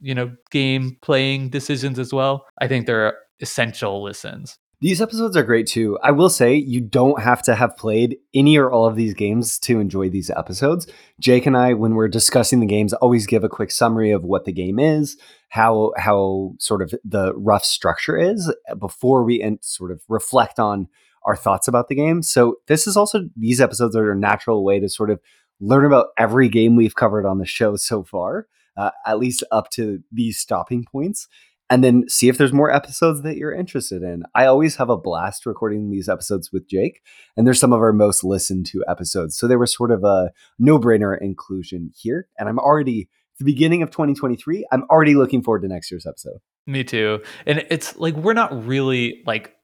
you 0.00 0.14
know 0.14 0.34
game 0.50 0.96
playing 1.02 1.48
decisions 1.48 1.98
as 1.98 2.12
well. 2.12 2.46
I 2.60 2.68
think 2.68 2.86
they're 2.86 3.18
essential 3.40 4.02
listens 4.02 4.58
These 4.80 5.00
episodes 5.00 5.36
are 5.36 5.42
great 5.42 5.66
too. 5.66 5.98
I 6.02 6.10
will 6.10 6.28
say 6.28 6.56
you 6.56 6.80
don't 6.80 7.22
have 7.22 7.42
to 7.44 7.54
have 7.54 7.76
played 7.76 8.18
any 8.34 8.58
or 8.58 8.70
all 8.70 8.86
of 8.86 8.96
these 8.96 9.14
games 9.14 9.58
to 9.60 9.80
enjoy 9.80 10.10
these 10.10 10.30
episodes. 10.30 10.86
Jake 11.20 11.46
and 11.46 11.56
I, 11.56 11.74
when 11.74 11.94
we're 11.94 12.08
discussing 12.08 12.60
the 12.60 12.66
games, 12.66 12.92
always 12.92 13.26
give 13.26 13.44
a 13.44 13.48
quick 13.48 13.70
summary 13.70 14.10
of 14.10 14.24
what 14.24 14.44
the 14.44 14.52
game 14.52 14.78
is, 14.78 15.16
how 15.48 15.92
how 15.96 16.54
sort 16.58 16.82
of 16.82 16.92
the 17.04 17.32
rough 17.34 17.64
structure 17.64 18.18
is 18.18 18.52
before 18.78 19.24
we 19.24 19.56
sort 19.62 19.90
of 19.90 20.02
reflect 20.08 20.58
on 20.58 20.88
our 21.22 21.36
thoughts 21.36 21.68
about 21.68 21.88
the 21.88 21.94
game. 21.94 22.22
So 22.22 22.56
this 22.66 22.86
is 22.86 22.96
also 22.96 23.28
these 23.36 23.60
episodes 23.60 23.96
are 23.96 24.12
a 24.12 24.16
natural 24.16 24.64
way 24.64 24.80
to 24.80 24.88
sort 24.88 25.08
of 25.10 25.20
learn 25.60 25.86
about 25.86 26.08
every 26.18 26.48
game 26.48 26.76
we've 26.76 26.96
covered 26.96 27.24
on 27.24 27.38
the 27.38 27.46
show 27.46 27.76
so 27.76 28.02
far, 28.02 28.48
uh, 28.76 28.90
at 29.06 29.18
least 29.18 29.44
up 29.50 29.70
to 29.70 30.00
these 30.12 30.38
stopping 30.38 30.84
points 30.84 31.28
and 31.70 31.82
then 31.82 32.04
see 32.08 32.28
if 32.28 32.36
there's 32.36 32.52
more 32.52 32.70
episodes 32.70 33.22
that 33.22 33.36
you're 33.36 33.54
interested 33.54 34.02
in. 34.02 34.24
I 34.34 34.46
always 34.46 34.76
have 34.76 34.90
a 34.90 34.96
blast 34.96 35.46
recording 35.46 35.90
these 35.90 36.08
episodes 36.08 36.52
with 36.52 36.68
Jake, 36.68 37.02
and 37.36 37.46
they're 37.46 37.54
some 37.54 37.72
of 37.72 37.80
our 37.80 37.92
most 37.92 38.22
listened 38.22 38.66
to 38.66 38.84
episodes. 38.88 39.36
So 39.36 39.48
they 39.48 39.56
were 39.56 39.66
sort 39.66 39.90
of 39.90 40.04
a 40.04 40.30
no 40.58 40.78
brainer 40.78 41.18
inclusion 41.20 41.90
here. 41.96 42.28
And 42.38 42.48
I'm 42.48 42.58
already, 42.58 43.08
the 43.38 43.44
beginning 43.44 43.82
of 43.82 43.90
2023, 43.90 44.66
I'm 44.72 44.84
already 44.90 45.14
looking 45.14 45.42
forward 45.42 45.62
to 45.62 45.68
next 45.68 45.90
year's 45.90 46.06
episode. 46.06 46.38
Me 46.66 46.84
too. 46.84 47.20
And 47.46 47.64
it's 47.70 47.96
like, 47.96 48.14
we're 48.14 48.34
not 48.34 48.66
really 48.66 49.22
like 49.26 49.54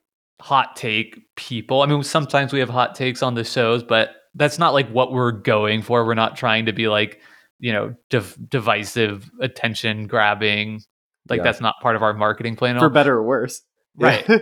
hot 0.41 0.75
take 0.75 1.19
people. 1.35 1.83
I 1.83 1.85
mean, 1.85 2.01
sometimes 2.03 2.51
we 2.51 2.59
have 2.59 2.69
hot 2.69 2.95
takes 2.95 3.21
on 3.21 3.35
the 3.35 3.43
shows, 3.43 3.83
but 3.83 4.15
that's 4.33 4.57
not 4.57 4.73
like 4.73 4.89
what 4.89 5.11
we're 5.11 5.31
going 5.31 5.83
for. 5.83 6.05
We're 6.05 6.15
not 6.15 6.35
trying 6.35 6.65
to 6.65 6.73
be 6.73 6.87
like, 6.87 7.21
you 7.59 7.71
know, 7.71 7.93
div- 8.09 8.37
divisive, 8.49 9.29
attention 9.39 10.07
grabbing 10.07 10.81
like 11.29 11.37
yeah. 11.37 11.43
that's 11.43 11.61
not 11.61 11.75
part 11.81 11.95
of 11.95 12.03
our 12.03 12.13
marketing 12.13 12.55
plan. 12.55 12.79
For 12.79 12.89
better 12.89 13.15
or 13.15 13.23
worse. 13.23 13.61
Right. 13.97 14.27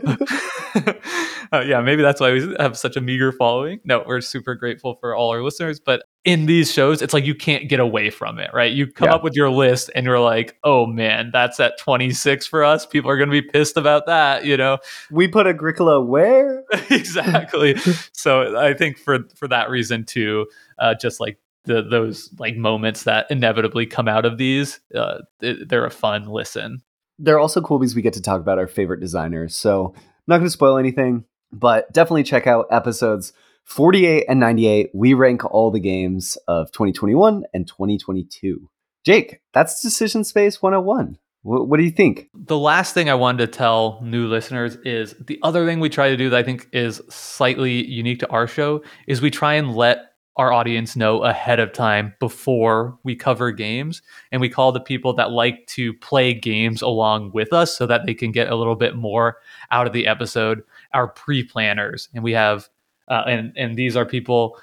uh, 1.51 1.61
yeah, 1.65 1.81
maybe 1.81 2.01
that's 2.01 2.21
why 2.21 2.31
we 2.33 2.55
have 2.59 2.77
such 2.77 2.95
a 2.95 3.01
meager 3.01 3.31
following. 3.31 3.79
No, 3.83 4.03
we're 4.05 4.21
super 4.21 4.55
grateful 4.55 4.95
for 4.95 5.15
all 5.15 5.31
our 5.31 5.41
listeners. 5.41 5.79
But 5.79 6.03
in 6.23 6.45
these 6.45 6.71
shows, 6.71 7.01
it's 7.01 7.13
like 7.13 7.25
you 7.25 7.33
can't 7.33 7.67
get 7.67 7.79
away 7.79 8.09
from 8.09 8.39
it, 8.39 8.51
right? 8.53 8.71
You 8.71 8.87
come 8.91 9.07
yeah. 9.07 9.15
up 9.15 9.23
with 9.23 9.33
your 9.35 9.49
list 9.49 9.89
and 9.95 10.05
you're 10.05 10.19
like, 10.19 10.57
oh 10.63 10.85
man, 10.85 11.31
that's 11.33 11.59
at 11.59 11.79
26 11.79 12.45
for 12.45 12.63
us. 12.63 12.85
People 12.85 13.09
are 13.09 13.17
going 13.17 13.29
to 13.29 13.41
be 13.41 13.47
pissed 13.47 13.77
about 13.77 14.05
that, 14.05 14.45
you 14.45 14.57
know? 14.57 14.77
We 15.09 15.27
put 15.27 15.47
Agricola 15.47 16.01
where? 16.01 16.63
exactly. 16.89 17.75
so 18.13 18.57
I 18.57 18.73
think 18.73 18.97
for, 18.97 19.19
for 19.35 19.47
that 19.47 19.69
reason, 19.69 20.05
too, 20.05 20.47
uh, 20.77 20.95
just 20.95 21.19
like 21.19 21.39
the 21.65 21.81
those 21.81 22.29
like 22.39 22.55
moments 22.55 23.03
that 23.03 23.27
inevitably 23.29 23.85
come 23.85 24.07
out 24.07 24.25
of 24.25 24.37
these 24.37 24.79
uh, 24.95 25.19
they're 25.39 25.85
a 25.85 25.91
fun 25.91 26.27
listen. 26.27 26.81
They're 27.17 27.39
also 27.39 27.61
cool 27.61 27.79
because 27.79 27.95
we 27.95 28.01
get 28.01 28.13
to 28.13 28.21
talk 28.21 28.39
about 28.39 28.59
our 28.59 28.67
favorite 28.67 28.99
designers 28.99 29.55
so 29.55 29.93
I'm 29.95 30.01
not 30.27 30.37
going 30.37 30.47
to 30.47 30.51
spoil 30.51 30.77
anything 30.77 31.25
but 31.51 31.91
definitely 31.91 32.23
check 32.23 32.47
out 32.47 32.67
episodes 32.71 33.33
48 33.65 34.25
and 34.29 34.39
98 34.39 34.91
we 34.93 35.13
rank 35.13 35.45
all 35.45 35.71
the 35.71 35.79
games 35.79 36.37
of 36.47 36.71
2021 36.71 37.43
and 37.53 37.67
2022 37.67 38.69
jake 39.05 39.41
that's 39.53 39.81
decision 39.81 40.23
space 40.23 40.61
101 40.61 41.17
what, 41.41 41.77
do 41.77 41.83
you 41.83 41.91
think? 41.91 42.29
The 42.33 42.57
last 42.57 42.93
thing 42.93 43.09
I 43.09 43.15
wanted 43.15 43.45
to 43.45 43.57
tell 43.57 44.01
new 44.03 44.27
listeners 44.27 44.75
is 44.83 45.15
the 45.19 45.39
other 45.41 45.65
thing 45.65 45.79
we 45.79 45.89
try 45.89 46.09
to 46.09 46.17
do 46.17 46.29
that 46.29 46.37
I 46.37 46.43
think 46.43 46.67
is 46.73 47.01
slightly 47.09 47.85
unique 47.85 48.19
to 48.19 48.29
our 48.29 48.45
show 48.45 48.83
is 49.07 49.21
we 49.21 49.31
try 49.31 49.53
and 49.53 49.73
let 49.73 50.11
our 50.35 50.53
audience 50.53 50.95
know 50.95 51.23
ahead 51.23 51.59
of 51.59 51.73
time 51.73 52.13
before 52.19 52.97
we 53.03 53.15
cover 53.15 53.51
games. 53.51 54.01
And 54.31 54.39
we 54.39 54.49
call 54.49 54.71
the 54.71 54.79
people 54.79 55.13
that 55.13 55.31
like 55.31 55.67
to 55.67 55.93
play 55.95 56.33
games 56.33 56.81
along 56.81 57.31
with 57.33 57.51
us 57.51 57.77
so 57.77 57.85
that 57.87 58.05
they 58.05 58.13
can 58.13 58.31
get 58.31 58.49
a 58.49 58.55
little 58.55 58.75
bit 58.75 58.95
more 58.95 59.37
out 59.71 59.85
of 59.85 59.93
the 59.93 60.07
episode, 60.07 60.63
our 60.93 61.09
pre 61.09 61.43
planners. 61.43 62.07
And 62.13 62.23
we 62.23 62.31
have, 62.33 62.69
uh, 63.09 63.23
and, 63.27 63.51
and 63.57 63.75
these 63.75 63.97
are 63.97 64.05
people, 64.05 64.57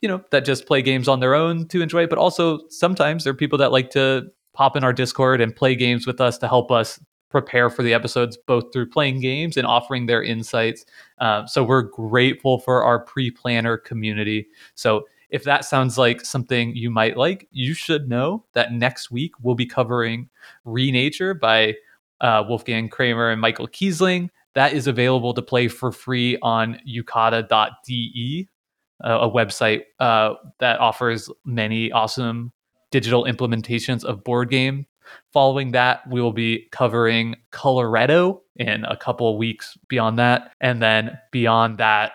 you 0.00 0.08
know, 0.08 0.22
that 0.30 0.44
just 0.44 0.66
play 0.66 0.82
games 0.82 1.08
on 1.08 1.20
their 1.20 1.34
own 1.34 1.66
to 1.68 1.82
enjoy 1.82 2.06
but 2.06 2.18
also 2.18 2.60
sometimes 2.68 3.24
there 3.24 3.32
are 3.32 3.34
people 3.34 3.58
that 3.58 3.72
like 3.72 3.90
to 3.90 4.30
pop 4.52 4.76
in 4.76 4.84
our 4.84 4.92
Discord 4.92 5.40
and 5.40 5.56
play 5.56 5.74
games 5.74 6.06
with 6.06 6.20
us 6.20 6.38
to 6.38 6.48
help 6.48 6.70
us 6.70 7.00
prepare 7.32 7.68
for 7.68 7.82
the 7.82 7.92
episodes 7.92 8.36
both 8.46 8.72
through 8.72 8.88
playing 8.88 9.20
games 9.20 9.56
and 9.56 9.66
offering 9.66 10.06
their 10.06 10.22
insights. 10.22 10.84
Uh, 11.18 11.44
so 11.46 11.64
we're 11.64 11.82
grateful 11.82 12.60
for 12.60 12.84
our 12.84 13.00
pre-planner 13.00 13.76
community. 13.76 14.46
So 14.76 15.06
if 15.30 15.44
that 15.44 15.64
sounds 15.64 15.98
like 15.98 16.20
something 16.20 16.76
you 16.76 16.90
might 16.90 17.16
like, 17.16 17.48
you 17.50 17.74
should 17.74 18.08
know 18.08 18.44
that 18.52 18.72
next 18.72 19.10
week 19.10 19.32
we'll 19.40 19.54
be 19.54 19.66
covering 19.66 20.28
Renature 20.66 21.40
by 21.40 21.74
uh, 22.20 22.44
Wolfgang 22.46 22.88
Kramer 22.88 23.30
and 23.30 23.40
Michael 23.40 23.66
Kiesling. 23.66 24.28
That 24.54 24.74
is 24.74 24.86
available 24.86 25.32
to 25.32 25.42
play 25.42 25.68
for 25.68 25.90
free 25.90 26.38
on 26.42 26.78
yucata.de, 26.86 28.48
uh, 29.02 29.18
a 29.22 29.30
website 29.30 29.82
uh, 29.98 30.34
that 30.60 30.78
offers 30.78 31.30
many 31.46 31.90
awesome 31.90 32.52
digital 32.90 33.24
implementations 33.24 34.04
of 34.04 34.22
board 34.22 34.50
game 34.50 34.86
Following 35.32 35.72
that, 35.72 36.08
we 36.08 36.20
will 36.20 36.32
be 36.32 36.68
covering 36.72 37.36
Colorado 37.50 38.42
in 38.56 38.84
a 38.84 38.96
couple 38.96 39.36
weeks 39.38 39.78
beyond 39.88 40.18
that. 40.18 40.52
And 40.60 40.82
then 40.82 41.18
beyond 41.30 41.78
that, 41.78 42.12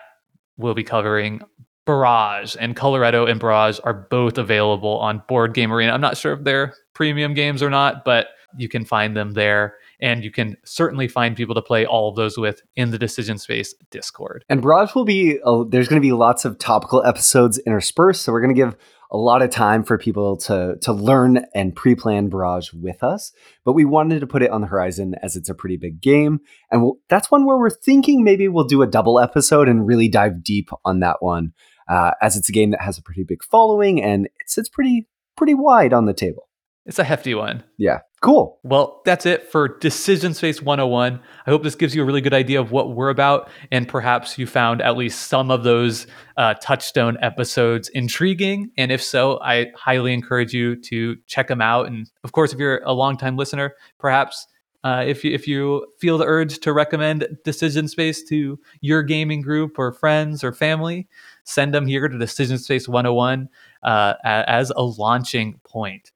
we'll 0.56 0.74
be 0.74 0.84
covering 0.84 1.42
Barrage. 1.86 2.54
And 2.60 2.76
Colorado 2.76 3.26
and 3.26 3.40
Barrage 3.40 3.80
are 3.82 3.94
both 3.94 4.38
available 4.38 4.98
on 4.98 5.22
Board 5.26 5.54
Game 5.54 5.72
Arena. 5.72 5.92
I'm 5.92 6.00
not 6.00 6.16
sure 6.16 6.34
if 6.34 6.44
they're 6.44 6.74
premium 6.92 7.34
games 7.34 7.62
or 7.62 7.70
not, 7.70 8.04
but 8.04 8.28
you 8.56 8.68
can 8.68 8.84
find 8.84 9.16
them 9.16 9.32
there. 9.32 9.76
And 10.00 10.22
you 10.22 10.30
can 10.30 10.56
certainly 10.64 11.08
find 11.08 11.36
people 11.36 11.54
to 11.54 11.62
play 11.62 11.84
all 11.86 12.08
of 12.08 12.16
those 12.16 12.38
with 12.38 12.62
in 12.76 12.90
the 12.90 12.98
Decision 12.98 13.38
Space 13.38 13.74
Discord. 13.90 14.44
And 14.48 14.62
Barrage 14.62 14.94
will 14.94 15.04
be, 15.04 15.40
uh, 15.44 15.64
there's 15.68 15.88
going 15.88 16.00
to 16.00 16.06
be 16.06 16.12
lots 16.12 16.44
of 16.44 16.58
topical 16.58 17.02
episodes 17.04 17.58
interspersed. 17.58 18.22
So 18.22 18.32
we're 18.32 18.42
going 18.42 18.54
to 18.54 18.60
give 18.60 18.76
a 19.10 19.16
lot 19.16 19.42
of 19.42 19.50
time 19.50 19.82
for 19.82 19.96
people 19.98 20.36
to 20.36 20.76
to 20.82 20.92
learn 20.92 21.44
and 21.54 21.74
pre-plan 21.74 22.28
Barrage 22.28 22.72
with 22.72 23.02
us, 23.02 23.32
but 23.64 23.72
we 23.72 23.84
wanted 23.84 24.20
to 24.20 24.26
put 24.26 24.42
it 24.42 24.50
on 24.50 24.60
the 24.60 24.66
horizon 24.66 25.14
as 25.22 25.36
it's 25.36 25.48
a 25.48 25.54
pretty 25.54 25.76
big 25.76 26.00
game, 26.00 26.40
and 26.70 26.82
we'll, 26.82 26.98
that's 27.08 27.30
one 27.30 27.44
where 27.44 27.58
we're 27.58 27.70
thinking 27.70 28.22
maybe 28.22 28.48
we'll 28.48 28.64
do 28.64 28.82
a 28.82 28.86
double 28.86 29.18
episode 29.18 29.68
and 29.68 29.86
really 29.86 30.08
dive 30.08 30.42
deep 30.42 30.70
on 30.84 31.00
that 31.00 31.16
one, 31.20 31.52
uh, 31.88 32.12
as 32.20 32.36
it's 32.36 32.48
a 32.48 32.52
game 32.52 32.70
that 32.70 32.82
has 32.82 32.98
a 32.98 33.02
pretty 33.02 33.24
big 33.24 33.42
following 33.42 34.02
and 34.02 34.26
it 34.26 34.50
sits 34.50 34.68
pretty 34.68 35.06
pretty 35.36 35.54
wide 35.54 35.92
on 35.92 36.06
the 36.06 36.14
table. 36.14 36.48
It's 36.84 36.98
a 36.98 37.04
hefty 37.04 37.34
one. 37.34 37.64
Yeah. 37.76 38.00
Cool. 38.20 38.58
Well, 38.64 39.00
that's 39.04 39.26
it 39.26 39.48
for 39.52 39.78
Decision 39.78 40.34
Space 40.34 40.60
101. 40.60 41.20
I 41.46 41.50
hope 41.50 41.62
this 41.62 41.76
gives 41.76 41.94
you 41.94 42.02
a 42.02 42.04
really 42.04 42.20
good 42.20 42.34
idea 42.34 42.60
of 42.60 42.72
what 42.72 42.96
we're 42.96 43.10
about, 43.10 43.48
and 43.70 43.86
perhaps 43.86 44.36
you 44.36 44.46
found 44.46 44.82
at 44.82 44.96
least 44.96 45.28
some 45.28 45.52
of 45.52 45.62
those 45.62 46.08
uh, 46.36 46.54
touchstone 46.54 47.16
episodes 47.22 47.88
intriguing. 47.90 48.72
And 48.76 48.90
if 48.90 49.00
so, 49.00 49.38
I 49.40 49.66
highly 49.76 50.12
encourage 50.12 50.52
you 50.52 50.74
to 50.82 51.16
check 51.28 51.46
them 51.46 51.60
out. 51.62 51.86
And 51.86 52.10
of 52.24 52.32
course, 52.32 52.52
if 52.52 52.58
you're 52.58 52.82
a 52.84 52.92
longtime 52.92 53.36
listener, 53.36 53.74
perhaps 54.00 54.48
uh, 54.82 55.04
if 55.06 55.22
you 55.22 55.32
if 55.32 55.46
you 55.46 55.86
feel 56.00 56.18
the 56.18 56.24
urge 56.24 56.58
to 56.60 56.72
recommend 56.72 57.38
Decision 57.44 57.86
Space 57.86 58.24
to 58.24 58.58
your 58.80 59.04
gaming 59.04 59.42
group 59.42 59.78
or 59.78 59.92
friends 59.92 60.42
or 60.42 60.52
family, 60.52 61.06
send 61.44 61.72
them 61.72 61.86
here 61.86 62.08
to 62.08 62.18
Decision 62.18 62.58
Space 62.58 62.88
101 62.88 63.48
uh, 63.84 64.14
as 64.24 64.70
a 64.70 64.82
launching 64.82 65.60
point. 65.62 66.10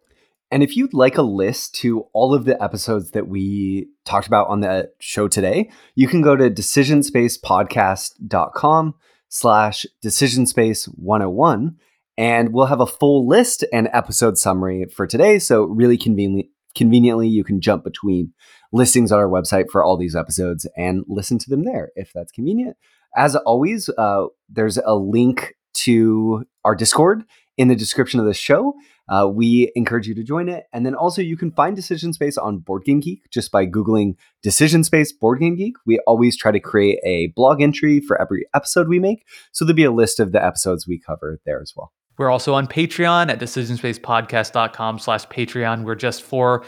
And 0.52 0.62
if 0.62 0.76
you'd 0.76 0.92
like 0.92 1.16
a 1.16 1.22
list 1.22 1.74
to 1.76 2.02
all 2.12 2.34
of 2.34 2.44
the 2.44 2.62
episodes 2.62 3.12
that 3.12 3.26
we 3.26 3.88
talked 4.04 4.26
about 4.26 4.48
on 4.48 4.60
the 4.60 4.90
show 5.00 5.26
today, 5.26 5.70
you 5.94 6.06
can 6.06 6.20
go 6.20 6.36
to 6.36 6.50
decisionspacepodcast.com 6.50 8.94
slash 9.30 9.86
decisionspace101 10.04 11.74
and 12.18 12.52
we'll 12.52 12.66
have 12.66 12.82
a 12.82 12.86
full 12.86 13.26
list 13.26 13.64
and 13.72 13.88
episode 13.94 14.36
summary 14.36 14.84
for 14.94 15.06
today. 15.06 15.38
So 15.38 15.62
really 15.62 15.96
conveniently, 15.96 16.50
conveniently, 16.76 17.28
you 17.28 17.44
can 17.44 17.62
jump 17.62 17.82
between 17.82 18.34
listings 18.74 19.10
on 19.10 19.18
our 19.18 19.30
website 19.30 19.70
for 19.70 19.82
all 19.82 19.96
these 19.96 20.14
episodes 20.14 20.68
and 20.76 21.02
listen 21.08 21.38
to 21.38 21.48
them 21.48 21.64
there 21.64 21.92
if 21.96 22.10
that's 22.14 22.30
convenient. 22.30 22.76
As 23.16 23.36
always, 23.36 23.88
uh, 23.96 24.24
there's 24.50 24.76
a 24.76 24.96
link 24.96 25.54
to 25.84 26.44
our 26.62 26.74
Discord 26.74 27.24
in 27.56 27.68
the 27.68 27.76
description 27.76 28.20
of 28.20 28.26
the 28.26 28.34
show. 28.34 28.74
Uh, 29.08 29.28
we 29.28 29.70
encourage 29.74 30.06
you 30.06 30.14
to 30.14 30.22
join 30.22 30.48
it. 30.48 30.64
And 30.72 30.86
then 30.86 30.94
also, 30.94 31.20
you 31.20 31.36
can 31.36 31.50
find 31.50 31.76
Decision 31.76 32.12
Space 32.12 32.38
on 32.38 32.58
Board 32.58 32.84
Game 32.84 33.00
Geek 33.00 33.28
just 33.30 33.50
by 33.50 33.66
Googling 33.66 34.14
Decision 34.42 34.84
Space 34.84 35.12
Board 35.12 35.40
Game 35.40 35.56
Geek. 35.56 35.74
We 35.84 35.98
always 36.06 36.36
try 36.36 36.52
to 36.52 36.60
create 36.60 36.98
a 37.04 37.28
blog 37.28 37.60
entry 37.60 38.00
for 38.00 38.20
every 38.20 38.46
episode 38.54 38.88
we 38.88 38.98
make. 38.98 39.26
So 39.50 39.64
there'll 39.64 39.76
be 39.76 39.84
a 39.84 39.90
list 39.90 40.20
of 40.20 40.32
the 40.32 40.44
episodes 40.44 40.86
we 40.86 40.98
cover 40.98 41.40
there 41.44 41.60
as 41.60 41.74
well. 41.76 41.92
We're 42.18 42.30
also 42.30 42.54
on 42.54 42.66
Patreon 42.66 43.30
at 43.30 43.40
decisionspacepodcast.com 43.40 44.98
slash 44.98 45.26
Patreon. 45.26 45.84
We're 45.84 45.94
just 45.94 46.22
four 46.22 46.64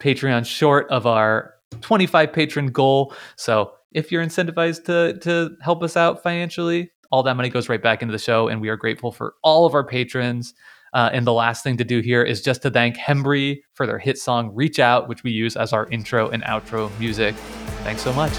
Patreon 0.00 0.46
short 0.46 0.88
of 0.90 1.06
our 1.06 1.54
25 1.80 2.32
patron 2.32 2.66
goal. 2.68 3.14
So 3.36 3.72
if 3.92 4.12
you're 4.12 4.24
incentivized 4.24 4.84
to, 4.84 5.18
to 5.20 5.56
help 5.62 5.82
us 5.82 5.96
out 5.96 6.22
financially, 6.22 6.90
all 7.10 7.22
that 7.24 7.36
money 7.36 7.48
goes 7.48 7.68
right 7.68 7.82
back 7.82 8.02
into 8.02 8.12
the 8.12 8.18
show. 8.18 8.48
And 8.48 8.60
we 8.60 8.68
are 8.68 8.76
grateful 8.76 9.12
for 9.12 9.34
all 9.42 9.66
of 9.66 9.74
our 9.74 9.84
patrons. 9.84 10.54
Uh, 10.92 11.10
and 11.12 11.26
the 11.26 11.32
last 11.32 11.62
thing 11.62 11.76
to 11.76 11.84
do 11.84 12.00
here 12.00 12.22
is 12.22 12.40
just 12.40 12.62
to 12.62 12.70
thank 12.70 12.96
Hembree 12.96 13.60
for 13.74 13.86
their 13.86 13.98
hit 13.98 14.18
song 14.18 14.50
Reach 14.54 14.78
Out, 14.78 15.08
which 15.08 15.22
we 15.22 15.30
use 15.30 15.56
as 15.56 15.72
our 15.72 15.86
intro 15.90 16.30
and 16.30 16.42
outro 16.44 16.96
music. 16.98 17.34
Thanks 17.82 18.02
so 18.02 18.12
much. 18.12 18.32